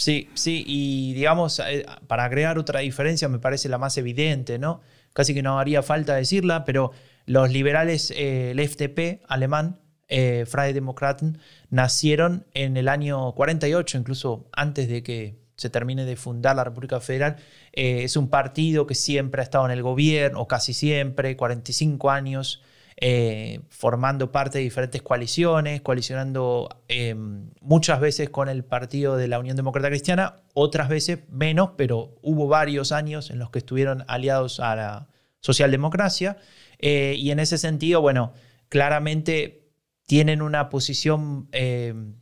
Sí, 0.03 0.29
sí, 0.35 0.65
y 0.67 1.13
digamos, 1.15 1.61
eh, 1.61 1.87
para 2.09 2.29
crear 2.29 2.59
otra 2.59 2.81
diferencia 2.81 3.29
me 3.29 3.39
parece 3.39 3.69
la 3.69 3.79
más 3.79 3.97
evidente, 3.99 4.59
¿no? 4.59 4.81
Casi 5.13 5.33
que 5.33 5.43
no 5.43 5.61
haría 5.61 5.83
falta 5.83 6.17
decirla, 6.17 6.65
pero 6.65 6.91
los 7.27 7.53
liberales, 7.53 8.11
eh, 8.11 8.51
el 8.51 8.61
FDP 8.69 9.23
alemán, 9.29 9.79
eh, 10.09 10.45
Freie 10.49 10.73
Demokraten, 10.73 11.39
nacieron 11.71 12.47
en 12.55 12.77
el 12.77 12.89
año 12.89 13.33
48, 13.33 13.99
incluso 13.99 14.49
antes 14.53 14.89
de 14.89 15.05
que 15.05 15.37
se 15.55 15.71
termine 15.71 16.05
de 16.05 16.17
fundar 16.17 16.57
la 16.57 16.65
República 16.65 16.99
Federal. 16.99 17.37
es 17.73 18.17
un 18.17 18.29
partido 18.29 18.87
que 18.89 18.97
siempre 18.97 19.41
ha 19.41 19.45
estado 19.45 19.67
en 19.67 19.71
el 19.71 19.83
gobierno, 19.83 20.41
o 20.41 20.49
casi 20.49 20.75
siempre, 20.75 21.37
45 21.37 22.11
años. 22.11 22.63
Eh, 23.05 23.59
formando 23.69 24.31
parte 24.31 24.59
de 24.59 24.65
diferentes 24.65 25.03
coaliciones, 25.03 25.83
coalicionando 25.83 26.69
em, 26.87 27.51
muchas 27.61 27.99
veces 27.99 28.31
con 28.31 28.49
el 28.49 28.65
partido 28.65 29.17
de 29.17 29.27
la 29.27 29.41
Unión 29.41 29.57
Demócrata 29.57 29.89
Cristiana, 29.89 30.37
otras 30.55 30.89
veces 30.89 31.19
menos, 31.29 31.71
pero 31.77 32.15
hubo 32.23 32.47
varios 32.47 32.93
años 32.93 33.31
en 33.31 33.41
los 33.41 33.51
que 33.51 33.59
estuvieron 33.59 34.05
aliados 34.07 34.61
a 34.61 34.77
la 34.77 35.09
socialdemocracia. 35.41 36.37
Eh, 36.79 37.17
y 37.19 37.33
en 37.33 37.41
ese 37.41 37.59
sentido, 37.59 38.01
bueno, 38.01 38.35
claramente 38.69 39.67
tienen 40.07 40.41
una 40.41 40.69
posición 40.69 41.49
em, 41.51 42.22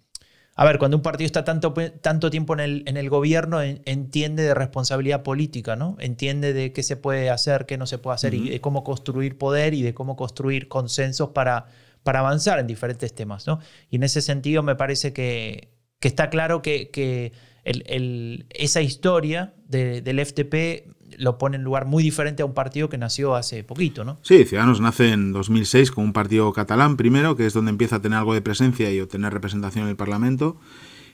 a 0.61 0.65
ver, 0.67 0.77
cuando 0.77 0.99
un 0.99 1.03
partido 1.03 1.25
está 1.25 1.43
tanto, 1.43 1.73
tanto 2.03 2.29
tiempo 2.29 2.53
en 2.53 2.61
el, 2.61 2.83
en 2.85 2.99
el 2.99 3.09
gobierno, 3.09 3.63
entiende 3.63 4.43
de 4.43 4.53
responsabilidad 4.53 5.23
política, 5.23 5.75
¿no? 5.75 5.97
Entiende 6.01 6.53
de 6.53 6.75
qué 6.75 6.83
se 6.83 6.99
puede 6.99 7.31
hacer, 7.31 7.65
qué 7.65 7.79
no 7.79 7.87
se 7.87 7.97
puede 7.97 8.17
hacer, 8.17 8.35
y 8.35 8.51
de 8.51 8.61
cómo 8.61 8.85
construir 8.85 9.39
poder 9.39 9.73
y 9.73 9.81
de 9.81 9.95
cómo 9.95 10.17
construir 10.17 10.69
consensos 10.69 11.31
para, 11.31 11.65
para 12.03 12.19
avanzar 12.19 12.59
en 12.59 12.67
diferentes 12.67 13.15
temas, 13.15 13.47
¿no? 13.47 13.59
Y 13.89 13.97
en 13.97 14.03
ese 14.03 14.21
sentido 14.21 14.63
me 14.63 14.77
parece 14.77 15.15
que, 15.15 15.71
que 15.99 16.09
está 16.09 16.29
claro 16.29 16.61
que, 16.61 16.91
que 16.91 17.33
el, 17.65 18.45
esa 18.51 18.83
historia 18.83 19.55
del 19.67 20.27
FTP 20.27 20.93
lo 21.19 21.39
pone 21.39 21.57
en 21.57 21.63
lugar 21.63 21.87
muy 21.87 22.03
diferente 22.03 22.43
a 22.43 22.47
un 22.47 22.55
partido 22.55 22.89
que 22.89 22.99
nació 22.99 23.35
hace 23.35 23.65
poquito, 23.65 24.05
¿no? 24.05 24.19
Sí, 24.23 24.45
Ciudadanos 24.45 24.81
nace 24.81 25.13
en 25.13 25.33
2006 25.33 25.91
con 25.91 26.05
un 26.05 26.13
partido 26.13 26.53
catalán 26.53 26.97
primero, 26.97 27.37
que 27.37 27.47
es 27.47 27.53
donde 27.53 27.71
empieza 27.71 27.97
a 27.97 28.03
tener 28.03 28.19
algo 28.19 28.35
de 28.35 28.43
presencia 28.43 28.91
y 28.93 29.01
obtener 29.01 29.33
representación 29.33 29.85
en 29.85 29.91
el 29.91 29.97
Parlamento. 29.97 30.57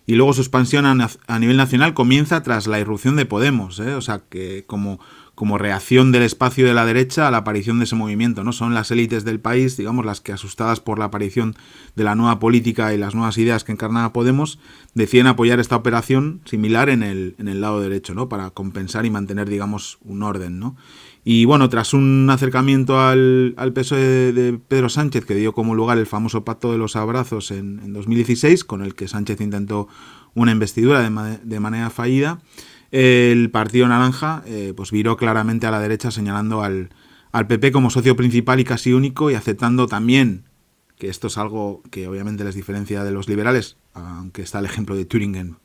Y 0.06 0.14
luego 0.14 0.32
su 0.32 0.40
expansión 0.40 0.86
a, 0.86 1.38
nivel 1.38 1.56
nacional 1.56 1.92
comienza 1.92 2.42
tras 2.44 2.68
la 2.68 2.78
irrupción 2.78 3.16
de 3.16 3.26
Podemos, 3.26 3.80
¿eh? 3.80 3.94
o 3.94 4.00
sea, 4.00 4.20
que 4.28 4.64
como 4.64 5.00
como 5.36 5.58
reacción 5.58 6.12
del 6.12 6.22
espacio 6.22 6.66
de 6.66 6.72
la 6.72 6.86
derecha 6.86 7.28
a 7.28 7.30
la 7.30 7.36
aparición 7.36 7.78
de 7.78 7.84
ese 7.84 7.94
movimiento. 7.94 8.42
¿no? 8.42 8.52
Son 8.52 8.72
las 8.72 8.90
élites 8.90 9.22
del 9.22 9.38
país, 9.38 9.76
digamos, 9.76 10.06
las 10.06 10.22
que 10.22 10.32
asustadas 10.32 10.80
por 10.80 10.98
la 10.98 11.04
aparición 11.04 11.54
de 11.94 12.04
la 12.04 12.14
nueva 12.14 12.38
política 12.38 12.94
y 12.94 12.96
las 12.96 13.14
nuevas 13.14 13.36
ideas 13.36 13.62
que 13.62 13.70
encarnaba 13.70 14.14
Podemos, 14.14 14.58
deciden 14.94 15.26
apoyar 15.26 15.60
esta 15.60 15.76
operación 15.76 16.40
similar 16.46 16.88
en 16.88 17.02
el, 17.02 17.34
en 17.38 17.48
el 17.48 17.60
lado 17.60 17.82
derecho, 17.82 18.14
¿no? 18.14 18.30
para 18.30 18.48
compensar 18.48 19.04
y 19.04 19.10
mantener, 19.10 19.46
digamos, 19.50 19.98
un 20.00 20.22
orden. 20.22 20.58
¿no? 20.58 20.74
Y 21.22 21.44
bueno, 21.44 21.68
tras 21.68 21.92
un 21.92 22.30
acercamiento 22.30 22.98
al, 22.98 23.52
al 23.58 23.74
PSOE 23.74 24.32
de, 24.32 24.58
Pedro 24.66 24.88
Sánchez, 24.88 25.26
que 25.26 25.34
dio 25.34 25.52
como 25.52 25.74
lugar 25.74 25.98
el 25.98 26.06
famoso 26.06 26.46
pacto 26.46 26.72
de 26.72 26.78
los 26.78 26.96
abrazos 26.96 27.50
en, 27.50 27.80
en 27.84 27.92
2016, 27.92 28.64
con 28.64 28.80
el 28.80 28.94
que 28.94 29.06
Sánchez 29.06 29.42
intentó 29.42 29.86
una 30.32 30.52
investidura 30.52 31.02
de, 31.02 31.38
de 31.42 31.60
manera 31.60 31.90
fallida, 31.90 32.38
el 32.90 33.50
Partido 33.50 33.88
Naranja 33.88 34.42
eh, 34.46 34.72
pues 34.76 34.90
viró 34.90 35.16
claramente 35.16 35.66
a 35.66 35.70
la 35.70 35.80
derecha 35.80 36.10
señalando 36.10 36.62
al, 36.62 36.90
al 37.32 37.46
PP 37.46 37.72
como 37.72 37.90
socio 37.90 38.16
principal 38.16 38.60
y 38.60 38.64
casi 38.64 38.92
único 38.92 39.30
y 39.30 39.34
aceptando 39.34 39.86
también, 39.86 40.44
que 40.96 41.08
esto 41.08 41.26
es 41.26 41.38
algo 41.38 41.82
que 41.90 42.08
obviamente 42.08 42.44
les 42.44 42.54
diferencia 42.54 43.04
de 43.04 43.10
los 43.10 43.28
liberales, 43.28 43.76
aunque 43.94 44.42
está 44.42 44.58
el 44.58 44.66
ejemplo 44.66 44.96
de 44.96 45.04
Turingen 45.04 45.56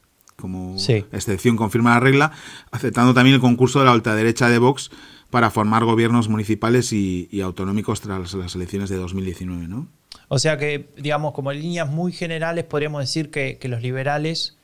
como 0.42 0.76
excepción 1.14 1.56
confirma 1.56 1.92
la 1.92 2.00
regla, 2.02 2.32
aceptando 2.72 3.14
también 3.14 3.36
el 3.36 3.42
concurso 3.42 3.80
de 3.80 3.86
la 3.86 3.94
ultraderecha 3.94 4.50
de 4.50 4.58
Vox 4.58 4.92
para 5.30 5.52
formar 5.52 5.86
gobiernos 5.86 6.28
municipales 6.28 6.92
y, 6.92 7.30
autonómicos 7.42 8.02
tras 8.02 8.34
las 8.34 8.56
elecciones 8.56 8.90
de 8.90 8.98
2019, 8.98 9.68
¿no? 9.70 9.88
O 10.28 10.40
sea 10.40 10.58
que, 10.58 10.90
digamos, 10.98 11.34
como 11.34 11.52
en 11.52 11.62
líneas 11.62 11.88
muy 11.90 12.12
generales, 12.12 12.66
podríamos 12.66 13.02
decir 13.02 13.32
que, 13.32 13.58
que 13.60 13.70
los 13.70 13.82
liberales 13.82 14.58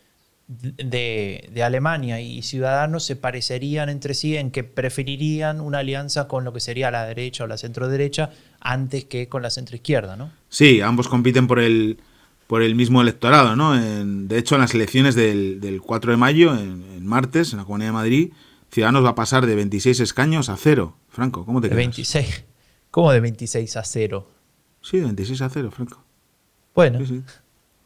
de, 0.47 1.61
Alemania 1.63 2.21
y 2.21 2.41
Ciudadanos 2.41 3.03
se 3.03 3.15
parecerían 3.15 3.89
entre 3.89 4.13
sí 4.13 4.37
en 4.37 4.51
que 4.51 4.63
preferirían 4.63 5.59
una 5.59 5.79
alianza 5.79 6.27
con 6.27 6.43
lo 6.43 6.53
que 6.53 6.59
sería 6.59 6.89
la 6.89 7.05
derecha 7.05 7.43
o 7.43 7.47
la 7.47 7.57
centroderecha 7.57 8.31
antes 8.59 9.05
que 9.05 9.27
con 9.27 9.41
la 9.41 9.49
centroizquierda, 9.49 10.15
¿no? 10.15 10.31
Sí, 10.49 10.81
ambos 10.81 11.09
compiten 11.09 11.47
por 11.47 11.59
el, 11.59 11.97
por 12.47 12.61
el 12.61 12.75
mismo 12.75 13.01
electorado, 13.01 13.55
¿no? 13.55 13.75
de 13.75 14.37
hecho, 14.37 14.55
en 14.55 14.61
las 14.61 14.73
elecciones 14.73 15.15
del, 15.15 15.81
4 15.83 16.11
de 16.11 16.17
mayo, 16.17 16.55
en, 16.55 17.05
martes, 17.05 17.51
en 17.51 17.59
la 17.59 17.65
Comunidad 17.65 17.89
de 17.89 17.93
Madrid, 17.93 18.33
Ciudadanos 18.71 19.03
va 19.03 19.09
a 19.09 19.15
pasar 19.15 19.45
de 19.45 19.55
26 19.55 19.99
escaños 20.01 20.49
a 20.49 20.57
cero. 20.57 20.97
Franco, 21.09 21.45
¿cómo 21.45 21.61
te 21.61 21.69
de 21.69 21.75
26. 21.75 22.45
¿Cómo 22.91 23.11
de 23.11 23.19
26 23.21 23.77
a 23.77 23.83
cero? 23.83 24.29
Sí, 24.81 24.97
de 24.97 25.05
26 25.05 25.41
a 25.41 25.49
cero, 25.49 25.71
Franco. 25.71 26.03
Bueno. 26.75 26.99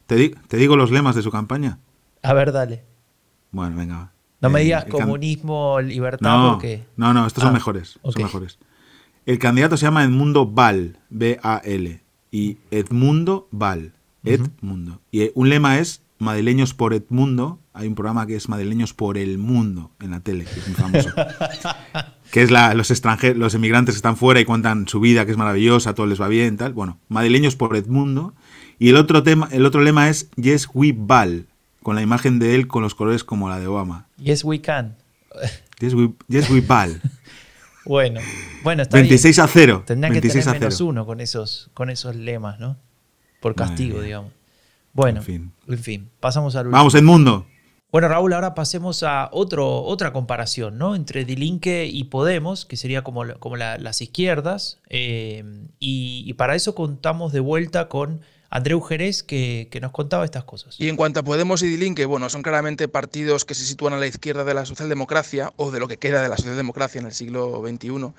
Te, 0.06 0.28
te 0.28 0.56
digo 0.56 0.76
los 0.76 0.90
lemas 0.90 1.14
de 1.14 1.22
su 1.22 1.30
campaña. 1.30 1.78
A 2.22 2.32
ver, 2.32 2.52
dale. 2.52 2.84
Bueno, 3.50 3.76
venga. 3.76 4.12
No 4.40 4.50
me 4.50 4.60
digas 4.62 4.86
comunismo, 4.86 5.80
libertad, 5.80 6.36
no, 6.36 6.52
porque... 6.52 6.84
No, 6.96 7.14
no, 7.14 7.26
estos 7.26 7.42
son 7.42 7.50
ah, 7.50 7.54
mejores. 7.54 8.00
Son 8.02 8.22
mejores. 8.22 8.58
El 9.24 9.38
candidato 9.38 9.76
se 9.76 9.86
llama 9.86 10.02
Edmundo 10.02 10.46
Val, 10.46 10.98
B-A-L. 11.10 12.02
Y 12.32 12.58
Edmundo 12.72 13.48
Val. 13.52 13.92
Edmundo. 14.24 15.00
Y 15.12 15.30
un 15.34 15.48
lema 15.48 15.78
es 15.78 16.02
Madrileños 16.18 16.74
por 16.74 16.92
Edmundo. 16.92 17.60
Hay 17.72 17.86
un 17.86 17.94
programa 17.94 18.26
que 18.26 18.36
es 18.36 18.48
Madrileños 18.48 18.94
por 18.94 19.18
el 19.18 19.38
Mundo 19.38 19.92
en 20.00 20.10
la 20.10 20.20
tele, 20.20 20.44
que 20.44 20.60
es 20.60 20.66
muy 20.66 20.76
famoso. 20.76 21.10
que 22.32 22.42
es 22.42 22.50
la, 22.50 22.74
los 22.74 22.90
extranjeros, 22.90 23.36
los 23.36 23.54
emigrantes 23.54 23.94
que 23.94 23.98
están 23.98 24.16
fuera 24.16 24.40
y 24.40 24.44
cuentan 24.44 24.88
su 24.88 25.00
vida, 25.00 25.24
que 25.24 25.32
es 25.32 25.38
maravillosa, 25.38 25.94
todo 25.94 26.06
les 26.06 26.20
va 26.20 26.28
bien, 26.28 26.56
tal. 26.56 26.72
Bueno, 26.72 26.98
Madrileños 27.08 27.54
por 27.54 27.76
Edmundo. 27.76 28.34
Y 28.78 28.88
el 28.88 28.96
otro 28.96 29.22
tema, 29.22 29.48
el 29.52 29.66
otro 29.66 29.82
lema 29.82 30.08
es 30.08 30.30
Yes 30.32 30.68
We 30.74 30.94
Val, 30.96 31.46
con 31.82 31.94
la 31.94 32.02
imagen 32.02 32.38
de 32.38 32.54
él 32.54 32.68
con 32.68 32.82
los 32.82 32.94
colores 32.94 33.24
como 33.24 33.48
la 33.48 33.58
de 33.58 33.66
Obama. 33.66 34.08
Yes, 34.16 34.44
we 34.44 34.60
can. 34.60 34.96
Yes, 35.80 35.94
we, 35.94 36.12
yes, 36.28 36.48
we 36.50 36.60
ball. 36.60 37.00
bueno, 37.84 38.20
bueno, 38.62 38.82
está 38.82 38.96
26 38.98 39.38
a 39.38 39.48
0. 39.48 39.82
Tendría 39.86 40.12
que 40.12 40.20
tener 40.20 40.46
menos 40.46 40.80
uno 40.80 41.04
con 41.06 41.20
esos, 41.20 41.70
con 41.74 41.90
esos 41.90 42.14
lemas, 42.14 42.60
¿no? 42.60 42.76
Por 43.40 43.54
castigo, 43.54 44.00
digamos. 44.00 44.32
Bueno, 44.92 45.20
en 45.20 45.24
fin. 45.24 45.52
en 45.66 45.78
fin, 45.78 46.10
pasamos 46.20 46.54
al 46.54 46.68
Vamos, 46.68 46.94
el 46.94 47.02
mundo. 47.02 47.46
Bueno, 47.90 48.08
Raúl, 48.08 48.32
ahora 48.32 48.54
pasemos 48.54 49.02
a 49.02 49.28
otro, 49.32 49.82
otra 49.82 50.12
comparación, 50.12 50.78
¿no? 50.78 50.94
Entre 50.94 51.24
Dilinque 51.24 51.86
y 51.86 52.04
Podemos, 52.04 52.64
que 52.64 52.76
sería 52.76 53.02
como, 53.02 53.22
como 53.38 53.56
las 53.56 54.00
izquierdas. 54.00 54.80
Eh, 54.88 55.44
y, 55.78 56.24
y, 56.26 56.32
para 56.34 56.54
eso 56.54 56.74
contamos 56.74 57.32
de 57.32 57.40
vuelta 57.40 57.88
con 57.88 58.20
Andreu 58.54 58.82
Jerez, 58.82 59.22
que, 59.22 59.78
nos 59.80 59.92
contaba 59.92 60.26
estas 60.26 60.44
cosas. 60.44 60.78
Y 60.78 60.90
en 60.90 60.96
cuanto 60.96 61.20
a 61.20 61.22
Podemos 61.22 61.62
y 61.62 61.68
Dilinque, 61.68 62.04
bueno, 62.04 62.28
son 62.28 62.42
claramente 62.42 62.86
partidos 62.86 63.46
que 63.46 63.54
se 63.54 63.64
sitúan 63.64 63.94
a 63.94 63.96
la 63.96 64.06
izquierda 64.06 64.44
de 64.44 64.52
la 64.52 64.66
socialdemocracia, 64.66 65.54
o 65.56 65.70
de 65.70 65.80
lo 65.80 65.88
que 65.88 65.96
queda 65.96 66.22
de 66.22 66.28
la 66.28 66.36
socialdemocracia 66.36 66.98
en 66.98 67.06
el 67.06 67.12
siglo 67.12 67.62
XXI. 67.66 68.12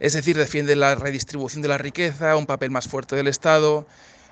Es 0.00 0.14
decir, 0.14 0.36
defienden 0.36 0.80
la 0.80 0.96
redistribución 0.96 1.62
de 1.62 1.68
la 1.68 1.78
riqueza, 1.78 2.34
un 2.34 2.46
papel 2.46 2.72
más 2.72 2.88
fuerte 2.88 3.14
del 3.14 3.28
Estado, 3.28 3.86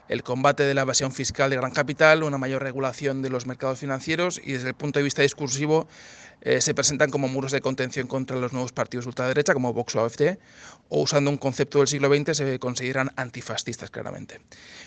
el 0.08 0.24
combate 0.24 0.64
de 0.64 0.74
la 0.74 0.80
evasión 0.80 1.12
fiscal 1.12 1.50
de 1.50 1.56
gran 1.56 1.70
capital, 1.70 2.24
una 2.24 2.38
mayor 2.38 2.64
regulación 2.64 3.22
de 3.22 3.30
los 3.30 3.46
mercados 3.46 3.78
financieros 3.78 4.40
y 4.42 4.54
desde 4.54 4.70
el 4.70 4.74
punto 4.74 4.98
de 4.98 5.04
vista 5.04 5.22
discursivo 5.22 5.86
eh, 6.40 6.60
se 6.60 6.74
presentan 6.74 7.10
como 7.10 7.28
muros 7.28 7.52
de 7.52 7.60
contención 7.60 8.06
contra 8.06 8.36
los 8.36 8.52
nuevos 8.52 8.72
partidos 8.72 9.06
ultraderecha, 9.06 9.54
como 9.54 9.72
Vox 9.72 9.96
o 9.96 10.04
AFD, 10.04 10.38
o 10.88 11.02
usando 11.02 11.30
un 11.30 11.36
concepto 11.36 11.78
del 11.78 11.88
siglo 11.88 12.08
XX 12.14 12.36
se 12.36 12.58
consideran 12.58 13.10
antifascistas 13.16 13.90
claramente. 13.90 14.40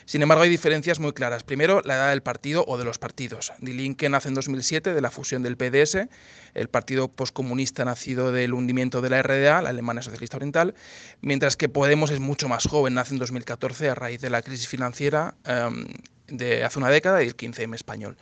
Sin 0.05 0.21
embargo, 0.21 0.43
hay 0.43 0.49
diferencias 0.49 0.99
muy 0.99 1.13
claras. 1.13 1.43
Primero, 1.43 1.81
la 1.83 1.95
edad 1.95 2.09
del 2.09 2.21
partido 2.21 2.63
o 2.67 2.77
de 2.77 2.85
los 2.85 2.97
partidos. 2.97 3.53
Die 3.59 3.73
Linke 3.73 4.09
nace 4.09 4.29
en 4.29 4.33
2007 4.33 4.93
de 4.93 5.01
la 5.01 5.11
fusión 5.11 5.43
del 5.43 5.57
PDS, 5.57 6.07
el 6.53 6.67
partido 6.69 7.07
poscomunista 7.07 7.85
nacido 7.85 8.31
del 8.31 8.53
hundimiento 8.53 9.01
de 9.01 9.09
la 9.09 9.21
RDA, 9.21 9.61
la 9.61 9.69
Alemania 9.69 10.01
Socialista 10.01 10.37
Oriental, 10.37 10.73
mientras 11.21 11.57
que 11.57 11.69
Podemos 11.69 12.11
es 12.11 12.19
mucho 12.19 12.49
más 12.49 12.67
joven, 12.67 12.93
nace 12.95 13.13
en 13.13 13.19
2014 13.19 13.89
a 13.89 13.95
raíz 13.95 14.21
de 14.21 14.29
la 14.29 14.41
crisis 14.41 14.67
financiera 14.67 15.35
em, 15.45 15.87
de 16.27 16.63
hace 16.63 16.79
una 16.79 16.89
década 16.89 17.23
y 17.23 17.27
el 17.27 17.35
15M 17.35 17.75
español. 17.75 18.17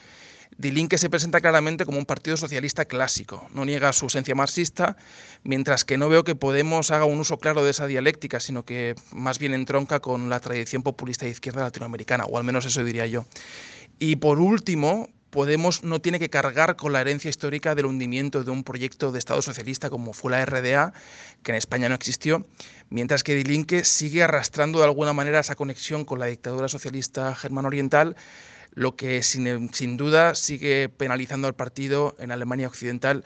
Die 0.58 0.98
se 0.98 1.10
presenta 1.10 1.40
claramente 1.40 1.86
como 1.86 2.00
un 2.00 2.06
partido 2.06 2.36
socialista 2.36 2.86
clásico, 2.86 3.48
no 3.54 3.64
niega 3.64 3.94
su 3.94 4.08
esencia 4.08 4.36
marxista, 4.36 4.98
mientras 5.44 5.86
que 5.86 5.98
no 5.98 6.10
veo 6.10 6.24
que 6.24 6.36
Podemos 6.36 6.92
haga 6.92 7.06
un 7.06 7.20
uso 7.20 7.38
claro 7.38 7.64
de 7.64 7.72
esa 7.72 7.88
dialéctica, 7.88 8.40
sino 8.40 8.66
que 8.66 8.96
más 9.12 9.40
bien 9.40 9.54
entronca 9.54 10.00
con 10.00 10.30
la 10.30 10.40
tradición 10.40 10.84
populista 10.84 11.26
de 11.26 11.32
izquierda 11.32 11.62
latinoamericana, 11.62 12.26
o 12.26 12.38
al 12.38 12.44
menos 12.44 12.66
eso 12.66 12.84
diría 12.84 13.06
yo. 13.06 13.26
Y 14.00 14.18
por 14.18 14.40
último, 14.40 15.08
Podemos 15.30 15.84
no 15.84 16.02
tiene 16.02 16.18
que 16.18 16.32
cargar 16.32 16.76
con 16.76 16.92
la 16.92 17.02
herencia 17.02 17.30
histórica 17.30 17.76
del 17.76 17.86
hundimiento 17.86 18.44
de 18.44 18.50
un 18.50 18.64
proyecto 18.64 19.12
de 19.12 19.20
Estado 19.20 19.44
socialista 19.44 19.92
como 19.92 20.12
fue 20.12 20.32
la 20.32 20.44
RDA, 20.44 20.92
que 21.44 21.52
en 21.52 21.58
España 21.58 21.88
no 21.88 21.94
existió, 21.94 22.48
mientras 22.90 23.22
que 23.22 23.36
Die 23.36 23.84
sigue 23.84 24.24
arrastrando 24.24 24.80
de 24.80 24.86
alguna 24.86 25.14
manera 25.14 25.40
esa 25.40 25.54
conexión 25.54 26.04
con 26.04 26.18
la 26.18 26.26
dictadura 26.26 26.68
socialista 26.68 27.36
germano-oriental, 27.36 28.16
lo 28.74 28.96
que 28.96 29.24
sin, 29.24 29.74
sin 29.74 29.98
duda 29.98 30.36
sigue 30.36 30.90
penalizando 30.90 31.48
al 31.48 31.56
partido 31.56 32.16
en 32.20 32.32
Alemania 32.32 32.68
Occidental 32.68 33.24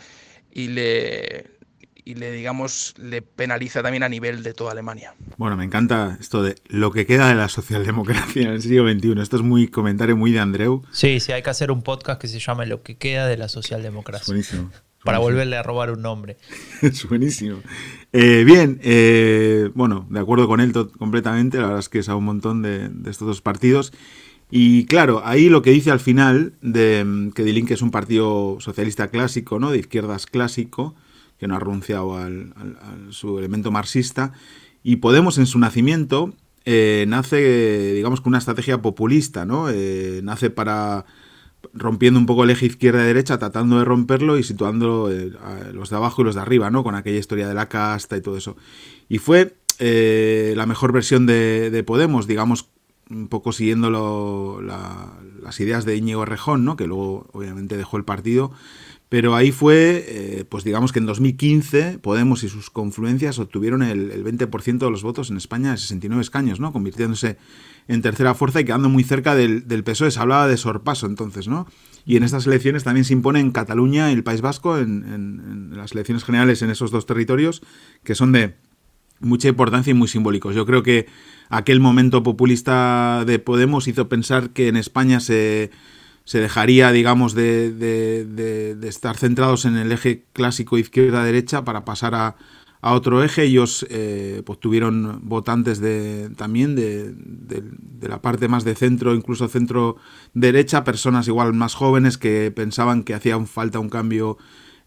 y 0.51 0.67
le, 0.67 1.51
y 2.05 2.15
le 2.15 2.31
digamos 2.31 2.93
le 2.97 3.21
penaliza 3.21 3.81
también 3.81 4.03
a 4.03 4.09
nivel 4.09 4.43
de 4.43 4.53
toda 4.53 4.71
Alemania. 4.71 5.13
Bueno, 5.37 5.57
me 5.57 5.63
encanta 5.63 6.17
esto 6.19 6.43
de 6.43 6.55
lo 6.67 6.91
que 6.91 7.05
queda 7.05 7.29
de 7.29 7.35
la 7.35 7.49
socialdemocracia 7.49 8.43
en 8.43 8.49
el 8.49 8.61
siglo 8.61 8.89
XXI. 8.89 9.21
Esto 9.21 9.37
es 9.37 9.43
muy 9.43 9.67
comentario 9.67 10.17
muy 10.17 10.31
de 10.31 10.39
Andreu. 10.39 10.83
Sí, 10.91 11.19
sí, 11.19 11.31
hay 11.31 11.43
que 11.43 11.49
hacer 11.49 11.71
un 11.71 11.81
podcast 11.81 12.19
que 12.19 12.27
se 12.27 12.39
llame 12.39 12.65
Lo 12.65 12.83
que 12.83 12.97
queda 12.97 13.27
de 13.27 13.37
la 13.37 13.49
socialdemocracia. 13.49 14.25
buenísimo. 14.27 14.71
Para 15.03 15.17
volverle 15.17 15.57
a 15.57 15.63
robar 15.63 15.91
un 15.91 16.01
nombre. 16.01 16.37
es 16.81 17.07
buenísimo. 17.09 17.59
Eh, 18.13 18.43
bien, 18.45 18.79
eh, 18.83 19.69
bueno, 19.75 20.07
de 20.09 20.19
acuerdo 20.19 20.47
con 20.47 20.61
él 20.61 20.71
completamente. 20.97 21.57
La 21.57 21.63
verdad 21.63 21.79
es 21.79 21.89
que 21.89 21.99
es 21.99 22.07
a 22.07 22.15
un 22.15 22.23
montón 22.23 22.61
de, 22.61 22.87
de 22.87 23.11
estos 23.11 23.27
dos 23.27 23.41
partidos. 23.41 23.91
Y 24.55 24.85
claro, 24.85 25.23
ahí 25.25 25.49
lo 25.49 25.63
que 25.63 25.71
dice 25.71 25.89
al 25.89 25.99
final 25.99 26.53
de 26.61 27.03
mm, 27.03 27.31
que 27.31 27.43
Die 27.43 27.53
Linke 27.53 27.73
es 27.73 27.81
un 27.81 27.89
partido 27.89 28.57
socialista 28.59 29.07
clásico, 29.07 29.57
¿no? 29.57 29.71
De 29.71 29.79
izquierdas 29.79 30.27
clásico, 30.27 30.93
que 31.39 31.47
no 31.47 31.55
ha 31.55 31.59
renunciado 31.59 32.15
al, 32.15 32.53
su 33.09 33.39
elemento 33.39 33.71
marxista. 33.71 34.31
Y 34.83 34.97
Podemos 34.97 35.39
en 35.39 35.47
su 35.47 35.57
nacimiento 35.57 36.35
eh, 36.65 37.05
nace, 37.07 37.93
digamos, 37.95 38.21
con 38.21 38.29
una 38.29 38.37
estrategia 38.37 38.79
populista, 38.79 39.43
¿no? 39.43 39.71
Eh, 39.71 40.21
nace 40.23 40.51
para 40.51 41.07
rompiendo 41.73 42.19
un 42.19 42.27
poco 42.27 42.43
el 42.43 42.51
eje 42.51 42.67
izquierda-derecha, 42.67 43.39
tratando 43.39 43.79
de 43.79 43.85
romperlo 43.85 44.37
y 44.37 44.43
situando 44.43 45.09
eh, 45.09 45.31
los 45.73 45.89
de 45.89 45.95
abajo 45.95 46.21
y 46.21 46.25
los 46.25 46.35
de 46.35 46.41
arriba, 46.41 46.69
¿no? 46.69 46.83
Con 46.83 46.93
aquella 46.93 47.17
historia 47.17 47.47
de 47.47 47.55
la 47.55 47.69
casta 47.69 48.17
y 48.17 48.21
todo 48.21 48.37
eso. 48.37 48.55
Y 49.09 49.17
fue 49.17 49.55
la 49.79 50.65
mejor 50.67 50.91
versión 50.91 51.25
de, 51.25 51.71
de 51.71 51.83
Podemos, 51.83 52.27
digamos, 52.27 52.69
un 53.09 53.27
poco 53.27 53.51
siguiendo 53.51 54.61
las 54.61 55.59
ideas 55.59 55.85
de 55.85 55.95
Íñigo 55.95 56.25
Rejón, 56.25 56.65
¿no? 56.65 56.75
que 56.75 56.87
luego 56.87 57.27
obviamente 57.33 57.77
dejó 57.77 57.97
el 57.97 58.05
partido, 58.05 58.51
pero 59.13 59.35
ahí 59.35 59.51
fue, 59.51 60.03
eh, 60.07 60.45
pues 60.49 60.63
digamos 60.63 60.91
que 60.91 60.97
en 60.97 61.05
2015 61.05 61.99
Podemos 61.99 62.43
y 62.43 62.49
sus 62.49 62.71
confluencias 62.71 63.37
obtuvieron 63.37 63.83
el, 63.83 64.23
20% 64.23 64.79
de 64.79 64.89
los 64.89 65.03
votos 65.03 65.29
en 65.29 65.37
España 65.37 65.69
de 65.69 65.77
69 65.77 66.19
escaños, 66.19 66.59
¿no? 66.59 66.73
convirtiéndose 66.73 67.37
en 67.87 68.01
tercera 68.01 68.33
fuerza 68.33 68.61
y 68.61 68.65
quedando 68.65 68.89
muy 68.89 69.03
cerca 69.03 69.35
del, 69.35 69.67
del 69.67 69.83
PSOE. 69.83 70.09
Se 70.09 70.19
hablaba 70.19 70.47
de 70.47 70.57
sorpaso 70.57 71.05
entonces, 71.05 71.47
¿no? 71.47 71.67
Y 72.05 72.17
en 72.17 72.23
estas 72.23 72.47
elecciones 72.47 72.83
también 72.83 73.05
se 73.05 73.13
impone 73.13 73.39
en 73.39 73.51
Cataluña 73.51 74.09
y 74.09 74.13
el 74.15 74.23
País 74.23 74.41
Vasco, 74.41 74.79
en, 74.79 75.03
en 75.03 75.77
las 75.77 75.91
elecciones 75.91 76.23
generales 76.23 76.63
en 76.63 76.71
esos 76.71 76.89
dos 76.89 77.05
territorios, 77.05 77.61
que 78.03 78.15
son 78.15 78.31
de 78.31 78.55
mucha 79.23 79.47
importancia 79.47 79.91
y 79.91 79.93
muy 79.93 80.07
simbólicos. 80.07 80.55
Yo 80.55 80.65
creo 80.65 80.83
que 80.83 81.07
aquel 81.49 81.79
momento 81.79 82.23
populista 82.23 83.23
de 83.25 83.39
Podemos 83.39 83.87
hizo 83.87 84.09
pensar 84.09 84.51
que 84.51 84.67
en 84.67 84.77
España 84.77 85.19
se, 85.19 85.71
se 86.25 86.39
dejaría, 86.39 86.91
digamos, 86.91 87.33
de, 87.33 87.71
de, 87.71 88.87
estar 88.87 89.17
centrados 89.17 89.65
en 89.65 89.77
el 89.77 89.91
eje 89.91 90.25
clásico 90.33 90.77
izquierda-derecha 90.77 91.63
para 91.63 91.85
pasar 91.85 92.15
a, 92.15 92.35
a, 92.81 92.93
otro 92.93 93.23
eje. 93.23 93.43
Ellos 93.43 93.85
eh, 93.89 94.41
pues, 94.45 94.59
tuvieron 94.59 95.19
votantes 95.23 95.79
de, 95.79 96.29
también 96.35 96.75
de, 96.75 97.13
de, 97.15 98.07
la 98.07 98.21
parte 98.21 98.47
más 98.47 98.63
de 98.63 98.75
centro, 98.75 99.15
incluso 99.15 99.47
centro-derecha, 99.47 100.83
personas 100.83 101.27
igual 101.27 101.53
más 101.53 101.75
jóvenes 101.75 102.17
que 102.17 102.51
pensaban 102.55 103.03
que 103.03 103.13
hacía 103.13 103.39
falta 103.45 103.79
un 103.79 103.89
cambio 103.89 104.37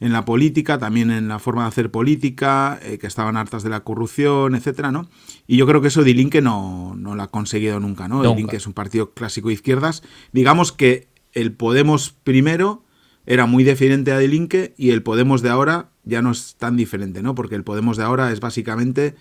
en 0.01 0.13
la 0.13 0.25
política, 0.25 0.79
también 0.79 1.11
en 1.11 1.29
la 1.29 1.39
forma 1.39 1.63
de 1.63 1.69
hacer 1.69 1.91
política, 1.91 2.79
eh, 2.83 2.99
que 2.99 3.07
estaban 3.07 3.37
hartas 3.37 3.63
de 3.63 3.71
la 3.71 3.81
corrupción, 3.81 4.55
etcétera, 4.55 4.93
¿no? 4.93 5.09
Y 5.47 5.57
yo 5.57 5.67
creo 5.67 5.81
que 5.81 5.89
eso 5.89 6.03
Dilinque 6.03 6.43
no, 6.43 6.95
no 6.97 7.15
lo 7.15 7.23
ha 7.23 7.31
conseguido 7.31 7.81
nunca, 7.81 8.09
¿no? 8.09 8.23
Dilinque 8.23 8.57
es 8.57 8.67
un 8.67 8.73
partido 8.73 9.13
clásico 9.13 9.49
de 9.49 9.55
izquierdas. 9.55 10.03
Digamos 10.33 10.73
que 10.73 11.09
el 11.33 11.53
Podemos 11.53 12.11
primero 12.11 12.85
era 13.25 13.47
muy 13.47 13.65
diferente 13.65 14.13
a 14.13 14.19
Dilinque 14.19 14.75
y 14.77 14.91
el 14.91 15.03
Podemos 15.03 15.43
de 15.43 15.49
ahora 15.49 15.91
ya 16.05 16.23
no 16.23 16.31
es 16.31 16.57
tan 16.57 16.77
diferente, 16.77 17.23
¿no? 17.23 17.35
Porque 17.35 17.55
el 17.55 17.65
Podemos 17.65 17.97
de 17.97 18.05
ahora 18.05 18.31
es 18.33 18.41
básicamente 18.41 19.15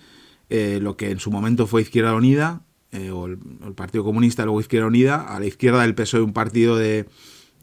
eh, 0.50 0.80
lo 0.82 0.98
que 0.98 1.12
en 1.12 1.20
su 1.20 1.32
momento 1.32 1.68
fue 1.68 1.82
Izquierda 1.82 2.14
Unida, 2.14 2.62
eh, 2.92 3.12
o 3.12 3.26
el, 3.26 3.40
el 3.66 3.74
Partido 3.74 4.04
Comunista, 4.04 4.44
luego 4.44 4.60
Izquierda 4.60 4.88
Unida, 4.88 5.22
a 5.22 5.40
la 5.40 5.46
izquierda 5.48 5.82
del 5.82 5.96
PSOE 5.96 6.22
un 6.22 6.34
partido 6.34 6.78
de 6.78 7.08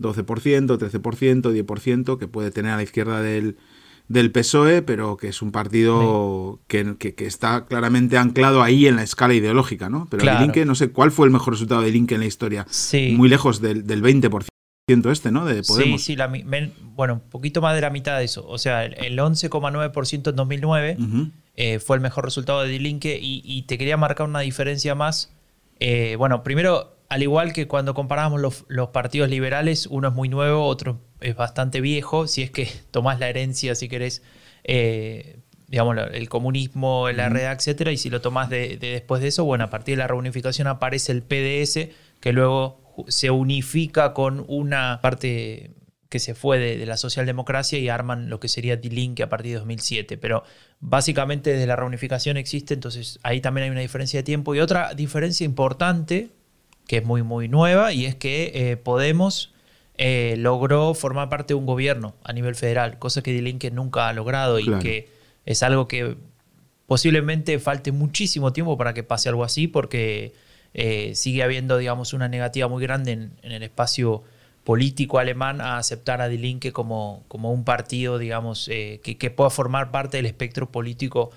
12%, 0.02 0.78
13%, 0.78 1.64
10%, 1.64 2.18
que 2.18 2.28
puede 2.28 2.50
tener 2.50 2.72
a 2.72 2.76
la 2.76 2.82
izquierda 2.82 3.22
del, 3.22 3.56
del 4.08 4.30
PSOE, 4.30 4.82
pero 4.82 5.16
que 5.16 5.28
es 5.28 5.42
un 5.42 5.52
partido 5.52 6.60
que, 6.66 6.96
que, 6.98 7.26
está 7.26 7.66
claramente 7.66 8.18
anclado 8.18 8.62
ahí 8.62 8.86
en 8.86 8.96
la 8.96 9.02
escala 9.02 9.34
ideológica, 9.34 9.88
¿no? 9.88 10.06
Pero 10.10 10.30
el 10.30 10.38
Linke, 10.38 10.64
no 10.64 10.74
sé 10.74 10.90
cuál 10.90 11.10
fue 11.10 11.26
el 11.26 11.32
mejor 11.32 11.54
resultado 11.54 11.82
de 11.82 11.90
Linke 11.90 12.14
en 12.14 12.20
la 12.20 12.26
historia. 12.26 12.66
Muy 13.12 13.28
lejos 13.28 13.60
del, 13.60 13.86
del 13.86 14.02
20% 14.02 14.46
este, 15.10 15.30
¿no? 15.30 15.44
De 15.44 15.62
Podemos. 15.62 16.02
Sí, 16.02 16.16
sí, 16.16 16.72
bueno, 16.94 17.14
un 17.14 17.30
poquito 17.30 17.62
más 17.62 17.74
de 17.74 17.80
la 17.80 17.90
mitad 17.90 18.18
de 18.18 18.24
eso. 18.24 18.46
O 18.46 18.58
sea, 18.58 18.84
el 18.84 19.18
11,9% 19.18 20.30
en 20.30 20.36
2009 20.36 20.96
eh, 21.54 21.78
fue 21.78 21.96
el 21.96 22.02
mejor 22.02 22.24
resultado 22.24 22.62
de 22.62 22.78
Linke 22.78 23.18
y, 23.20 23.42
y, 23.44 23.62
te 23.62 23.78
quería 23.78 23.96
marcar 23.96 24.26
una 24.26 24.40
diferencia 24.40 24.94
más. 24.94 25.32
Eh, 25.80 26.16
bueno, 26.16 26.42
primero 26.42 26.96
al 27.12 27.22
igual 27.22 27.52
que 27.52 27.68
cuando 27.68 27.92
comparamos 27.92 28.40
los, 28.40 28.88
partidos 28.88 29.28
liberales, 29.28 29.86
uno 29.86 30.08
es 30.08 30.14
muy 30.14 30.30
nuevo, 30.30 30.64
otro 30.64 30.98
es 31.20 31.36
bastante 31.36 31.82
viejo, 31.82 32.26
si 32.26 32.40
es 32.40 32.50
que 32.50 32.66
tomás 32.90 33.20
la 33.20 33.28
herencia, 33.28 33.74
si 33.74 33.86
querés, 33.86 34.22
eh, 34.64 35.40
digamos, 35.68 35.94
el 36.10 36.30
comunismo, 36.30 37.10
la 37.10 37.28
red, 37.28 37.52
etcétera, 37.52 37.92
y 37.92 37.98
si 37.98 38.08
lo 38.08 38.22
tomás 38.22 38.48
de, 38.48 38.78
después 38.78 39.20
de 39.20 39.28
eso, 39.28 39.44
bueno, 39.44 39.64
a 39.64 39.68
partir 39.68 39.96
de 39.96 39.98
la 39.98 40.08
reunificación 40.08 40.68
aparece 40.68 41.12
el 41.12 41.22
PDS, 41.22 41.90
que 42.18 42.32
luego 42.32 42.80
se 43.08 43.30
unifica 43.30 44.14
con 44.14 44.46
una 44.48 45.00
parte 45.02 45.72
que 46.08 46.18
se 46.18 46.34
fue 46.34 46.58
de, 46.58 46.86
la 46.86 46.96
socialdemocracia 46.96 47.78
y 47.78 47.90
arman 47.90 48.30
lo 48.30 48.40
que 48.40 48.48
sería 48.48 48.78
D-Link 48.78 49.20
a 49.20 49.28
partir 49.28 49.52
de 49.52 49.58
2007. 49.58 50.16
Pero 50.16 50.44
básicamente 50.80 51.52
desde 51.52 51.66
la 51.66 51.76
reunificación 51.76 52.38
existe, 52.38 52.72
entonces 52.74 53.18
ahí 53.22 53.40
también 53.42 53.64
hay 53.64 53.70
una 53.70 53.80
diferencia 53.80 54.20
de 54.20 54.24
tiempo. 54.24 54.54
Y 54.54 54.60
otra 54.60 54.94
diferencia 54.94 55.44
importante 55.44 56.30
que 56.86 56.98
es 56.98 57.04
muy, 57.04 57.22
muy 57.22 57.48
nueva, 57.48 57.92
y 57.92 58.06
es 58.06 58.14
que 58.14 58.52
eh, 58.54 58.76
Podemos 58.76 59.52
eh, 59.96 60.34
logró 60.38 60.94
formar 60.94 61.28
parte 61.28 61.54
de 61.54 61.58
un 61.58 61.66
gobierno 61.66 62.14
a 62.24 62.32
nivel 62.32 62.54
federal, 62.54 62.98
cosa 62.98 63.22
que 63.22 63.32
Dilinque 63.32 63.70
nunca 63.70 64.08
ha 64.08 64.12
logrado 64.12 64.58
y 64.58 64.66
que 64.80 65.08
es 65.44 65.62
algo 65.62 65.86
que 65.88 66.16
posiblemente 66.86 67.58
falte 67.58 67.92
muchísimo 67.92 68.52
tiempo 68.52 68.76
para 68.76 68.94
que 68.94 69.02
pase 69.02 69.28
algo 69.28 69.44
así, 69.44 69.68
porque 69.68 70.32
eh, 70.74 71.12
sigue 71.14 71.42
habiendo, 71.42 71.78
digamos, 71.78 72.12
una 72.12 72.28
negativa 72.28 72.68
muy 72.68 72.82
grande 72.82 73.12
en, 73.12 73.32
el 73.42 73.62
espacio 73.62 74.22
político 74.64 75.18
alemán 75.18 75.60
a 75.60 75.78
aceptar 75.78 76.20
a 76.20 76.28
Die 76.28 76.72
como, 76.72 77.24
como 77.28 77.52
un 77.52 77.64
partido, 77.64 78.18
digamos, 78.18 78.66
que, 78.66 79.16
que, 79.18 79.30
pueda 79.30 79.50
formar 79.50 79.90
parte 79.90 80.16
del 80.18 80.26
espectro 80.26 80.70
político 80.70 81.30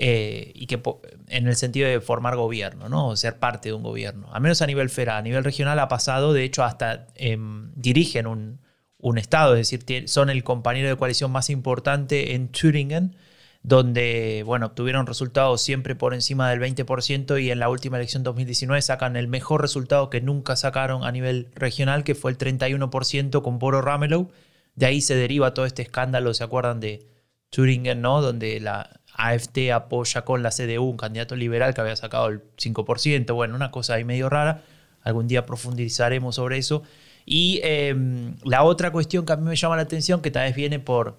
eh, 0.00 0.52
y 0.54 0.66
que 0.66 0.80
en 1.26 1.48
el 1.48 1.56
sentido 1.56 1.88
de 1.88 2.00
formar 2.00 2.36
gobierno, 2.36 2.88
¿no? 2.88 3.16
ser 3.16 3.38
parte 3.38 3.70
de 3.70 3.72
un 3.74 3.82
gobierno. 3.82 4.28
Al 4.32 4.40
menos 4.40 4.62
a 4.62 4.66
nivel 4.66 4.90
federal. 4.90 5.18
A 5.18 5.22
nivel 5.22 5.44
regional 5.44 5.78
ha 5.78 5.88
pasado, 5.88 6.32
de 6.32 6.44
hecho, 6.44 6.62
hasta 6.64 7.08
em, 7.16 7.72
dirigen 7.74 8.26
un, 8.26 8.60
un, 8.98 9.18
estado, 9.18 9.56
es 9.56 9.70
decir, 9.70 10.08
son 10.08 10.30
el 10.30 10.44
compañero 10.44 10.88
de 10.88 10.96
coalición 10.96 11.30
más 11.32 11.50
importante 11.50 12.34
en 12.34 12.48
Thüringen, 12.48 13.16
donde 13.62 14.42
bueno, 14.46 14.66
obtuvieron 14.66 15.06
resultados 15.06 15.60
siempre 15.60 15.96
por 15.96 16.14
encima 16.14 16.48
del 16.50 16.60
20% 16.60 17.42
y 17.42 17.50
en 17.50 17.58
la 17.58 17.68
última 17.68 17.96
elección 17.96 18.22
2019 18.22 18.80
sacan 18.82 19.16
el 19.16 19.28
mejor 19.28 19.60
resultado 19.60 20.10
que 20.10 20.20
nunca 20.20 20.56
sacaron 20.56 21.04
a 21.04 21.12
nivel 21.12 21.48
regional, 21.54 22.04
que 22.04 22.14
fue 22.14 22.30
el 22.30 22.38
31% 22.38 23.42
con 23.42 23.58
Boro 23.58 23.82
Ramelow 23.82 24.30
de 24.78 24.86
ahí 24.86 25.00
se 25.00 25.16
deriva 25.16 25.54
todo 25.54 25.66
este 25.66 25.82
escándalo, 25.82 26.32
¿se 26.34 26.44
acuerdan 26.44 26.78
de 26.78 27.04
Thüringen, 27.50 28.00
¿no? 28.00 28.22
Donde 28.22 28.60
la 28.60 28.97
AFT 29.18 29.72
apoya 29.74 30.22
con 30.22 30.42
la 30.42 30.50
CDU 30.50 30.84
un 30.84 30.96
candidato 30.96 31.36
liberal 31.36 31.74
que 31.74 31.80
había 31.80 31.96
sacado 31.96 32.28
el 32.28 32.42
5%, 32.56 33.34
bueno, 33.34 33.54
una 33.54 33.70
cosa 33.70 33.94
ahí 33.94 34.04
medio 34.04 34.30
rara, 34.30 34.62
algún 35.02 35.28
día 35.28 35.44
profundizaremos 35.44 36.36
sobre 36.36 36.58
eso. 36.58 36.82
Y 37.26 37.60
em, 37.62 38.36
la 38.44 38.62
otra 38.62 38.90
cuestión 38.90 39.26
que 39.26 39.34
a 39.34 39.36
mí 39.36 39.44
me 39.44 39.56
llama 39.56 39.76
la 39.76 39.82
atención, 39.82 40.22
que 40.22 40.30
tal 40.30 40.46
vez 40.46 40.56
viene 40.56 40.78
por, 40.78 41.18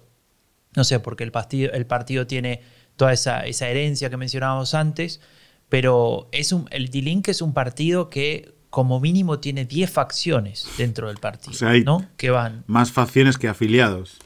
no 0.74 0.82
sé, 0.82 0.98
porque 0.98 1.22
el 1.22 1.30
partido, 1.30 1.72
el 1.72 1.86
partido 1.86 2.26
tiene 2.26 2.62
toda 2.96 3.12
esa, 3.12 3.46
esa 3.46 3.68
herencia 3.68 4.10
que 4.10 4.16
mencionábamos 4.16 4.74
antes, 4.74 5.20
pero 5.68 6.28
es 6.32 6.52
un, 6.52 6.66
el 6.72 6.90
D-Link 6.90 7.28
es 7.28 7.42
un 7.42 7.54
partido 7.54 8.10
que 8.10 8.54
como 8.70 9.00
mínimo 9.00 9.40
tiene 9.40 9.64
10 9.64 9.90
facciones 9.90 10.66
dentro 10.78 11.08
del 11.08 11.18
partido, 11.18 11.72
¿no? 11.84 12.06
Que 12.16 12.30
van. 12.30 12.64
Más 12.66 12.92
facciones 12.92 13.36
que 13.36 13.48
afiliados. 13.48 14.16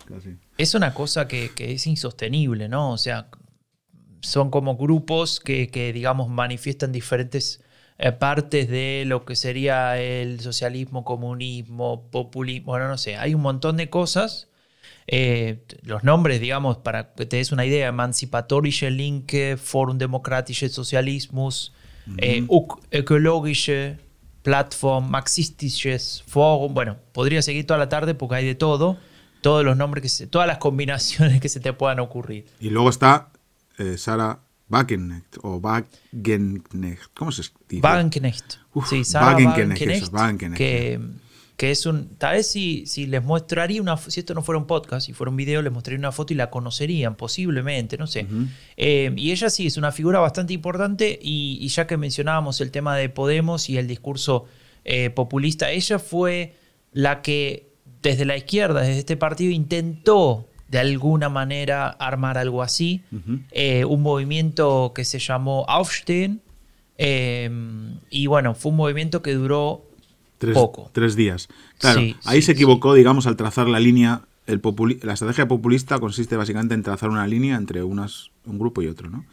Es 0.58 0.74
una 0.74 0.92
cosa 0.94 1.26
que, 1.26 1.50
es 1.56 1.86
insostenible, 1.86 2.68
¿no? 2.68 2.92
O 2.92 2.98
sea, 2.98 3.28
son 4.24 4.50
como 4.50 4.76
grupos 4.76 5.40
que, 5.40 5.90
digamos, 5.94 6.28
manifiestan 6.28 6.92
diferentes 6.92 7.62
eh, 7.98 8.12
partes 8.12 8.68
de 8.68 9.04
lo 9.06 9.24
que 9.24 9.36
sería 9.36 10.00
el 10.00 10.40
socialismo, 10.40 11.04
comunismo, 11.04 12.08
populismo, 12.10 12.72
bueno, 12.72 12.88
no 12.88 12.98
sé, 12.98 13.16
hay 13.16 13.34
un 13.34 13.42
montón 13.42 13.76
de 13.76 13.90
cosas. 13.90 14.48
Eh, 15.06 15.62
los 15.82 16.02
nombres, 16.02 16.40
digamos, 16.40 16.78
para 16.78 17.12
que 17.14 17.26
te 17.26 17.36
des 17.36 17.52
una 17.52 17.66
idea, 17.66 17.88
Emancipatorische 17.88 18.90
Linke, 18.90 19.56
Forum 19.58 19.98
Demokratische 19.98 20.68
Sozialismus, 20.68 21.72
eh, 22.18 22.46
Ökologische 22.90 23.98
Platform, 24.42 25.08
Marxistisches 25.08 26.24
Forum, 26.26 26.74
bueno, 26.74 26.96
podría 27.12 27.42
seguir 27.42 27.66
toda 27.66 27.78
la 27.78 27.88
tarde 27.88 28.14
porque 28.14 28.36
hay 28.36 28.46
de 28.46 28.54
todo, 28.54 28.96
todos 29.42 29.64
los 29.64 29.76
nombres, 29.76 30.02
que 30.02 30.08
se, 30.08 30.26
todas 30.26 30.48
las 30.48 30.58
combinaciones 30.58 31.40
que 31.40 31.48
se 31.50 31.60
te 31.60 31.74
puedan 31.74 32.00
ocurrir. 32.00 32.46
Y 32.60 32.70
luego 32.70 32.88
está 32.88 33.30
eh, 33.78 33.96
Sara 33.98 34.40
Wagenknecht 34.68 35.38
o 35.42 35.60
Wagenknecht, 35.60 37.10
¿cómo 37.14 37.32
se 37.32 37.42
dice? 37.68 37.82
Wagenknecht. 37.82 38.60
sí, 38.88 39.04
Sara 39.04 39.36
Wagenknecht, 39.36 40.56
que 40.56 41.00
que 41.56 41.70
es 41.70 41.86
un, 41.86 42.16
tal 42.16 42.36
vez 42.36 42.48
si, 42.48 42.86
si 42.86 43.06
les 43.06 43.22
mostraría 43.22 43.80
una, 43.80 43.96
si 43.96 44.20
esto 44.20 44.34
no 44.34 44.42
fuera 44.42 44.58
un 44.58 44.66
podcast, 44.66 45.06
si 45.06 45.12
fuera 45.12 45.30
un 45.30 45.36
video, 45.36 45.62
les 45.62 45.72
mostraría 45.72 45.98
una 45.98 46.10
foto 46.10 46.32
y 46.32 46.36
la 46.36 46.50
conocerían, 46.50 47.14
posiblemente, 47.14 47.96
no 47.96 48.08
sé. 48.08 48.26
Eh, 48.76 49.12
y 49.16 49.30
ella 49.30 49.48
sí 49.50 49.66
es 49.66 49.76
una 49.76 49.92
figura 49.92 50.18
bastante 50.18 50.52
importante 50.52 51.16
y, 51.20 51.66
ya 51.68 51.86
que 51.86 51.96
mencionábamos 51.96 52.60
el 52.60 52.70
tema 52.70 52.96
de 52.96 53.08
Podemos 53.08 53.70
y 53.70 53.78
el 53.78 53.86
discurso 53.86 54.46
eh, 54.84 55.10
populista, 55.10 55.70
ella 55.70 55.98
fue 55.98 56.54
la 56.92 57.22
que 57.22 57.68
desde 58.02 58.24
la 58.24 58.36
izquierda, 58.36 58.80
desde 58.80 58.98
este 58.98 59.16
partido, 59.16 59.52
intentó 59.52 60.48
de 60.68 60.78
alguna 60.78 61.28
manera 61.28 61.88
armar 61.88 62.38
algo 62.38 62.62
así, 62.62 63.02
eh, 63.50 63.84
un 63.84 64.02
movimiento 64.02 64.92
que 64.94 65.04
se 65.04 65.18
llamó 65.18 65.64
Aufstehen, 65.68 66.40
y 66.98 68.26
bueno, 68.26 68.54
fue 68.54 68.70
un 68.70 68.76
movimiento 68.76 69.22
que 69.22 69.34
duró 69.34 69.84
Tres, 70.38 70.58
Tres 70.92 71.16
días. 71.16 71.48
Claro, 71.78 72.02
ahí 72.24 72.42
se 72.42 72.52
equivocó, 72.52 72.94
digamos, 72.94 73.26
al 73.26 73.36
trazar 73.36 73.68
la 73.68 73.80
línea. 73.80 74.22
El 74.46 74.60
la 75.02 75.14
estrategia 75.14 75.48
populista 75.48 75.98
consiste 76.00 76.36
básicamente 76.36 76.74
en 76.74 76.82
trazar 76.82 77.08
una 77.08 77.26
línea 77.26 77.56
entre 77.56 77.82
unas, 77.82 78.30
un 78.44 78.58
grupo 78.58 78.82
y 78.82 78.88
otro, 78.88 79.08
¿no? 79.08 79.24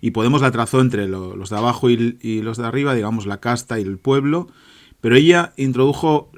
Y 0.00 0.12
Podemos 0.12 0.42
la 0.42 0.50
trazó 0.50 0.80
entre 0.80 1.08
los 1.08 1.50
de 1.50 1.56
abajo 1.56 1.90
y, 1.90 2.42
los 2.42 2.56
de 2.58 2.66
arriba, 2.66 2.94
digamos, 2.94 3.26
la 3.26 3.40
casta 3.40 3.78
y 3.78 3.82
el 3.82 3.98
pueblo, 3.98 4.48
pero 5.00 5.16
ella 5.16 5.52
introdujo 5.56 6.30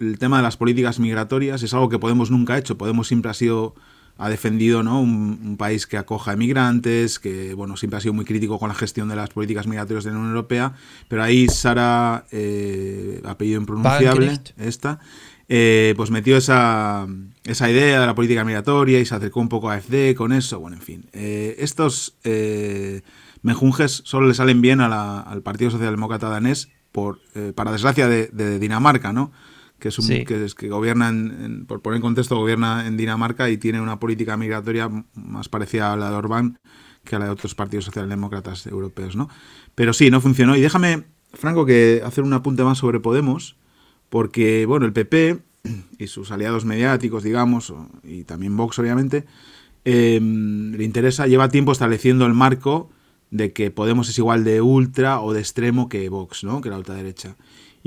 el 0.00 0.18
tema 0.18 0.38
de 0.38 0.42
las 0.42 0.56
políticas 0.56 0.98
migratorias, 0.98 1.62
es 1.62 1.74
algo 1.74 1.88
que 1.88 1.98
Podemos 1.98 2.30
nunca 2.30 2.54
ha 2.54 2.58
hecho. 2.58 2.78
Podemos 2.78 3.08
siempre 3.08 3.30
ha 3.30 3.34
sido 3.34 3.74
ha 4.18 4.28
defendido 4.28 4.82
¿no? 4.82 5.00
Un, 5.00 5.56
país 5.56 5.86
que 5.86 5.96
acoja 5.96 6.32
emigrantes, 6.32 7.18
que 7.18 7.54
bueno, 7.54 7.76
siempre 7.76 7.98
ha 7.98 8.00
sido 8.00 8.12
muy 8.12 8.24
crítico 8.24 8.58
con 8.58 8.68
la 8.68 8.74
gestión 8.74 9.08
de 9.08 9.16
las 9.16 9.30
políticas 9.30 9.66
migratorias 9.66 10.04
de 10.04 10.10
la 10.10 10.16
Unión 10.18 10.30
Europea, 10.30 10.74
pero 11.08 11.22
ahí 11.22 11.48
Sara, 11.48 12.26
eh, 12.30 13.20
apellido 13.24 13.60
impronunciable, 13.60 14.38
esta, 14.58 15.00
eh, 15.48 15.94
pues 15.96 16.10
metió 16.10 16.36
esa, 16.36 17.06
esa 17.44 17.70
idea 17.70 18.00
de 18.00 18.06
la 18.06 18.14
política 18.14 18.44
migratoria 18.44 19.00
y 19.00 19.06
se 19.06 19.14
acercó 19.14 19.40
un 19.40 19.48
poco 19.48 19.70
a 19.70 19.74
AFD 19.74 20.14
con 20.14 20.32
eso, 20.32 20.60
bueno, 20.60 20.76
en 20.76 20.82
fin. 20.82 21.06
Eh, 21.12 21.56
estos 21.58 22.14
eh, 22.24 23.02
mejunjes 23.42 24.02
solo 24.04 24.26
le 24.26 24.34
salen 24.34 24.60
bien 24.60 24.80
al 24.80 25.42
Partido 25.42 25.70
Socialdemócrata 25.70 26.28
danés, 26.28 26.68
por, 26.92 27.20
para 27.54 27.70
desgracia 27.70 28.08
de, 28.08 28.28
de 28.28 28.58
Dinamarca, 28.58 29.12
¿no? 29.12 29.30
Que 29.78 29.88
es 29.88 29.98
un 29.98 30.08
que, 30.08 30.44
es, 30.44 30.54
que 30.54 30.68
gobierna, 30.68 31.08
en, 31.08 31.64
por 31.66 31.80
poner 31.82 31.96
en 31.96 32.02
contexto, 32.02 32.36
gobierna 32.36 32.86
en 32.86 32.96
Dinamarca 32.96 33.48
y 33.48 33.58
tiene 33.58 33.80
una 33.80 34.00
política 34.00 34.36
migratoria 34.36 34.90
más 35.14 35.48
parecida 35.48 35.92
a 35.92 35.96
la 35.96 36.10
de 36.10 36.16
Orbán 36.16 36.58
que 37.04 37.16
a 37.16 37.18
la 37.18 37.26
de 37.26 37.30
otros 37.30 37.54
partidos 37.54 37.86
socialdemócratas 37.86 38.66
europeos, 38.66 39.16
¿no? 39.16 39.28
Pero 39.74 39.92
sí, 39.92 40.10
no 40.10 40.20
funcionó. 40.20 40.56
Y 40.56 40.60
déjame, 40.60 41.04
Franco, 41.32 41.64
que 41.64 42.02
hacer 42.04 42.24
un 42.24 42.32
apunte 42.32 42.64
más 42.64 42.78
sobre 42.78 43.00
Podemos, 43.00 43.56
porque, 44.08 44.66
bueno, 44.66 44.84
el 44.84 44.92
PP 44.92 45.38
y 45.98 46.06
sus 46.08 46.30
aliados 46.30 46.64
mediáticos, 46.64 47.22
digamos, 47.22 47.72
y 48.02 48.24
también 48.24 48.56
Vox, 48.56 48.78
obviamente, 48.78 49.24
em, 49.84 50.72
le 50.72 50.84
interesa, 50.84 51.26
lleva 51.26 51.48
tiempo 51.48 51.72
estableciendo 51.72 52.26
el 52.26 52.34
marco 52.34 52.90
de 53.30 53.52
que 53.52 53.70
Podemos 53.70 54.08
es 54.08 54.18
igual 54.18 54.44
de 54.44 54.60
ultra 54.60 55.20
o 55.20 55.32
de 55.32 55.40
extremo 55.40 55.88
que 55.88 56.08
Vox, 56.08 56.44
¿no? 56.44 56.60
Que 56.60 56.70
la 56.70 56.78
ultraderecha. 56.78 57.36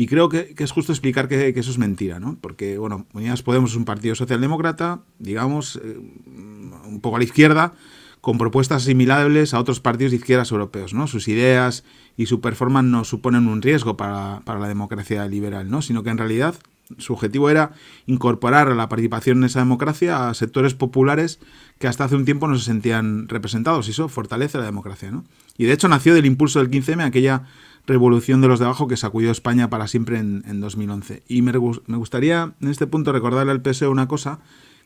Y 0.01 0.07
creo 0.07 0.29
que, 0.29 0.55
es 0.57 0.71
justo 0.71 0.91
explicar 0.91 1.27
que, 1.27 1.49
eso 1.49 1.69
es 1.69 1.77
mentira, 1.77 2.19
¿no? 2.19 2.35
Porque, 2.41 2.79
bueno, 2.79 3.05
Unidas 3.13 3.43
Podemos 3.43 3.69
es 3.69 3.77
un 3.77 3.85
partido 3.85 4.15
socialdemócrata, 4.15 5.01
digamos, 5.19 5.75
eh, 5.75 5.95
un 5.95 6.99
poco 7.03 7.17
a 7.17 7.19
la 7.19 7.25
izquierda, 7.25 7.75
con 8.19 8.39
propuestas 8.39 8.81
similares 8.81 9.53
a 9.53 9.59
otros 9.59 9.79
partidos 9.79 10.09
de 10.09 10.17
izquierdas 10.17 10.49
europeos, 10.49 10.95
¿no? 10.95 11.05
Sus 11.05 11.27
ideas 11.27 11.83
y 12.17 12.25
su 12.25 12.41
performance 12.41 12.89
no 12.89 13.03
suponen 13.03 13.47
un 13.47 13.61
riesgo 13.61 13.95
para, 13.95 14.41
para 14.43 14.59
la 14.59 14.67
democracia 14.67 15.27
liberal, 15.27 15.69
¿no? 15.69 15.83
Sino 15.83 16.01
que 16.01 16.09
en 16.09 16.17
realidad 16.17 16.55
su 16.97 17.13
objetivo 17.13 17.51
era 17.51 17.73
incorporar 18.07 18.69
a 18.69 18.75
la 18.75 18.89
participación 18.89 19.37
en 19.37 19.43
esa 19.45 19.59
democracia 19.59 20.29
a 20.29 20.33
sectores 20.33 20.73
populares 20.73 21.39
que 21.79 21.87
hasta 21.87 22.05
hace 22.05 22.15
un 22.15 22.25
tiempo 22.25 22.47
no 22.47 22.57
se 22.57 22.65
sentían 22.65 23.27
representados 23.27 23.87
y 23.87 23.91
eso 23.91 24.09
fortalece 24.09 24.57
la 24.57 24.65
democracia. 24.65 25.11
¿no? 25.11 25.25
Y 25.57 25.65
de 25.65 25.73
hecho 25.73 25.87
nació 25.87 26.13
del 26.13 26.25
impulso 26.25 26.59
del 26.59 26.69
15M, 26.69 27.05
aquella 27.05 27.43
revolución 27.87 28.41
de 28.41 28.47
los 28.47 28.59
de 28.59 28.65
abajo 28.65 28.87
que 28.87 28.97
sacudió 28.97 29.31
España 29.31 29.69
para 29.69 29.87
siempre 29.87 30.19
en, 30.19 30.61
2011. 30.61 31.23
Y 31.27 31.41
me, 31.41 31.51
gustaría 31.57 32.53
en 32.61 32.69
este 32.69 32.87
punto 32.87 33.11
recordarle 33.11 33.51
al 33.51 33.61
PSOE 33.61 33.89
una 33.89 34.07
cosa 34.07 34.39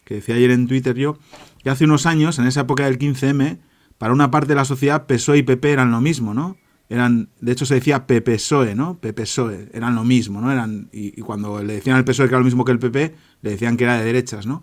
que 0.04 0.16
decía 0.16 0.36
ayer 0.36 0.52
en 0.52 0.68
Twitter 0.68 0.96
yo, 0.96 1.18
que 1.64 1.70
hace 1.70 1.86
unos 1.86 2.06
años, 2.06 2.38
en 2.38 2.46
esa 2.46 2.62
época 2.62 2.86
del 2.86 3.00
15M, 3.00 3.60
para 3.98 4.14
una 4.14 4.30
parte 4.30 4.50
de 4.50 4.56
la 4.56 4.66
sociedad 4.66 5.08
PSOE 5.08 5.40
y 5.40 5.44
PP 5.44 5.72
eran 5.72 5.92
lo 5.92 6.00
mismo, 6.00 6.34
¿no? 6.34 6.58
Eran, 6.88 7.30
de 7.42 7.52
hecho 7.52 7.66
se 7.66 7.76
decía 7.76 8.06
PPSOE, 8.06 8.76
¿no? 8.76 9.00
PPSOE, 9.00 9.70
eran 9.74 9.96
lo 9.96 10.04
mismo, 10.04 10.42
¿no? 10.42 10.52
Eran, 10.52 10.90
y, 10.94 11.20
y, 11.20 11.24
cuando 11.24 11.64
le 11.64 11.74
decían 11.74 11.96
al 11.96 12.06
PSOE 12.06 12.28
que 12.28 12.36
era 12.36 12.40
lo 12.40 12.46
mismo 12.46 12.64
que 12.64 12.72
el 12.72 12.80
PP, 12.80 13.16
le 13.42 13.50
decían 13.50 13.78
que 13.78 13.86
era 13.86 13.98
de 13.98 14.06
derechas, 14.06 14.46
¿no? 14.46 14.62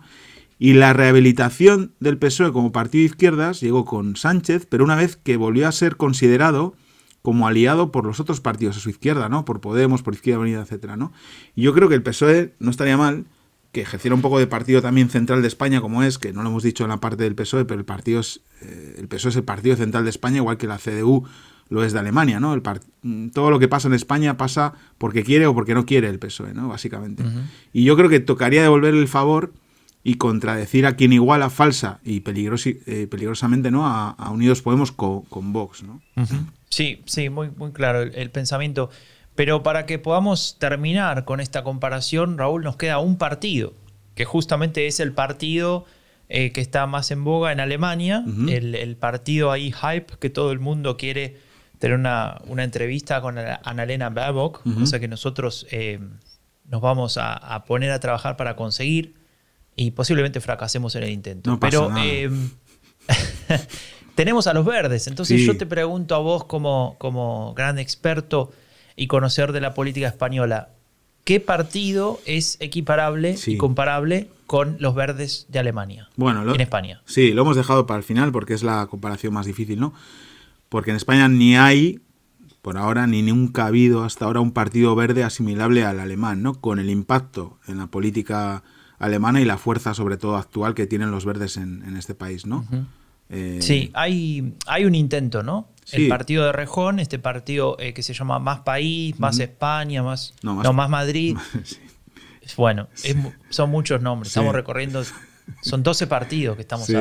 Y 0.57 0.73
la 0.73 0.93
rehabilitación 0.93 1.93
del 1.99 2.17
PSOE 2.17 2.53
como 2.53 2.71
partido 2.71 3.01
de 3.01 3.07
izquierdas 3.07 3.59
llegó 3.59 3.83
con 3.83 4.15
Sánchez, 4.15 4.65
pero 4.69 4.85
una 4.85 4.95
vez 4.95 5.17
que 5.17 5.35
volvió 5.35 5.67
a 5.67 5.73
ser 5.73 5.97
considerado 5.97 6.75
como 7.23 7.47
aliado 7.47 7.91
por 7.91 8.05
los 8.05 8.19
otros 8.19 8.41
partidos 8.41 8.77
a 8.77 8.79
su 8.81 8.89
izquierda, 8.89 9.29
¿no? 9.29 9.45
Por 9.45 9.61
Podemos, 9.61 10.03
por 10.03 10.13
Izquierda 10.13 10.41
Unida, 10.41 10.61
etcétera, 10.61 10.97
¿no? 10.97 11.13
Y 11.55 11.63
yo 11.63 11.73
creo 11.73 11.89
que 11.89 11.95
el 11.95 12.03
PSOE 12.03 12.53
no 12.59 12.69
estaría 12.69 12.97
mal 12.97 13.25
que 13.71 13.81
ejerciera 13.81 14.13
un 14.13 14.21
poco 14.21 14.37
de 14.37 14.45
partido 14.45 14.81
también 14.81 15.09
central 15.09 15.41
de 15.41 15.47
España, 15.47 15.81
como 15.81 16.03
es, 16.03 16.19
que 16.19 16.33
no 16.33 16.43
lo 16.43 16.49
hemos 16.49 16.63
dicho 16.63 16.83
en 16.83 16.89
la 16.89 16.97
parte 16.97 17.23
del 17.23 17.33
PSOE, 17.33 17.65
pero 17.65 17.79
el 17.79 17.85
partido 17.85 18.19
es, 18.19 18.41
eh, 18.61 18.97
el 18.99 19.07
PSOE 19.07 19.31
es 19.31 19.35
el 19.37 19.43
partido 19.45 19.77
central 19.77 20.03
de 20.03 20.09
España, 20.09 20.37
igual 20.37 20.57
que 20.57 20.67
la 20.67 20.77
CDU 20.77 21.23
lo 21.69 21.83
es 21.83 21.93
de 21.93 21.99
Alemania, 21.99 22.41
¿no? 22.41 22.53
El 22.53 22.61
todo 23.31 23.49
lo 23.49 23.57
que 23.57 23.69
pasa 23.69 23.87
en 23.87 23.93
España 23.93 24.35
pasa 24.35 24.73
porque 24.97 25.23
quiere 25.23 25.47
o 25.47 25.55
porque 25.55 25.73
no 25.73 25.85
quiere 25.85 26.09
el 26.09 26.19
PSOE, 26.19 26.53
¿no? 26.53 26.67
Básicamente. 26.67 27.23
Y 27.71 27.85
yo 27.85 27.95
creo 27.95 28.09
que 28.09 28.19
tocaría 28.19 28.61
devolverle 28.61 28.99
el 28.99 29.07
favor 29.07 29.53
y 30.03 30.15
contradecir 30.15 30.85
a 30.85 30.97
quien 30.97 31.13
iguala 31.13 31.49
falsa 31.49 32.01
y 32.03 32.17
eh, 32.17 33.07
peligrosamente 33.09 33.71
¿no? 33.71 33.87
A, 33.87 34.29
Unidos 34.29 34.61
Podemos 34.61 34.91
con, 34.91 35.53
Vox. 35.53 35.83
¿no? 35.83 36.01
Sí, 36.73 37.03
sí, 37.05 37.29
muy, 37.29 37.51
muy 37.51 37.71
claro 37.71 38.01
el, 38.01 38.31
pensamiento. 38.31 38.89
Pero 39.35 39.61
para 39.61 39.85
que 39.85 39.99
podamos 39.99 40.57
terminar 40.59 41.23
con 41.23 41.39
esta 41.39 41.63
comparación, 41.63 42.37
Raúl, 42.37 42.63
nos 42.63 42.77
queda 42.77 42.97
un 42.97 43.17
partido, 43.17 43.73
que 44.15 44.25
justamente 44.25 44.87
es 44.87 44.99
el 44.99 45.11
partido 45.11 45.85
eh, 46.29 46.51
que 46.51 46.61
está 46.61 46.87
más 46.87 47.11
en 47.11 47.23
boga 47.23 47.51
en 47.51 47.59
Alemania, 47.59 48.25
el, 48.47 48.95
partido 48.95 49.51
ahí 49.51 49.71
hype 49.71 50.17
que 50.19 50.29
todo 50.31 50.51
el 50.51 50.59
mundo 50.59 50.97
quiere 50.97 51.37
tener 51.77 51.97
una, 51.97 52.41
entrevista 52.57 53.21
con 53.21 53.37
Annalena 53.37 54.09
Baerbock, 54.09 54.63
cosa 54.79 54.99
que 54.99 55.07
nosotros 55.07 55.67
eh, 55.69 55.99
nos 56.65 56.81
vamos 56.81 57.17
a, 57.17 57.33
a, 57.33 57.65
poner 57.65 57.91
a 57.91 57.99
trabajar 57.99 58.35
para 58.35 58.55
conseguir 58.55 59.15
y 59.75 59.91
posiblemente 59.91 60.41
fracasemos 60.41 60.95
en 60.95 61.03
el 61.03 61.09
intento. 61.11 61.59
Pero 61.59 61.91
eh, 61.97 62.29
tenemos 64.15 64.47
a 64.47 64.53
los 64.53 64.65
verdes, 64.65 65.07
entonces 65.07 65.41
yo 65.41 65.57
te 65.57 65.65
pregunto 65.65 66.15
a 66.15 66.19
vos 66.19 66.45
como, 66.45 66.95
como 66.97 67.53
gran 67.53 67.79
experto 67.79 68.51
y 68.95 69.07
conocer 69.07 69.51
de 69.51 69.61
la 69.61 69.73
política 69.73 70.07
española, 70.07 70.69
¿qué 71.23 71.39
partido 71.39 72.19
es 72.25 72.57
equiparable 72.59 73.35
y 73.45 73.57
comparable 73.57 74.29
con 74.53 74.77
los 74.79 74.93
verdes 74.93 75.47
de 75.49 75.57
Alemania. 75.57 76.09
Bueno, 76.15 76.53
en 76.53 76.61
España. 76.61 77.01
Sí, 77.05 77.31
lo 77.31 77.41
hemos 77.41 77.55
dejado 77.55 77.87
para 77.87 77.97
el 77.97 78.03
final 78.03 78.31
porque 78.31 78.53
es 78.53 78.61
la 78.61 78.85
comparación 78.85 79.33
más 79.33 79.47
difícil, 79.47 79.79
¿no? 79.79 79.95
Porque 80.69 80.91
en 80.91 80.97
España 80.97 81.27
ni 81.27 81.55
hay, 81.55 82.01
por 82.61 82.77
ahora, 82.77 83.07
ni 83.07 83.23
nunca 83.23 83.63
ha 83.63 83.67
habido 83.67 84.03
hasta 84.03 84.25
ahora 84.25 84.41
un 84.41 84.51
partido 84.51 84.95
verde 84.95 85.23
asimilable 85.23 85.83
al 85.85 85.99
alemán, 85.99 86.43
¿no? 86.43 86.53
Con 86.53 86.77
el 86.77 86.91
impacto 86.91 87.57
en 87.67 87.79
la 87.79 87.87
política 87.87 88.61
alemana 88.99 89.41
y 89.41 89.45
la 89.45 89.57
fuerza, 89.57 89.95
sobre 89.95 90.17
todo 90.17 90.37
actual, 90.37 90.75
que 90.75 90.85
tienen 90.85 91.09
los 91.09 91.25
verdes 91.25 91.57
en, 91.57 91.97
este 91.97 92.13
país, 92.13 92.45
¿no? 92.45 92.63
Eh, 93.29 93.59
sí, 93.61 93.91
hay, 93.93 94.53
hay 94.67 94.85
un 94.85 94.95
intento, 94.95 95.43
¿no? 95.43 95.69
El 95.91 96.07
partido 96.07 96.45
de 96.45 96.51
Rejón, 96.51 96.99
este 96.99 97.19
partido 97.19 97.75
eh, 97.79 97.93
que 97.93 98.03
se 98.03 98.13
llama 98.13 98.39
Más 98.39 98.61
País, 98.61 99.19
Más 99.19 99.39
España, 99.39 100.01
más, 100.01 100.33
no, 100.41 100.73
más, 100.73 100.89
Madrid. 100.89 101.37
Bueno, 102.57 102.89
son 103.49 103.69
muchos 103.69 104.01
nombres, 104.01 104.27
estamos 104.27 104.53
recorriendo, 104.53 105.01
son 105.61 105.81
12 105.81 106.07
partidos 106.07 106.57
que 106.57 106.63
estamos 106.63 106.85
sí, 106.85 106.93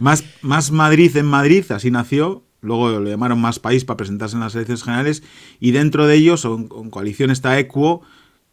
más, 0.00 0.22
más 0.40 0.70
Madrid 0.70 1.16
en 1.16 1.26
Madrid, 1.26 1.64
así 1.72 1.90
nació, 1.90 2.44
luego 2.60 3.00
le 3.00 3.10
llamaron 3.10 3.40
Más 3.40 3.58
País 3.58 3.84
para 3.84 3.96
presentarse 3.96 4.36
en 4.36 4.40
las 4.40 4.54
elecciones 4.54 4.84
generales, 4.84 5.24
y 5.58 5.72
dentro 5.72 6.06
de 6.06 6.14
ellos, 6.14 6.42
con 6.42 6.90
coalición 6.90 7.32
está 7.32 7.58
Equo, 7.58 8.02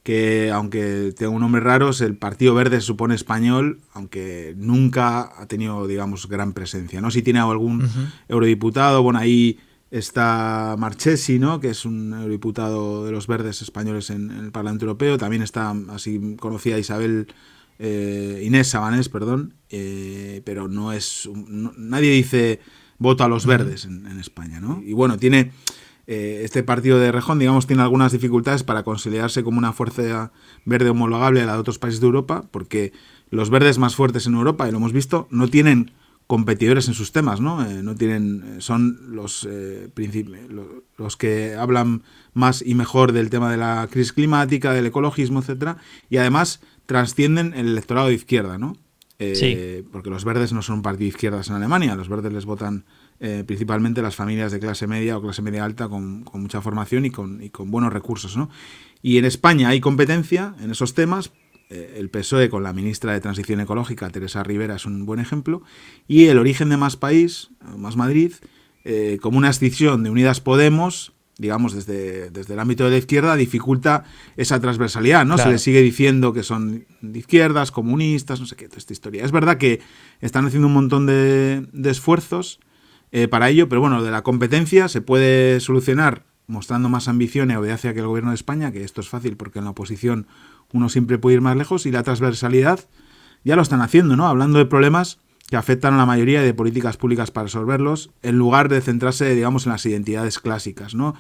que 0.04 0.52
aunque 0.52 1.14
tenga 1.18 1.32
un 1.32 1.42
nombre 1.42 1.62
raro, 1.62 1.90
es 1.90 2.02
el 2.02 2.16
Partido 2.16 2.54
Verde 2.54 2.78
se 2.78 2.88
supone 2.88 3.16
español, 3.16 3.82
aunque 3.94 4.54
nunca 4.58 5.32
ha 5.40 5.46
tenido, 5.48 5.88
digamos, 5.88 6.28
gran 6.28 6.54
presencia. 6.54 7.02
¿no? 7.02 7.12
Si 7.12 7.22
tiene 7.22 7.40
algún 7.40 7.88
eurodiputado, 8.28 9.04
bueno, 9.04 9.20
ahí 9.20 9.60
está 9.92 10.76
Marchesi, 10.78 11.40
¿no? 11.40 11.60
que 11.60 11.70
es 11.70 11.86
un 11.86 12.14
eurodiputado 12.14 13.06
de 13.06 13.12
los 13.12 13.28
verdes 13.28 13.62
españoles 13.62 14.10
en, 14.10 14.32
el 14.32 14.52
Parlamento 14.52 14.86
Europeo. 14.86 15.18
También 15.18 15.42
está, 15.42 15.76
así 15.90 16.38
conocida 16.40 16.80
Isabel 16.80 17.28
eh, 17.78 18.42
Inés 18.46 18.70
Sabanés, 18.70 19.10
perdón, 19.10 19.54
eh, 19.70 20.42
pero 20.46 20.68
no 20.68 20.92
es. 20.92 21.30
nadie 21.36 22.12
dice 22.12 22.60
voto 22.98 23.24
a 23.24 23.30
los 23.30 23.46
verdes 23.46 23.86
en, 23.86 24.06
en 24.06 24.20
España, 24.20 24.60
¿no? 24.60 24.82
Y 24.86 24.92
bueno, 24.92 25.18
tiene 25.18 25.52
eh, 26.12 26.42
este 26.44 26.64
partido 26.64 26.98
de 26.98 27.12
Rejón, 27.12 27.38
digamos, 27.38 27.68
tiene 27.68 27.84
algunas 27.84 28.12
dificultades 28.12 28.64
para 28.64 28.82
consolidarse 28.82 29.44
como 29.44 29.60
una 29.60 29.74
fuerza 29.74 30.32
verde 30.66 30.90
homologable 30.90 31.44
a 31.44 31.46
la 31.46 31.54
de 31.54 31.60
otros 31.60 31.78
países 31.78 32.02
de 32.02 32.08
Europa, 32.08 32.46
porque 32.50 32.94
los 33.30 33.52
verdes 33.52 33.78
más 33.78 33.96
fuertes 33.96 34.26
en 34.26 34.34
Europa, 34.34 34.68
y 34.68 34.72
lo 34.72 34.78
hemos 34.78 34.92
visto, 34.92 35.28
no 35.30 35.48
tienen 35.50 35.92
competidores 36.26 36.88
en 36.88 36.96
sus 36.96 37.12
temas, 37.12 37.42
¿no? 37.42 37.64
Eh, 37.64 37.84
no 37.84 37.94
tienen, 37.94 38.44
eh, 38.44 38.56
son 38.58 39.16
los, 39.16 39.48
los 40.98 41.16
que 41.16 41.54
hablan 41.54 42.02
más 42.34 42.64
y 42.66 42.74
mejor 42.74 43.12
del 43.12 43.30
tema 43.30 43.52
de 43.52 43.58
la 43.58 43.88
crisis 43.92 44.12
climática, 44.12 44.74
del 44.74 44.88
ecologismo, 44.88 45.42
etcétera, 45.42 45.78
y 46.10 46.18
además 46.18 46.60
trascienden 46.88 47.54
el 47.54 47.68
electorado 47.68 48.08
de 48.08 48.16
izquierda, 48.16 48.58
¿no? 48.58 48.76
Porque 49.92 50.10
los 50.10 50.26
verdes 50.26 50.54
no 50.54 50.64
son 50.64 50.78
un 50.78 50.82
partido 50.82 51.04
de 51.04 51.10
izquierdas 51.10 51.50
en 51.50 51.56
Alemania, 51.56 51.94
los 51.94 52.10
verdes 52.10 52.34
les 52.34 52.46
votan 52.46 52.86
eh, 53.22 53.44
principalmente 53.46 54.02
las 54.02 54.16
familias 54.16 54.52
de 54.54 54.60
clase 54.60 54.88
media 54.88 55.18
o 55.18 55.22
clase 55.22 55.42
media 55.42 55.66
alta 55.66 55.90
con, 55.90 56.24
mucha 56.34 56.62
formación 56.62 57.06
y 57.06 57.12
con, 57.12 57.72
buenos 57.72 57.92
recursos. 57.92 58.38
¿no? 58.38 58.50
Y 59.02 59.18
en 59.18 59.26
España 59.26 59.70
hay 59.70 59.82
competencia 59.82 60.56
en 60.62 60.72
esos 60.72 60.94
temas. 60.94 61.32
Eh, 61.70 61.96
el 61.98 62.10
PSOE 62.10 62.50
con 62.50 62.64
la 62.64 62.74
ministra 62.74 63.14
de 63.14 63.20
Transición 63.20 63.60
Ecológica, 63.60 64.10
Teresa 64.10 64.42
Rivera, 64.44 64.76
es 64.76 64.86
un 64.86 65.06
buen 65.06 65.20
ejemplo. 65.20 65.64
Y 66.08 66.28
el 66.28 66.38
origen 66.38 66.70
de 66.70 66.78
Más 66.78 66.96
País, 66.96 67.50
Más 67.78 67.98
Madrid, 67.98 68.34
eh, 68.86 69.20
como 69.22 69.38
una 69.38 69.50
decisión 69.50 70.02
de 70.04 70.10
Unidas 70.10 70.40
Podemos, 70.40 71.12
digamos, 71.38 71.74
desde, 71.74 72.32
desde 72.32 72.54
el 72.54 72.60
ámbito 72.60 72.86
de 72.86 72.92
la 72.92 72.98
izquierda, 72.98 73.36
dificulta 73.36 74.06
esa 74.38 74.62
transversalidad, 74.62 75.26
¿no? 75.26 75.38
Se 75.38 75.50
les 75.50 75.62
sigue 75.62 75.82
diciendo 75.82 76.34
que 76.34 76.44
son 76.44 76.86
de 77.02 77.20
izquierdas, 77.20 77.72
comunistas, 77.72 78.40
no 78.40 78.46
sé 78.46 78.56
qué, 78.56 78.68
toda 78.68 78.78
esta 78.78 78.94
historia. 78.94 79.26
Es 79.26 79.32
verdad 79.32 79.58
que 79.58 79.82
están 80.22 80.46
haciendo 80.46 80.68
un 80.68 80.74
montón 80.74 81.06
de, 81.06 81.68
de 81.72 81.90
esfuerzos, 81.90 82.60
eh, 83.12 83.28
para 83.28 83.50
ello, 83.50 83.70
pero 83.70 83.82
bueno, 83.82 84.04
de 84.04 84.12
la 84.12 84.22
competencia 84.22 84.88
se 84.88 85.02
puede 85.02 85.60
solucionar 85.60 86.24
mostrando 86.50 86.90
más 86.90 87.08
ambición 87.08 87.52
y 87.52 87.54
audiencia 87.54 87.94
que 87.94 88.00
el 88.00 88.08
gobierno 88.08 88.32
de 88.32 88.36
España, 88.36 88.72
que 88.72 88.84
esto 88.84 89.02
es 89.02 89.10
fácil 89.10 89.38
porque 89.38 89.60
en 89.60 89.66
la 89.66 89.72
oposición 89.72 90.28
uno 90.74 90.90
siempre 90.90 91.18
puede 91.18 91.36
ir 91.36 91.42
más 91.42 91.56
lejos, 91.56 91.86
y 91.86 91.92
la 91.92 92.04
transversalidad 92.04 92.80
ya 93.44 93.56
lo 93.56 93.62
están 93.62 93.82
haciendo, 93.82 94.16
¿no? 94.16 94.28
Hablando 94.28 94.58
de 94.58 94.66
problemas 94.66 95.20
que 95.50 95.56
afectan 95.56 95.94
a 95.94 95.98
la 95.98 96.06
mayoría 96.06 96.42
de 96.42 96.54
políticas 96.54 96.98
públicas 96.98 97.32
para 97.32 97.46
resolverlos, 97.46 98.12
en 98.22 98.38
lugar 98.38 98.70
de 98.70 98.82
centrarse, 98.82 99.34
digamos, 99.34 99.66
en 99.66 99.72
las 99.72 99.86
identidades 99.86 100.40
clásicas, 100.40 100.94
¿no? 100.94 101.16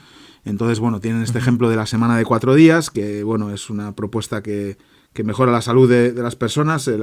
Entonces, 0.45 0.79
bueno, 0.79 0.99
tienen 0.99 1.21
este 1.23 1.39
ejemplo 1.39 1.69
de 1.69 1.75
la 1.75 1.85
semana 1.85 2.17
de 2.17 2.25
cuatro 2.25 2.53
días, 2.55 2.89
que, 2.89 3.23
bueno, 3.23 3.51
es 3.51 3.69
una 3.69 3.95
propuesta 3.95 4.41
que, 4.41 4.77
mejora 5.23 5.51
la 5.51 5.61
salud 5.61 5.89
de, 5.89 6.13
las 6.13 6.35
personas, 6.35 6.87
eh, 6.87 6.97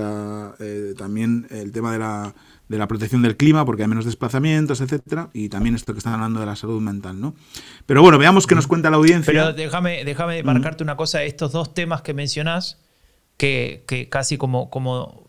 eh, 0.58 0.94
también 0.96 1.46
el 1.50 1.70
tema 1.72 1.92
de 1.92 1.98
la 1.98 2.34
de 2.68 2.78
la 2.78 2.88
protección 2.88 3.22
del 3.22 3.36
clima, 3.36 3.64
porque 3.64 3.82
hay 3.82 3.88
menos 3.88 4.04
desplazamientos, 4.04 4.80
etcétera, 4.80 5.30
y 5.32 5.48
también 5.48 5.74
esto 5.74 5.92
que 5.92 5.98
están 5.98 6.14
hablando 6.14 6.40
de 6.40 6.46
la 6.46 6.56
salud 6.56 6.80
mental, 6.80 7.20
¿no? 7.20 7.34
Pero 7.86 8.02
bueno, 8.02 8.18
veamos 8.18 8.46
qué 8.46 8.54
nos 8.54 8.66
cuenta 8.66 8.90
la 8.90 8.96
audiencia. 8.96 9.32
Pero 9.32 9.52
déjame, 9.52 10.04
déjame 10.04 10.42
marcarte 10.42 10.82
una 10.82 10.96
cosa, 10.96 11.22
estos 11.22 11.52
dos 11.52 11.74
temas 11.74 12.02
que 12.02 12.14
mencionás, 12.14 12.78
que, 13.36 13.84
que 13.86 14.08
casi 14.08 14.36
como, 14.36 14.70
como 14.70 15.26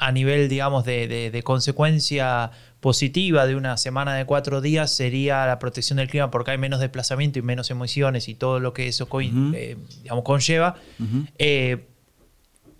a 0.00 0.12
nivel, 0.12 0.48
digamos, 0.48 0.84
de, 0.84 1.40
consecuencia 1.44 2.50
positiva 2.80 3.46
de 3.46 3.54
una 3.54 3.76
semana 3.76 4.14
de 4.14 4.24
cuatro 4.24 4.62
días 4.62 4.90
sería 4.90 5.46
la 5.46 5.58
protección 5.58 5.98
del 5.98 6.08
clima 6.08 6.30
porque 6.30 6.52
hay 6.52 6.58
menos 6.58 6.80
desplazamiento 6.80 7.38
y 7.38 7.42
menos 7.42 7.70
emociones 7.70 8.26
y 8.28 8.34
todo 8.34 8.58
lo 8.58 8.72
que 8.72 8.88
eso 8.88 9.06
eh, 9.20 9.76
digamos, 10.02 10.24
conlleva 10.24 10.76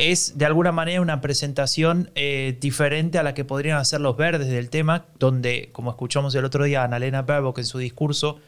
es 0.01 0.39
de 0.39 0.47
alguna 0.47 0.73
manera 0.73 1.01
una 1.01 1.21
presentación 1.21 2.11
eh, 2.15 2.57
diferente 2.61 3.19
a 3.19 3.23
la 3.23 3.35
que 3.35 3.45
podrían 3.45 3.79
hacer 3.79 4.01
los 4.01 4.17
verdes 4.17 4.49
del 4.49 4.71
tema, 4.71 5.07
donde, 5.19 5.69
como 5.73 5.91
escuchamos 5.91 6.35
el 6.35 6.45
otro 6.45 6.65
día 6.65 6.83
a 6.83 6.85
Annalena 6.85 7.23
Baerbock 7.23 7.59
en 7.59 7.67
su 7.67 7.79
discurso, 7.79 8.39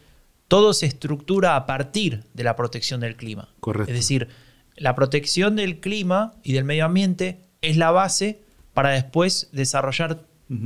todo 0.48 0.72
se 0.72 0.86
estructura 0.86 1.56
a 1.56 1.66
partir 1.66 2.24
de 2.32 2.44
la 2.44 2.56
protección 2.56 3.00
del 3.00 3.16
clima. 3.16 3.48
Correcto. 3.60 3.90
Es 3.92 3.98
decir, 3.98 4.28
la 4.76 4.94
protección 4.94 5.56
del 5.56 5.80
clima 5.80 6.34
y 6.42 6.54
del 6.54 6.64
medio 6.64 6.86
ambiente 6.86 7.40
es 7.60 7.76
la 7.76 7.90
base 7.90 8.42
para 8.72 8.90
después 8.90 9.48
desarrollar 9.52 10.20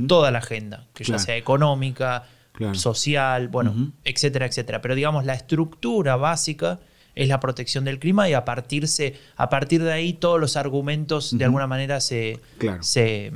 toda 0.07 0.31
la 0.31 0.39
agenda, 0.39 0.87
que 0.93 1.03
ya 1.03 1.19
sea 1.19 1.37
económica, 1.37 2.25
social, 2.73 3.47
bueno, 3.47 3.91
etcétera, 4.03 4.45
etcétera. 4.45 4.81
Pero 4.81 4.95
digamos, 4.95 5.25
la 5.25 5.33
estructura 5.33 6.15
básica 6.15 6.79
es 7.17 7.27
la 7.27 7.39
protección 7.39 7.83
del 7.83 7.99
clima 7.99 8.29
y 8.29 8.33
a, 8.33 8.45
partirse, 8.45 9.15
a 9.35 9.49
partir 9.49 9.83
de 9.83 9.91
ahí 9.91 10.13
todos 10.13 10.39
los 10.39 10.55
argumentos 10.55 11.37
de 11.37 11.45
alguna 11.45 11.67
manera 11.67 11.99
se, 11.99 12.39
se, 12.79 13.31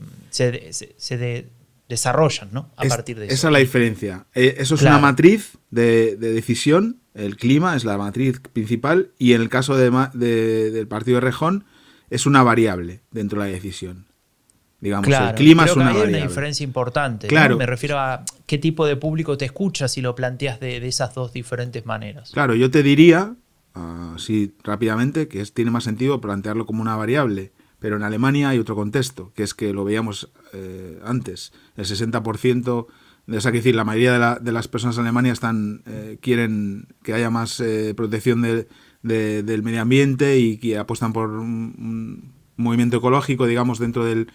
desarrollan 1.90 2.50
¿no? 2.52 2.70
a 2.78 2.84
partir 2.86 3.20
de 3.20 3.26
eso. 3.26 3.34
Esa 3.34 3.48
es 3.48 3.54
la 3.54 3.60
diferencia. 3.60 4.26
Eh, 4.36 4.56
eso 4.60 4.76
es 4.76 4.82
una 4.84 5.00
matriz 5.00 5.58
de, 5.72 6.16
decisión, 6.16 7.00
el 7.16 7.36
clima 7.38 7.76
es 7.76 7.84
la 7.84 7.98
matriz 7.98 8.40
principal 8.54 9.10
y 9.18 9.34
en 9.34 9.42
el 9.42 9.50
caso 9.50 9.76
de, 9.76 9.90
del 10.72 10.88
partido 10.88 11.16
de 11.16 11.22
Rejón 11.22 11.66
es 12.10 12.26
una 12.26 12.44
variable 12.44 13.02
dentro 13.12 13.42
de 13.42 13.48
la 13.48 13.54
decisión. 13.54 14.06
Digamos, 14.80 15.08
el 15.08 15.36
clima 15.36 15.66
es 15.66 15.76
una 15.76 15.90
hay 15.90 16.10
una 16.10 16.18
diferencia 16.18 16.64
importante. 16.64 17.28
Claro. 17.28 17.56
Me 17.56 17.68
refiero 17.68 18.00
a 18.00 18.26
qué 18.48 18.58
tipo 18.58 18.88
de 18.88 18.96
público 18.96 19.38
te 19.38 19.46
escucha 19.46 19.88
si 19.88 20.02
lo 20.02 20.16
planteas 20.16 20.60
de, 20.60 20.80
de, 20.80 20.88
esas 20.88 21.14
dos 21.14 21.32
diferentes 21.34 21.86
maneras. 21.86 22.32
Claro, 22.32 22.56
yo 22.56 22.72
te 22.72 22.82
diría 22.82 23.36
así 23.74 24.56
rápidamente, 24.64 25.28
que 25.28 25.44
tiene 25.46 25.72
más 25.72 25.84
sentido 25.84 26.22
plantearlo 26.22 26.66
como 26.66 26.82
una 26.82 26.96
variable. 26.96 27.52
Pero 27.80 27.96
en 27.96 28.04
Alemania 28.04 28.50
hay 28.50 28.60
otro 28.60 28.76
contexto, 28.76 29.32
que 29.34 29.42
es 29.42 29.56
que 29.56 29.74
lo 29.74 29.84
veíamos 29.84 30.32
eh, 30.54 31.00
antes. 31.04 31.52
El 31.76 31.86
60%, 31.86 32.88
de, 33.26 33.38
o 33.38 33.42
sea, 33.42 33.52
que 33.52 33.58
decir, 33.58 33.76
la 33.76 33.84
mayoría 33.84 34.14
de, 34.14 34.20
la, 34.20 34.36
de, 34.40 34.52
las 34.52 34.68
personas 34.68 34.98
en 34.98 35.04
Alemania 35.04 35.34
están, 35.34 35.82
eh, 35.88 36.20
quieren 36.22 36.90
que 37.02 37.14
haya 37.14 37.32
más 37.32 37.60
eh, 37.60 37.94
protección 37.96 38.44
de, 38.44 38.68
del 39.02 39.64
medio 39.64 39.82
ambiente 39.82 40.38
y 40.38 40.58
que 40.58 40.78
apuestan 40.78 41.12
por 41.12 41.32
un, 41.32 42.34
movimiento 42.56 42.98
ecológico, 42.98 43.48
digamos, 43.48 43.80
dentro 43.80 44.06
del, 44.06 44.28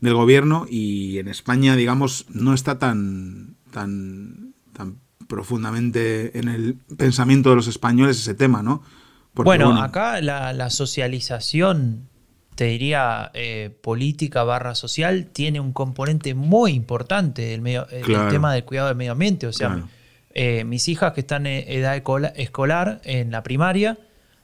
del, 0.00 0.14
gobierno. 0.14 0.66
Y 0.68 1.18
en 1.18 1.28
España, 1.28 1.76
digamos, 1.76 2.26
no 2.30 2.52
está 2.52 2.80
tan, 2.80 3.54
tan, 3.70 4.54
tan 4.72 4.98
profundamente 5.26 6.38
en 6.38 6.48
el 6.48 6.76
pensamiento 6.96 7.50
de 7.50 7.56
los 7.56 7.66
españoles 7.66 8.18
ese 8.18 8.34
tema, 8.34 8.62
¿no? 8.62 8.82
bueno, 9.34 9.80
acá 9.80 10.20
la, 10.20 10.70
socialización, 10.70 12.08
te 12.54 12.64
diría, 12.64 13.30
eh, 13.34 13.70
política 13.82 14.42
barra 14.44 14.74
social, 14.74 15.26
tiene 15.32 15.60
un 15.60 15.72
componente 15.72 16.34
muy 16.34 16.72
importante, 16.72 17.54
el, 17.54 17.60
medio, 17.60 17.86
el 17.90 18.04
tema 18.30 18.52
del 18.52 18.64
cuidado 18.64 18.88
del 18.88 18.96
medio 18.96 19.12
ambiente. 19.12 19.46
O 19.46 19.52
sea, 19.52 19.84
eh, 20.34 20.64
mis 20.64 20.88
hijas 20.88 21.12
que 21.12 21.20
están 21.20 21.46
en 21.46 21.64
edad 21.70 22.02
escolar 22.36 23.00
en 23.04 23.30
la 23.30 23.42
primaria, 23.42 23.98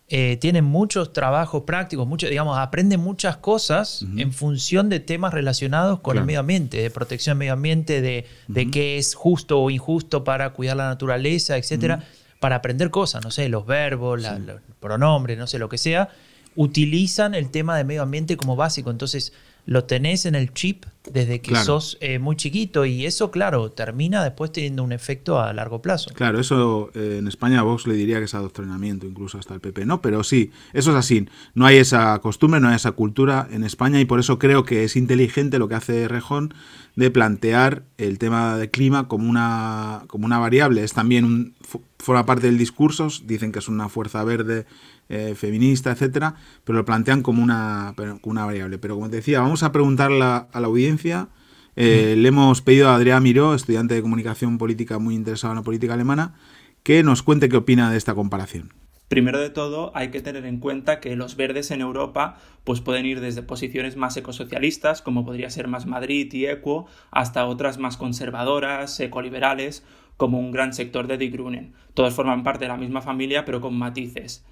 eh, 0.09 0.36
tienen 0.38 0.64
muchos 0.64 1.14
trabajos 1.14 1.62
prácticos, 1.62 2.07
mucho, 2.07 2.28
digamos, 2.28 2.59
aprenden 2.59 3.00
muchas 3.00 3.38
cosas 3.38 4.05
en 4.16 4.34
función 4.34 4.90
de 4.90 5.00
temas 5.00 5.32
relacionados 5.32 6.00
con 6.00 6.18
el 6.18 6.24
medio 6.24 6.40
ambiente, 6.40 6.82
de 6.82 6.90
protección 6.90 7.34
del 7.34 7.38
medio 7.38 7.52
ambiente, 7.55 8.02
de, 8.02 8.70
qué 8.70 8.98
es 8.98 9.14
justo 9.14 9.61
o 9.61 9.70
injusto 9.70 10.22
para 10.22 10.50
cuidar 10.50 10.76
la 10.76 10.88
naturaleza, 10.88 11.57
etcétera, 11.57 12.05
para 12.38 12.57
aprender 12.57 12.90
cosas, 12.90 13.24
no 13.24 13.30
sé, 13.30 13.48
los 13.48 13.64
verbos, 13.64 14.20
los 14.20 14.61
pronombres, 14.78 15.38
no 15.38 15.46
sé, 15.46 15.59
lo 15.59 15.70
que 15.70 15.78
sea. 15.78 16.11
utilizan 16.55 17.34
el 17.34 17.50
tema 17.50 17.76
de 17.76 17.84
medio 17.84 18.02
ambiente 18.02 18.36
como 18.36 18.57
básico. 18.57 18.90
Entonces, 18.90 19.32
lo 19.66 19.84
tenés 19.84 20.26
en 20.26 20.34
el 20.34 20.52
chip 20.52 20.84
desde 21.10 21.40
que 21.40 21.54
sos 21.56 21.98
eh, 22.00 22.18
muy 22.18 22.34
chiquito 22.36 22.86
y 22.86 23.04
eso, 23.04 23.30
claro, 23.30 23.70
termina 23.70 24.24
después 24.24 24.52
teniendo 24.52 24.82
un 24.82 24.92
efecto 24.92 25.38
a 25.38 25.52
largo 25.52 25.82
plazo. 25.82 26.10
Claro, 26.14 26.40
eso 26.40 26.90
eh, 26.94 27.16
en 27.18 27.28
España 27.28 27.60
a 27.60 27.62
Vox 27.62 27.86
le 27.86 27.94
diría 27.94 28.18
que 28.18 28.24
es 28.24 28.34
adoctrinamiento, 28.34 29.06
incluso 29.06 29.38
hasta 29.38 29.52
el 29.54 29.60
PP, 29.60 29.84
¿no? 29.84 30.00
Pero 30.00 30.24
sí, 30.24 30.50
eso 30.72 30.90
es 30.92 30.96
así. 30.96 31.28
No 31.54 31.66
hay 31.66 31.76
esa 31.76 32.18
costumbre, 32.20 32.60
no 32.60 32.68
hay 32.68 32.76
esa 32.76 32.92
cultura 32.92 33.46
en 33.50 33.64
España 33.64 34.00
y 34.00 34.06
por 34.06 34.18
eso 34.18 34.38
creo 34.38 34.64
que 34.64 34.84
es 34.84 34.96
inteligente 34.96 35.58
lo 35.58 35.68
que 35.68 35.74
hace 35.74 36.08
Rejón 36.08 36.54
de 36.96 37.10
plantear 37.10 37.82
el 37.98 38.18
tema 38.18 38.56
del 38.56 38.70
clima 38.70 39.08
como 39.08 39.28
una, 39.28 40.04
como 40.06 40.24
una 40.24 40.38
variable. 40.38 40.84
Es 40.84 40.94
también 40.94 41.24
un, 41.24 41.54
forma 41.98 42.24
parte 42.24 42.46
del 42.46 42.58
discurso, 42.58 43.08
dicen 43.24 43.52
que 43.52 43.58
es 43.58 43.68
una 43.68 43.88
fuerza 43.88 44.22
verde 44.24 44.66
eh, 45.09 45.34
feminista, 45.36 45.92
etcétera, 45.92 46.34
pero 46.64 46.78
lo 46.78 46.84
plantean 46.84 47.22
como 47.22 47.42
una, 47.42 47.94
una 48.22 48.44
variable. 48.44 48.78
Pero 48.78 48.94
como 48.94 49.11
te 49.11 49.16
decía, 49.16 49.40
vamos 49.40 49.62
a 49.62 49.72
preguntarle 49.72 50.22
a, 50.22 50.48
la 50.52 50.66
audiencia. 50.66 51.28
Eh, 51.76 52.14
le 52.16 52.28
hemos 52.28 52.62
pedido 52.62 52.88
a 52.88 52.94
Adrián 52.94 53.22
Miró, 53.22 53.55
estudiante 53.55 53.94
de 53.94 54.02
comunicación 54.02 54.59
política 54.59 54.98
muy 54.98 55.14
interesado 55.14 55.52
en 55.52 55.57
la 55.59 55.64
política 55.64 55.94
alemana, 55.94 56.34
que 56.82 57.02
nos 57.02 57.22
cuente 57.22 57.48
qué 57.48 57.57
opina 57.57 57.90
de 57.90 57.96
esta 57.96 58.14
comparación. 58.14 58.72
Primero 59.09 59.38
de 59.38 59.50
todo, 59.50 59.92
hay 59.94 60.09
que 60.11 60.22
tener 60.22 60.46
en 60.46 60.59
cuenta 60.59 60.98
que 60.98 61.14
los 61.14 61.36
verdes 61.36 61.70
en 61.70 61.82
Europa 61.82 62.38
pues 62.64 62.80
pueden 62.80 63.05
ir 63.05 63.20
desde 63.20 63.42
posiciones 63.42 63.96
más 63.96 64.16
ecosocialistas, 64.16 65.02
como 65.02 65.24
podría 65.24 65.50
ser 65.50 65.68
Más 65.68 65.86
Madrid 65.86 66.32
y 66.32 66.46
Equo, 66.46 66.86
hasta 67.11 67.46
otras 67.46 67.78
más 67.78 67.96
conservadoras, 67.96 68.98
ecoliberales, 69.00 69.84
como 70.16 70.38
un 70.38 70.52
gran 70.52 70.72
sector 70.72 71.07
de 71.07 71.18
Die 71.18 71.28
Grünen. 71.28 71.74
Todos 71.92 72.14
forman 72.14 72.42
parte 72.42 72.64
de 72.64 72.68
la 72.68 72.76
misma 72.76 73.02
familia, 73.02 73.44
pero 73.44 73.61
con 73.61 73.76
matices. 73.76 74.44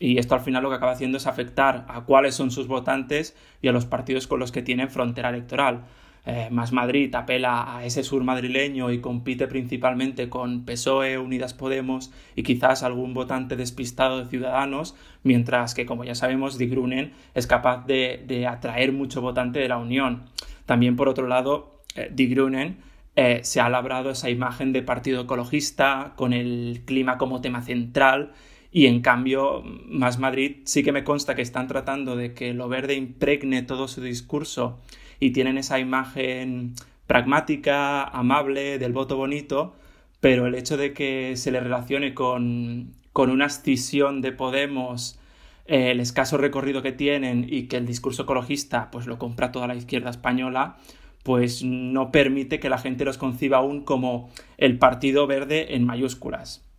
Y 0.00 0.18
esto 0.18 0.34
al 0.34 0.40
final 0.40 0.62
lo 0.62 0.70
que 0.70 0.76
acaba 0.76 0.92
haciendo 0.92 1.18
es 1.18 1.26
afectar 1.26 1.84
a 1.86 2.00
cuáles 2.00 2.34
son 2.34 2.50
sus 2.50 2.66
votantes 2.66 3.36
y 3.60 3.68
a 3.68 3.72
los 3.72 3.84
partidos 3.84 4.26
con 4.26 4.40
los 4.40 4.50
que 4.50 4.62
tienen 4.62 4.88
frontera 4.88 5.28
electoral. 5.28 5.84
Eh, 6.24 6.48
más 6.50 6.72
Madrid 6.72 7.14
apela 7.14 7.76
a 7.76 7.84
ese 7.84 8.02
sur 8.02 8.24
madrileño 8.24 8.90
y 8.90 9.00
compite 9.00 9.46
principalmente 9.46 10.30
con 10.30 10.64
PSOE, 10.64 11.18
Unidas 11.18 11.52
Podemos 11.52 12.12
y 12.34 12.42
quizás 12.42 12.82
algún 12.82 13.12
votante 13.12 13.56
despistado 13.56 14.18
de 14.18 14.30
Ciudadanos, 14.30 14.96
mientras 15.22 15.74
que, 15.74 15.84
como 15.84 16.04
ya 16.04 16.14
sabemos, 16.14 16.56
Die 16.56 16.68
Grünen 16.68 17.12
es 17.34 17.46
capaz 17.46 17.84
de, 17.86 18.46
atraer 18.48 18.92
mucho 18.92 19.20
votante 19.20 19.60
de 19.60 19.68
la 19.68 19.76
Unión. 19.76 20.24
También, 20.64 20.96
por 20.96 21.08
otro 21.08 21.26
lado, 21.26 21.82
eh, 21.94 22.10
Die 22.10 22.26
Grünen 22.26 22.78
eh, 23.16 23.40
se 23.42 23.60
ha 23.60 23.68
labrado 23.68 24.10
esa 24.10 24.30
imagen 24.30 24.72
de 24.72 24.82
partido 24.82 25.22
ecologista, 25.22 26.14
con 26.16 26.32
el 26.32 26.82
clima 26.86 27.18
como 27.18 27.42
tema 27.42 27.60
central, 27.60 28.32
y 28.72 28.86
en 28.86 29.00
cambio, 29.00 29.62
Más 29.86 30.18
Madrid 30.18 30.58
sí 30.64 30.82
que 30.82 30.92
me 30.92 31.04
consta 31.04 31.34
que 31.34 31.42
están 31.42 31.66
tratando 31.66 32.16
de 32.16 32.34
que 32.34 32.54
lo 32.54 32.68
verde 32.68 32.94
impregne 32.94 33.62
todo 33.62 33.88
su 33.88 34.00
discurso 34.00 34.78
y 35.18 35.30
tienen 35.30 35.58
esa 35.58 35.78
imagen 35.78 36.74
pragmática, 37.06 38.04
amable, 38.04 38.78
del 38.78 38.92
voto 38.92 39.16
bonito, 39.16 39.74
pero 40.20 40.46
el 40.46 40.54
hecho 40.54 40.76
de 40.76 40.92
que 40.92 41.36
se 41.36 41.50
le 41.50 41.60
relacione 41.60 42.14
con, 42.14 42.92
con 43.12 43.30
una 43.30 43.46
escisión 43.46 44.20
de 44.20 44.32
Podemos, 44.32 45.18
eh, 45.66 45.90
el 45.90 45.98
escaso 45.98 46.36
recorrido 46.38 46.82
que 46.82 46.92
tienen 46.92 47.46
y 47.48 47.64
que 47.64 47.76
el 47.76 47.86
discurso 47.86 48.22
ecologista 48.22 48.90
pues 48.92 49.06
lo 49.06 49.18
compra 49.18 49.50
toda 49.50 49.66
la 49.66 49.74
izquierda 49.74 50.10
española, 50.10 50.76
pues 51.24 51.64
no 51.64 52.12
permite 52.12 52.60
que 52.60 52.70
la 52.70 52.78
gente 52.78 53.04
los 53.04 53.18
conciba 53.18 53.58
aún 53.58 53.82
como 53.82 54.30
el 54.58 54.78
Partido 54.78 55.26
Verde 55.26 55.74
en 55.74 55.84
mayúsculas. 55.84 56.69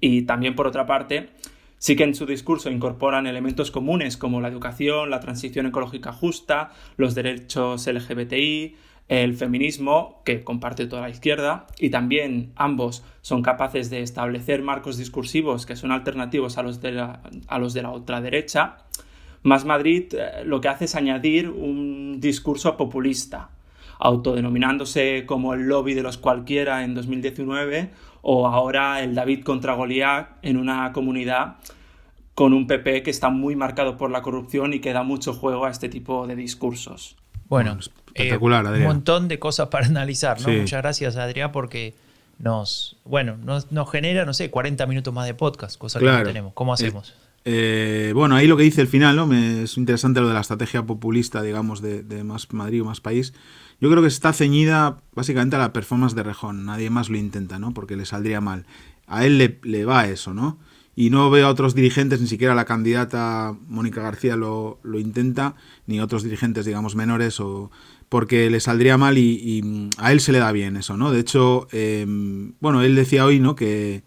Y 0.00 0.22
también, 0.22 0.54
por 0.54 0.66
otra 0.66 0.86
parte, 0.86 1.30
Sí 1.78 1.94
que 1.94 2.02
en 2.02 2.14
su 2.14 2.26
discurso 2.26 2.70
incorporan 2.70 3.28
elementos 3.28 3.70
comunes 3.70 4.16
como 4.16 4.40
la 4.40 4.48
educación, 4.48 5.10
la 5.10 5.20
transición 5.20 5.66
ecológica 5.66 6.12
justa, 6.12 6.72
los 6.96 7.14
derechos 7.14 7.86
LGBTI, 7.86 8.74
el 9.06 9.34
feminismo, 9.34 10.20
que 10.24 10.42
comparte 10.42 10.86
toda 10.86 11.02
la 11.02 11.10
izquierda, 11.10 11.66
y 11.78 11.90
también 11.90 12.52
ambos 12.56 13.04
son 13.22 13.42
capaces 13.42 13.90
de 13.90 14.02
establecer 14.02 14.62
marcos 14.62 14.98
discursivos 14.98 15.66
que 15.66 15.76
son 15.76 15.92
alternativos 15.92 16.58
a 16.58 16.62
los 16.64 16.82
de 16.82 16.92
la, 16.92 17.22
a 17.46 17.58
los 17.60 17.74
de 17.74 17.82
la 17.82 17.90
ultraderecha. 17.90 18.78
Más 19.44 19.64
Madrid 19.64 20.12
eh, 20.14 20.44
lo 20.44 20.60
que 20.60 20.68
hace 20.68 20.86
es 20.86 20.96
añadir 20.96 21.48
un 21.48 22.18
discurso 22.20 22.76
populista, 22.76 23.50
autodenominándose 24.00 25.24
como 25.26 25.54
el 25.54 25.68
lobby 25.68 25.94
de 25.94 26.02
los 26.02 26.18
cualquiera 26.18 26.84
en 26.84 26.94
2019 26.94 27.90
o 28.30 28.46
ahora 28.46 29.02
el 29.02 29.14
David 29.14 29.42
contra 29.42 29.72
Goliat 29.72 30.28
en 30.42 30.58
una 30.58 30.92
comunidad 30.92 31.56
con 32.34 32.52
un 32.52 32.66
PP 32.66 33.02
que 33.02 33.10
está 33.10 33.30
muy 33.30 33.56
marcado 33.56 33.96
por 33.96 34.10
la 34.10 34.20
corrupción 34.20 34.74
y 34.74 34.80
que 34.80 34.92
da 34.92 35.02
mucho 35.02 35.32
juego 35.32 35.64
a 35.64 35.70
este 35.70 35.88
tipo 35.88 36.26
de 36.26 36.36
discursos. 36.36 37.16
Bueno, 37.48 37.78
espectacular, 37.78 38.66
eh, 38.66 38.80
un 38.80 38.84
montón 38.84 39.28
de 39.28 39.38
cosas 39.38 39.68
para 39.68 39.86
analizar, 39.86 40.38
¿no? 40.42 40.52
Muchas 40.52 40.82
gracias, 40.82 41.16
Adrián, 41.16 41.52
porque 41.52 41.94
nos, 42.38 42.98
bueno, 43.06 43.38
nos, 43.38 43.90
genera, 43.90 44.26
no 44.26 44.34
sé, 44.34 44.50
40 44.50 44.84
minutos 44.84 45.14
más 45.14 45.26
de 45.26 45.32
podcast, 45.32 45.78
cosa 45.78 45.98
que 45.98 46.04
no 46.04 46.22
tenemos. 46.22 46.52
¿Cómo 46.52 46.74
hacemos? 46.74 47.14
Eh, 47.46 48.12
bueno, 48.14 48.36
ahí 48.36 48.46
lo 48.46 48.58
que 48.58 48.62
dice 48.62 48.82
el 48.82 48.88
final, 48.88 49.16
¿no? 49.16 49.26
Me, 49.26 49.62
es 49.62 49.78
interesante 49.78 50.20
lo 50.20 50.28
de 50.28 50.34
la 50.34 50.40
estrategia 50.40 50.82
populista, 50.82 51.40
digamos, 51.40 51.80
de, 51.80 52.02
de 52.02 52.24
más 52.24 52.52
Madrid 52.52 52.82
o 52.82 52.84
más 52.84 53.00
país. 53.00 53.32
Yo 53.80 53.88
creo 53.90 54.02
que 54.02 54.08
está 54.08 54.32
ceñida 54.32 55.02
básicamente 55.14 55.56
a 55.56 55.60
la 55.60 55.72
performance 55.72 56.14
de 56.14 56.24
Rejón. 56.24 56.64
Nadie 56.64 56.90
más 56.90 57.08
lo 57.08 57.16
intenta, 57.16 57.58
¿no? 57.58 57.72
Porque 57.72 57.96
le 57.96 58.06
saldría 58.06 58.40
mal. 58.40 58.66
A 59.06 59.24
él 59.24 59.38
le, 59.62 59.84
va 59.84 60.08
eso, 60.08 60.34
¿no? 60.34 60.58
Y 60.96 61.10
no 61.10 61.30
veo 61.30 61.46
a 61.46 61.50
otros 61.50 61.76
dirigentes, 61.76 62.20
ni 62.20 62.26
siquiera 62.26 62.56
la 62.56 62.64
candidata 62.64 63.56
Mónica 63.68 64.02
García 64.02 64.34
lo, 64.36 64.80
intenta, 64.94 65.54
ni 65.86 66.00
otros 66.00 66.24
dirigentes, 66.24 66.66
digamos, 66.66 66.96
menores, 66.96 67.38
o 67.38 67.70
porque 68.08 68.50
le 68.50 68.58
saldría 68.58 68.98
mal 68.98 69.16
y, 69.16 69.90
a 69.98 70.10
él 70.10 70.20
se 70.20 70.32
le 70.32 70.40
da 70.40 70.50
bien 70.50 70.76
eso, 70.76 70.96
¿no? 70.96 71.12
De 71.12 71.20
hecho, 71.20 71.68
em, 71.70 72.54
bueno, 72.58 72.82
él 72.82 72.96
decía 72.96 73.24
hoy, 73.24 73.38
¿no? 73.38 73.54
Que, 73.54 74.02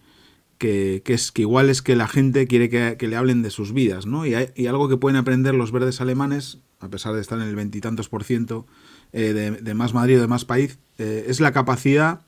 que, 0.58 1.02
es 1.06 1.32
que 1.32 1.44
igual 1.44 1.70
es 1.70 1.82
que 1.82 1.96
la 1.96 2.10
gente 2.10 2.46
quiere 2.46 2.70
que, 2.70 3.08
le 3.08 3.16
hablen 3.16 3.42
de 3.42 3.52
sus 3.52 3.72
vidas, 3.72 4.06
¿no? 4.06 4.26
Y, 4.26 4.36
y, 4.56 4.68
algo 4.68 4.90
que 4.90 4.98
pueden 4.98 5.16
aprender 5.16 5.56
los 5.56 5.72
verdes 5.72 6.02
alemanes, 6.02 6.60
a 6.82 6.90
pesar 6.90 7.14
de 7.14 7.22
estar 7.22 7.40
en 7.40 7.48
el 7.48 7.56
veintitantos 7.56 8.10
por 8.10 8.26
ciento 8.26 8.68
eh, 9.14 9.58
de, 9.62 9.74
Más 9.74 9.94
Madrid 9.94 10.18
o 10.18 10.22
de 10.22 10.28
Más 10.28 10.46
País, 10.46 10.80
eh, 10.98 11.26
es 11.28 11.40
la 11.40 11.52
capacidad 11.52 12.22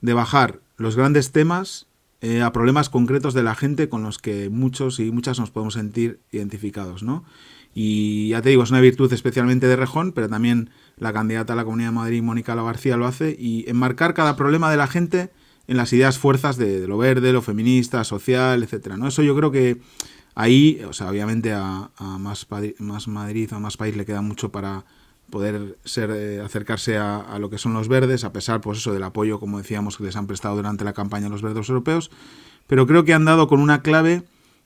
de 0.00 0.12
bajar 0.12 0.60
los 0.76 0.96
grandes 0.96 1.32
temas 1.32 1.86
eh, 2.20 2.42
a 2.42 2.52
problemas 2.52 2.88
concretos 2.90 3.34
de 3.34 3.42
la 3.42 3.54
gente 3.54 3.88
con 3.88 4.02
los 4.02 4.18
que 4.18 4.50
muchos 4.50 5.00
y 5.00 5.10
muchas 5.10 5.38
nos 5.40 5.50
podemos 5.50 5.74
sentir 5.74 6.20
identificados, 6.30 7.02
¿no? 7.02 7.24
Y 7.74 8.28
ya 8.28 8.42
te 8.42 8.50
digo, 8.50 8.62
es 8.62 8.70
una 8.70 8.80
virtud 8.80 9.12
especialmente 9.12 9.66
de 9.66 9.76
Rejón, 9.76 10.12
pero 10.12 10.28
también 10.28 10.70
la 10.96 11.12
candidata 11.12 11.52
a 11.52 11.56
la 11.56 11.64
Comunidad 11.64 11.90
de 11.90 11.94
Madrid, 11.94 12.22
Mónica 12.22 12.54
La 12.54 12.62
García, 12.62 12.96
lo 12.96 13.06
hace, 13.06 13.36
y 13.38 13.68
enmarcar 13.68 14.12
cada 14.12 14.36
problema 14.36 14.70
de 14.70 14.76
la 14.76 14.86
gente 14.86 15.30
en 15.66 15.76
las 15.76 15.92
ideas 15.92 16.18
fuerzas 16.18 16.56
de, 16.56 16.86
lo 16.86 16.98
verde, 16.98 17.32
lo 17.32 17.42
feminista, 17.42 18.02
social, 18.04 18.62
etcétera, 18.62 18.96
¿no? 18.96 19.08
Eso 19.08 19.22
yo 19.22 19.36
creo 19.36 19.50
que 19.52 19.80
ahí, 20.34 20.82
o 20.86 20.92
sea, 20.92 21.08
obviamente 21.08 21.52
a, 21.52 21.90
a 21.96 22.18
más, 22.18 22.46
más 22.78 23.08
Madrid, 23.08 23.52
a 23.52 23.60
más 23.60 23.76
país 23.76 23.96
le 23.96 24.04
queda 24.04 24.20
mucho 24.20 24.50
para, 24.50 24.84
poder 25.30 25.78
ser, 25.84 26.10
eh, 26.10 26.40
acercarse 26.40 26.96
a, 26.98 27.38
lo 27.38 27.50
que 27.50 27.58
son 27.58 27.72
los 27.72 27.88
verdes, 27.88 28.24
a 28.24 28.32
pesar 28.32 28.60
pues 28.60 28.78
eso, 28.78 28.92
del 28.92 29.02
apoyo, 29.02 29.40
como 29.40 29.58
decíamos, 29.58 29.96
que 29.96 30.04
les 30.04 30.16
han 30.16 30.26
prestado 30.26 30.56
durante 30.56 30.84
la 30.84 30.92
campaña 30.92 31.28
los 31.28 31.42
verdes 31.42 31.68
europeos. 31.68 32.10
Pero 32.66 32.86
creo 32.86 33.04
que 33.04 33.14
han 33.14 33.24
dado 33.24 33.48
con 33.48 33.60
una 33.60 33.82
clave 33.82 34.22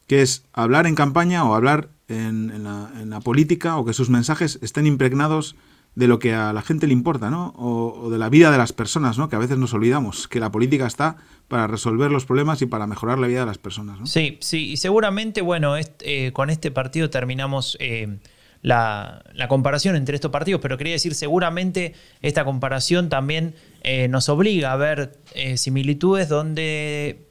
que 0.06 0.22
es 0.22 0.44
hablar 0.52 0.86
en 0.86 0.94
campaña 0.94 1.44
o 1.44 1.54
hablar 1.54 1.88
en, 2.08 2.64
la, 2.64 3.20
política 3.20 3.76
o 3.76 3.84
que 3.84 3.92
sus 3.92 4.10
mensajes 4.10 4.58
estén 4.62 4.86
impregnados 4.86 5.56
de 5.94 6.08
lo 6.08 6.18
que 6.18 6.34
a 6.34 6.52
la 6.52 6.60
gente 6.62 6.86
le 6.86 6.92
importa, 6.92 7.30
¿no? 7.30 7.54
O, 7.56 8.10
de 8.10 8.18
la 8.18 8.28
vida 8.28 8.50
de 8.50 8.58
las 8.58 8.72
personas, 8.72 9.16
¿no? 9.16 9.28
Que 9.28 9.36
a 9.36 9.38
veces 9.38 9.56
nos 9.58 9.72
olvidamos 9.72 10.28
que 10.28 10.40
la 10.40 10.50
política 10.50 10.86
está 10.86 11.16
para 11.48 11.66
resolver 11.66 12.10
los 12.10 12.26
problemas 12.26 12.60
y 12.62 12.66
para 12.66 12.86
mejorar 12.86 13.18
la 13.18 13.28
vida 13.28 13.40
de 13.40 13.46
las 13.46 13.58
personas. 13.58 13.98
Sí, 14.10 14.38
sí, 14.40 14.72
y 14.72 14.76
seguramente, 14.76 15.40
bueno, 15.40 15.76
eh, 15.76 16.32
con 16.32 16.50
este 16.50 16.70
partido 16.70 17.10
terminamos 17.10 17.76
eh, 17.80 18.18
la, 18.64 19.22
comparación 19.48 19.94
entre 19.94 20.14
estos 20.14 20.30
partidos, 20.30 20.60
pero 20.62 20.78
quería 20.78 20.94
decir, 20.94 21.14
seguramente 21.14 21.92
esta 22.22 22.46
comparación 22.46 23.10
también 23.10 23.54
eh, 23.82 24.08
nos 24.08 24.30
obliga 24.30 24.72
a 24.72 24.76
ver 24.76 25.18
eh, 25.34 25.58
similitudes 25.58 26.30
donde, 26.30 27.28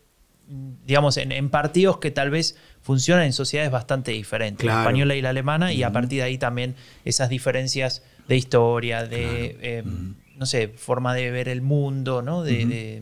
digamos, 0.86 1.18
en, 1.18 1.50
partidos 1.50 1.98
que 1.98 2.12
tal 2.12 2.30
vez 2.30 2.56
funcionan 2.82 3.26
en 3.26 3.34
sociedades 3.34 3.72
bastante 3.72 4.12
diferentes, 4.12 4.64
la 4.64 4.82
española 4.82 5.16
y 5.16 5.24
la 5.24 5.32
alemana, 5.32 5.74
y 5.74 5.82
a 5.82 5.92
partir 5.92 6.20
de 6.20 6.26
ahí 6.26 6.38
también 6.38 6.76
esas 7.04 7.30
diferencias 7.30 8.04
de 8.28 8.38
historia, 8.38 9.04
de, 9.04 9.58
em, 9.80 10.14
no 10.38 10.46
sé, 10.46 10.68
forma 10.68 11.16
de 11.16 11.32
ver 11.32 11.50
el 11.50 11.64
mundo, 11.64 12.22
¿no? 12.22 12.44
de, 12.44 13.02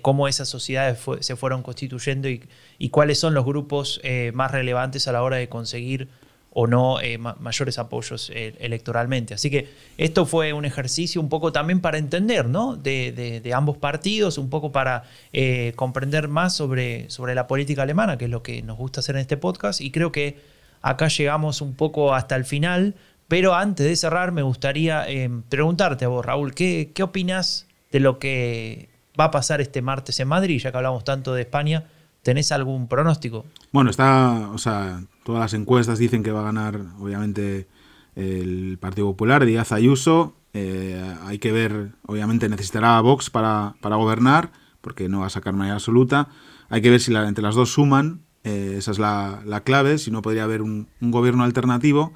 cómo 0.00 0.26
esas 0.26 0.48
sociedades 0.48 1.00
se 1.20 1.36
fueron 1.36 1.62
constituyendo 1.62 2.26
y, 2.26 2.42
y, 2.78 2.88
cuáles 2.88 3.18
son 3.18 3.34
los 3.34 3.44
grupos 3.44 4.00
eh, 4.02 4.32
más 4.32 4.50
relevantes 4.50 5.06
a 5.06 5.12
la 5.12 5.22
hora 5.22 5.36
de 5.36 5.50
conseguir 5.50 6.08
o 6.54 6.66
no 6.66 7.00
eh, 7.00 7.18
mayores 7.18 7.78
apoyos 7.78 8.30
eh, 8.34 8.54
electoralmente. 8.60 9.34
Así 9.34 9.50
que 9.50 9.68
esto 9.96 10.26
fue 10.26 10.52
un 10.52 10.64
ejercicio 10.64 11.20
un 11.20 11.28
poco 11.28 11.50
también 11.50 11.80
para 11.80 11.98
entender, 11.98 12.46
¿no? 12.46 12.76
De, 12.76 13.50
ambos 13.54 13.78
partidos, 13.78 14.38
un 14.38 14.50
poco 14.50 14.70
para 14.70 15.04
eh, 15.32 15.72
comprender 15.76 16.28
más 16.28 16.54
sobre, 16.54 17.08
sobre 17.10 17.34
la 17.34 17.46
política 17.46 17.82
alemana, 17.82 18.18
que 18.18 18.26
es 18.26 18.30
lo 18.30 18.42
que 18.42 18.62
nos 18.62 18.76
gusta 18.76 19.00
hacer 19.00 19.16
en 19.16 19.22
este 19.22 19.36
podcast. 19.36 19.80
Y 19.80 19.90
creo 19.90 20.12
que 20.12 20.40
acá 20.82 21.08
llegamos 21.08 21.60
un 21.62 21.74
poco 21.74 22.14
hasta 22.14 22.36
el 22.36 22.44
final, 22.44 22.94
pero 23.28 23.54
antes 23.54 23.86
de 23.86 23.96
cerrar 23.96 24.32
me 24.32 24.42
gustaría 24.42 25.06
preguntarte 25.48 26.04
a 26.04 26.08
vos, 26.08 26.24
Raúl, 26.24 26.54
¿qué, 26.54 26.92
¿qué 26.94 27.02
opinas 27.02 27.66
de 27.90 28.00
lo 28.00 28.18
que 28.18 28.90
va 29.18 29.24
a 29.24 29.30
pasar 29.30 29.60
este 29.60 29.80
martes 29.80 30.20
en 30.20 30.28
Madrid, 30.28 30.60
ya 30.60 30.70
que 30.70 30.76
hablamos 30.76 31.04
tanto 31.04 31.32
de 31.32 31.42
España? 31.42 31.84
¿Tenés 32.22 32.52
algún 32.52 32.86
pronóstico? 32.86 33.44
Bueno, 33.72 33.90
está, 33.90 34.50
o 34.52 34.58
sea, 34.58 35.02
todas 35.24 35.40
las 35.40 35.54
encuestas 35.54 35.98
dicen 35.98 36.22
que 36.22 36.30
va 36.30 36.40
a 36.40 36.44
ganar, 36.44 36.80
obviamente, 37.00 37.66
el 38.14 38.78
Partido 38.80 39.08
Popular, 39.08 39.44
Díaz 39.44 39.72
Ayuso. 39.72 40.34
Eh, 40.54 41.02
hay 41.24 41.38
que 41.38 41.50
ver, 41.50 41.92
obviamente 42.06 42.48
necesitará 42.48 43.00
Vox 43.00 43.28
para, 43.28 43.74
para, 43.80 43.96
gobernar, 43.96 44.52
porque 44.80 45.08
no 45.08 45.20
va 45.20 45.26
a 45.26 45.30
sacar 45.30 45.54
mayoría 45.54 45.74
absoluta. 45.74 46.28
Hay 46.68 46.80
que 46.80 46.90
ver 46.90 47.00
si 47.00 47.12
entre 47.12 47.42
las 47.42 47.56
dos 47.56 47.72
suman, 47.72 48.20
eh, 48.44 48.74
esa 48.78 48.92
es 48.92 49.00
la, 49.00 49.62
clave, 49.64 49.98
si 49.98 50.12
no 50.12 50.22
podría 50.22 50.44
haber 50.44 50.62
un, 50.62 50.86
gobierno 51.00 51.42
alternativo. 51.42 52.12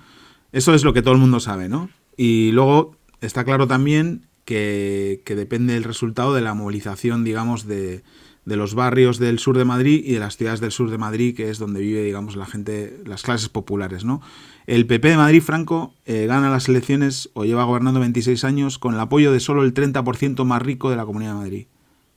Eso 0.53 0.73
es 0.73 0.85
lo 0.85 0.93
que 0.93 1.03
todo 1.03 1.15
el 1.15 1.21
mundo 1.21 1.41
sabe, 1.41 1.69
¿no? 1.69 1.91
Y 2.17 2.53
luego 2.53 2.97
está 3.21 3.43
claro 3.43 3.67
también 3.67 4.27
que, 4.45 5.21
que 5.25 5.35
depende 5.35 5.77
el 5.77 5.83
resultado 5.83 6.33
de 6.33 6.43
la 6.43 6.55
movilización, 6.55 7.25
digamos, 7.25 7.67
de, 7.67 8.05
de 8.47 8.57
los 8.57 8.75
barrios 8.75 9.19
del 9.19 9.41
sur 9.41 9.59
de 9.59 9.65
Madrid 9.65 10.03
y 10.05 10.13
de 10.13 10.21
las 10.21 10.37
ciudades 10.37 10.61
del 10.61 10.71
sur 10.71 10.89
de 10.89 10.97
Madrid, 10.97 11.37
que 11.37 11.51
es 11.51 11.59
donde 11.59 11.81
vive, 11.81 12.05
digamos, 12.05 12.37
la 12.37 12.47
gente, 12.47 13.03
las 13.05 13.23
clases 13.23 13.49
populares, 13.49 14.05
¿no? 14.05 14.23
El 14.69 14.87
PP 14.87 15.09
de 15.09 15.17
Madrid, 15.17 15.43
Franco, 15.43 15.95
eh, 16.07 16.27
gana 16.27 16.49
las 16.49 16.69
elecciones 16.69 17.29
o 17.35 17.45
lleva 17.45 17.65
gobernando 17.65 17.99
26 17.99 18.45
años 18.45 18.79
con 18.79 18.95
el 18.95 19.01
apoyo 19.01 19.33
de 19.33 19.41
solo 19.41 19.65
el 19.65 19.75
30% 19.75 20.45
más 20.45 20.63
rico 20.63 20.91
de 20.91 20.97
la 20.97 21.05
Comunidad 21.05 21.33
de 21.33 21.39
Madrid. 21.39 21.67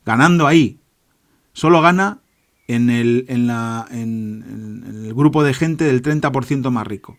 Ganando 0.05 0.45
ahí. 0.45 0.79
Solo 1.53 1.81
gana 1.81 2.19
en 2.67 2.91
el, 2.91 3.25
en 3.27 3.47
la, 3.47 3.87
en, 3.89 5.03
el 5.03 5.13
grupo 5.15 5.43
de 5.43 5.55
gente 5.55 5.83
del 5.85 6.03
30% 6.03 6.69
más 6.69 6.85
rico. 6.85 7.17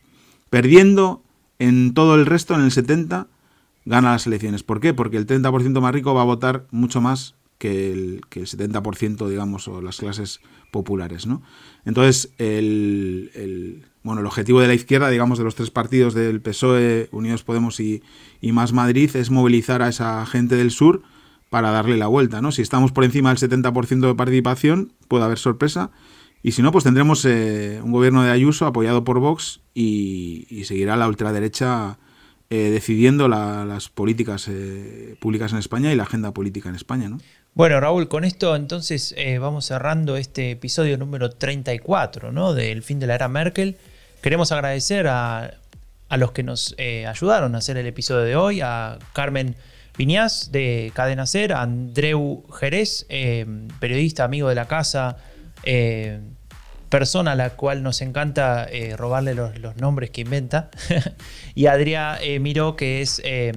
Perdiendo 0.51 1.25
en 1.59 1.95
todo 1.95 2.15
el 2.15 2.27
resto, 2.27 2.55
en 2.55 2.61
el 2.61 2.71
70%, 2.71 3.27
gana 3.87 4.13
las 4.13 4.29
elecciones. 4.29 4.63
¿Por 4.63 4.79
qué? 4.79 4.95
Porque 4.95 5.17
el 5.17 5.27
30% 5.27 5.81
más 5.81 5.93
rico 5.93 6.15
va 6.15 6.23
a 6.23 6.27
votar 6.27 6.69
mucho 6.71 7.01
más 7.01 7.35
que 7.61 7.93
el, 7.93 8.23
que 8.31 8.41
el 8.41 8.47
70%, 8.47 9.29
digamos, 9.29 9.69
o 9.69 9.83
las 9.83 9.99
clases 9.99 10.41
populares, 10.71 11.27
¿no? 11.27 11.43
Entonces, 11.85 12.33
el, 12.39 13.85
bueno, 14.03 14.23
el 14.23 14.27
objetivo 14.27 14.63
de 14.63 14.67
la 14.67 14.73
izquierda, 14.73 15.11
digamos, 15.11 15.37
de 15.37 15.45
los 15.45 15.57
tres 15.57 15.71
partidos 15.71 16.15
del 16.15 16.41
PSOE, 16.41 17.11
Unidos 17.13 17.45
Podemos 17.45 17.79
y, 17.79 18.03
Más 18.41 18.73
Madrid, 18.73 19.15
es 19.15 19.31
movilizar 19.31 19.83
a 19.83 19.91
esa 19.91 20.25
gente 20.25 20.57
del 20.57 20.71
sur 20.71 21.03
para 21.51 21.71
darle 21.71 21.99
la 21.99 22.07
vuelta, 22.07 22.41
¿no? 22.41 22.51
Si 22.51 22.63
estamos 22.63 22.93
por 22.93 23.05
encima 23.05 23.29
del 23.29 23.51
70% 23.51 24.09
de 24.09 24.15
participación, 24.15 24.95
puede 25.07 25.25
haber 25.25 25.39
sorpresa, 25.39 25.91
y 26.43 26.53
si 26.53 26.63
no, 26.63 26.73
pues 26.73 26.85
tendremos 26.85 27.27
eh, 27.27 27.79
un 27.85 27.93
gobierno 27.93 28.23
de 28.23 28.31
Ayuso 28.31 28.65
apoyado 28.65 29.05
por 29.05 29.21
Vox 29.21 29.61
y, 29.75 30.47
y 30.49 30.65
seguirá 30.65 30.97
la 30.97 31.09
ultraderecha 31.09 31.99
eh, 32.53 32.71
decidiendo 32.71 33.29
las 33.29 33.91
políticas 33.91 34.49
eh, 34.49 35.15
públicas 35.21 35.53
en 35.53 35.59
España 35.59 35.93
y 35.93 35.95
la 35.95 36.03
agenda 36.03 36.35
política 36.35 36.69
en 36.69 36.75
España, 36.75 37.09
¿no? 37.09 37.19
Bueno, 37.53 37.81
Raúl, 37.81 38.07
con 38.09 38.25
esto 38.25 38.55
entonces 38.55 39.13
eh, 39.17 39.39
vamos 39.39 39.67
cerrando 39.67 40.17
este 40.17 40.53
episodio 40.53 40.97
número 40.97 41.31
34 41.31 42.31
¿no? 42.31 42.55
del 42.55 42.85
fin 42.85 43.01
de 43.01 43.09
la 43.09 43.17
era 43.17 43.29
Merkel. 43.29 43.77
Queremos 44.23 44.53
agradecer 44.53 45.09
a, 45.09 45.55
los 46.11 46.31
que 46.31 46.45
nos 46.45 46.77
eh, 46.79 47.07
ayudaron 47.09 47.57
a 47.57 47.59
hacer 47.59 47.77
el 47.77 47.87
episodio 47.87 48.21
de 48.21 48.37
hoy, 48.37 48.61
a 48.61 48.99
Carmen 49.13 49.57
Viñas 49.99 50.53
de 50.53 50.93
Cadena 50.95 51.27
Ser, 51.27 51.53
a 51.53 51.63
Andreu 51.63 52.45
Jerez, 52.53 53.07
eh, 53.09 53.45
periodista, 53.81 54.23
amigo 54.23 54.49
de 54.49 54.55
la 54.55 54.69
casa, 54.69 55.17
persona 56.91 57.32
a 57.32 57.34
la 57.36 57.51
cual 57.51 57.82
nos 57.82 58.03
encanta 58.03 58.66
eh, 58.68 58.97
robarle 58.97 59.34
los, 59.34 59.76
nombres 59.76 60.11
que 60.11 60.22
inventa, 60.22 60.70
y 61.55 61.66
Adrián 61.66 62.18
eh, 62.20 62.41
Miró, 62.41 62.76
que 62.76 63.01
es 63.01 63.22
eh, 63.24 63.53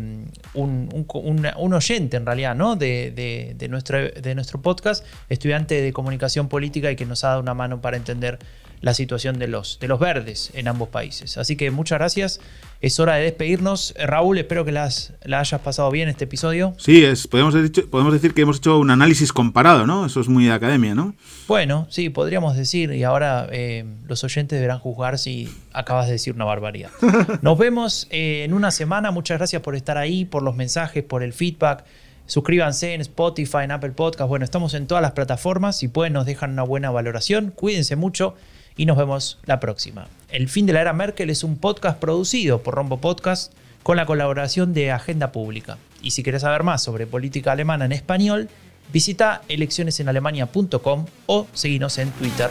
un, 0.53 1.73
oyente 1.73 2.17
en 2.17 2.25
realidad 2.25 2.55
¿no? 2.55 2.75
de, 2.75 3.67
nuestro, 3.69 3.97
de 3.97 4.36
nuestro 4.36 4.61
podcast, 4.61 5.03
estudiante 5.29 5.81
de 5.81 5.91
comunicación 5.91 6.47
política 6.47 6.91
y 6.91 6.95
que 6.95 7.05
nos 7.05 7.23
ha 7.23 7.29
dado 7.29 7.41
una 7.41 7.55
mano 7.55 7.81
para 7.81 7.97
entender 7.97 8.38
la 8.84 8.93
situación 8.93 9.39
de 9.39 9.47
los, 9.47 9.79
de 9.79 9.88
los 9.88 9.97
verdes 9.97 10.51
en 10.53 10.67
ambos 10.67 10.89
países. 10.89 11.38
Así 11.38 11.55
que 11.55 11.71
muchas 11.71 11.99
gracias. 11.99 12.41
Es 12.81 12.99
hora 12.99 13.15
de 13.15 13.23
despedirnos. 13.23 13.93
Eh, 13.97 14.05
Raúl, 14.05 14.38
espero 14.38 14.65
que 14.65 14.73
las, 14.73 15.13
la 15.23 15.39
hayas 15.39 15.61
pasado 15.61 15.89
bien 15.89 16.09
este 16.09 16.25
episodio. 16.25 16.75
Sí, 16.77 17.05
es, 17.05 17.25
podemos, 17.25 17.53
decir, 17.53 17.89
podemos 17.89 18.11
decir 18.11 18.34
que 18.34 18.41
hemos 18.41 18.57
hecho 18.57 18.77
un 18.77 18.91
análisis 18.91 19.31
comparado, 19.31 19.88
¿no? 19.88 20.05
Eso 20.05 20.19
es 20.19 20.27
muy 20.27 20.43
de 20.43 20.51
academia, 20.51 20.93
¿no? 20.95 21.15
Bueno, 21.47 21.88
sí, 21.89 22.09
podríamos 22.09 22.57
decir. 22.57 22.91
Y 22.91 23.05
ahora 23.05 23.47
eh, 23.53 23.86
los 24.05 24.25
oyentes 24.25 24.57
deberán 24.59 24.79
juzgar 24.79 25.17
si 25.17 25.49
acabas 25.71 26.07
de 26.07 26.11
decir 26.11 26.36
una 26.36 26.43
barbaridad. 26.43 26.91
Nos 27.41 27.57
vemos 27.57 28.07
eh, 28.09 28.43
en 28.43 28.53
una 28.53 28.69
semana. 28.69 29.11
Muchas 29.11 29.38
gracias 29.38 29.61
por 29.61 29.77
estar 29.77 29.97
ahí, 29.97 30.25
por 30.25 30.43
los 30.43 30.57
mensajes, 30.57 31.05
por 31.05 31.23
el 31.23 31.31
feedback. 31.31 31.86
Suscríbanse 32.25 32.93
en 32.93 32.99
Spotify, 32.99 33.59
en 33.63 33.71
Apple 33.71 33.91
Podcast. 33.91 34.27
Bueno, 34.27 34.43
estamos 34.43 34.73
en 34.73 34.88
todas 34.88 35.01
las 35.01 35.13
plataformas. 35.13 35.77
Si 35.77 35.88
pueden, 35.88 36.11
nos 36.11 36.25
dejan 36.25 36.51
una 36.51 36.63
buena 36.63 36.91
valoración. 36.91 37.51
Cuídense 37.55 37.95
mucho 37.95 38.36
y 38.76 38.86
nos 38.86 38.97
vemos 38.97 39.39
la 39.45 39.59
próxima. 39.59 40.07
El 40.30 40.49
fin 40.49 40.65
de 40.65 40.74
la 40.74 40.82
era 40.82 40.93
Merkel 40.93 41.30
es 41.30 41.43
un 41.43 41.57
podcast 41.57 41.99
producido 41.99 42.61
por 42.63 42.76
Rombo 42.76 42.97
Podcast 42.97 43.53
con 43.84 43.97
la 43.97 44.05
colaboración 44.05 44.74
de 44.74 44.91
Agenda 44.91 45.32
Pública. 45.32 45.78
Y 46.01 46.11
si 46.11 46.24
quieres 46.24 46.41
saber 46.41 46.63
más 46.63 46.82
sobre 46.82 47.05
política 47.05 47.51
alemana 47.51 47.86
en 47.86 47.91
español, 47.91 48.49
visita 48.91 49.41
eleccionesenalemania.com 49.47 51.05
o 51.28 51.47
seguinos 51.53 51.97
en 51.97 52.11
Twitter. 52.11 52.49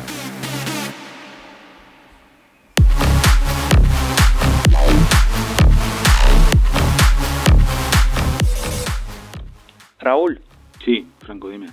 Raúl. 9.99 10.41
Sí, 10.85 11.07
Franco, 11.21 11.49
dime. 11.49 11.69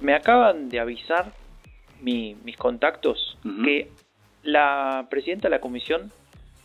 Me 0.00 0.14
acaban 0.14 0.68
de 0.68 0.80
avisar 0.80 1.32
mis 2.04 2.56
contactos 2.56 3.38
que 3.64 3.88
la 4.42 5.06
presidenta 5.10 5.48
de 5.48 5.56
la 5.56 5.60
Comisión, 5.60 6.10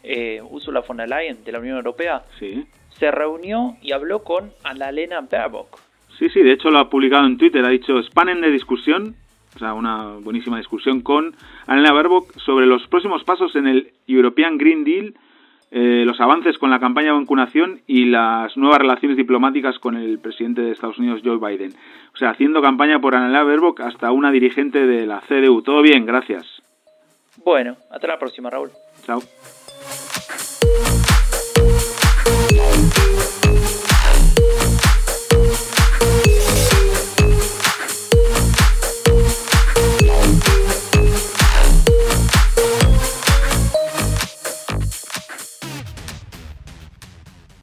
eh, 0.03 0.41
Ursula 0.41 0.81
von 0.81 0.97
der 0.97 1.09
Leyen, 1.09 1.43
de 1.43 1.51
la 1.51 1.59
Unión 1.59 1.77
Europea, 1.77 2.23
se 2.37 3.11
reunió 3.11 3.77
y 3.81 3.93
habló 3.93 4.23
con 4.23 4.51
Annalena 4.63 5.21
Baerbock. 5.21 5.79
Sí, 6.17 6.29
sí, 6.29 6.41
de 6.41 6.51
hecho 6.51 6.69
lo 6.69 6.79
ha 6.79 6.89
publicado 6.89 7.25
en 7.25 7.37
Twitter, 7.37 7.63
ha 7.63 7.69
dicho 7.69 8.01
Spanen 8.03 8.41
de 8.41 8.51
discusión, 8.51 9.15
o 9.55 9.59
sea, 9.59 9.73
una 9.73 10.17
buenísima 10.21 10.57
discusión 10.57 11.01
con 11.01 11.33
Annalena 11.65 11.93
Baerbock 11.93 12.37
sobre 12.39 12.65
los 12.65 12.85
próximos 12.87 13.23
pasos 13.23 13.55
en 13.55 13.67
el 13.67 13.93
European 14.07 14.57
Green 14.57 14.83
Deal 14.83 15.13
eh, 15.71 16.03
los 16.05 16.19
avances 16.19 16.57
con 16.57 16.71
la 16.71 16.79
campaña 16.79 17.13
de 17.13 17.19
vacunación 17.19 17.81
y 17.85 18.05
las 18.05 18.57
nuevas 18.57 18.79
relaciones 18.79 19.17
diplomáticas 19.17 19.77
con 19.77 19.95
el 19.95 20.17
presidente 20.19 20.61
de 20.61 20.71
Estados 20.71 20.97
Unidos, 20.97 21.21
Joe 21.23 21.37
Biden. 21.37 21.73
O 22.13 22.17
sea, 22.17 22.31
haciendo 22.31 22.61
campaña 22.61 22.99
por 22.99 23.15
Annalena 23.15 23.43
Baerbock 23.43 23.81
hasta 23.81 24.11
una 24.11 24.31
dirigente 24.31 24.87
de 24.87 25.05
la 25.05 25.21
CDU. 25.21 25.61
Todo 25.61 25.81
bien, 25.81 26.05
gracias. 26.05 26.61
Bueno, 27.43 27.77
hasta 27.91 28.07
la 28.07 28.17
próxima, 28.17 28.49
Raúl. 28.49 28.71
Chao. 29.05 29.21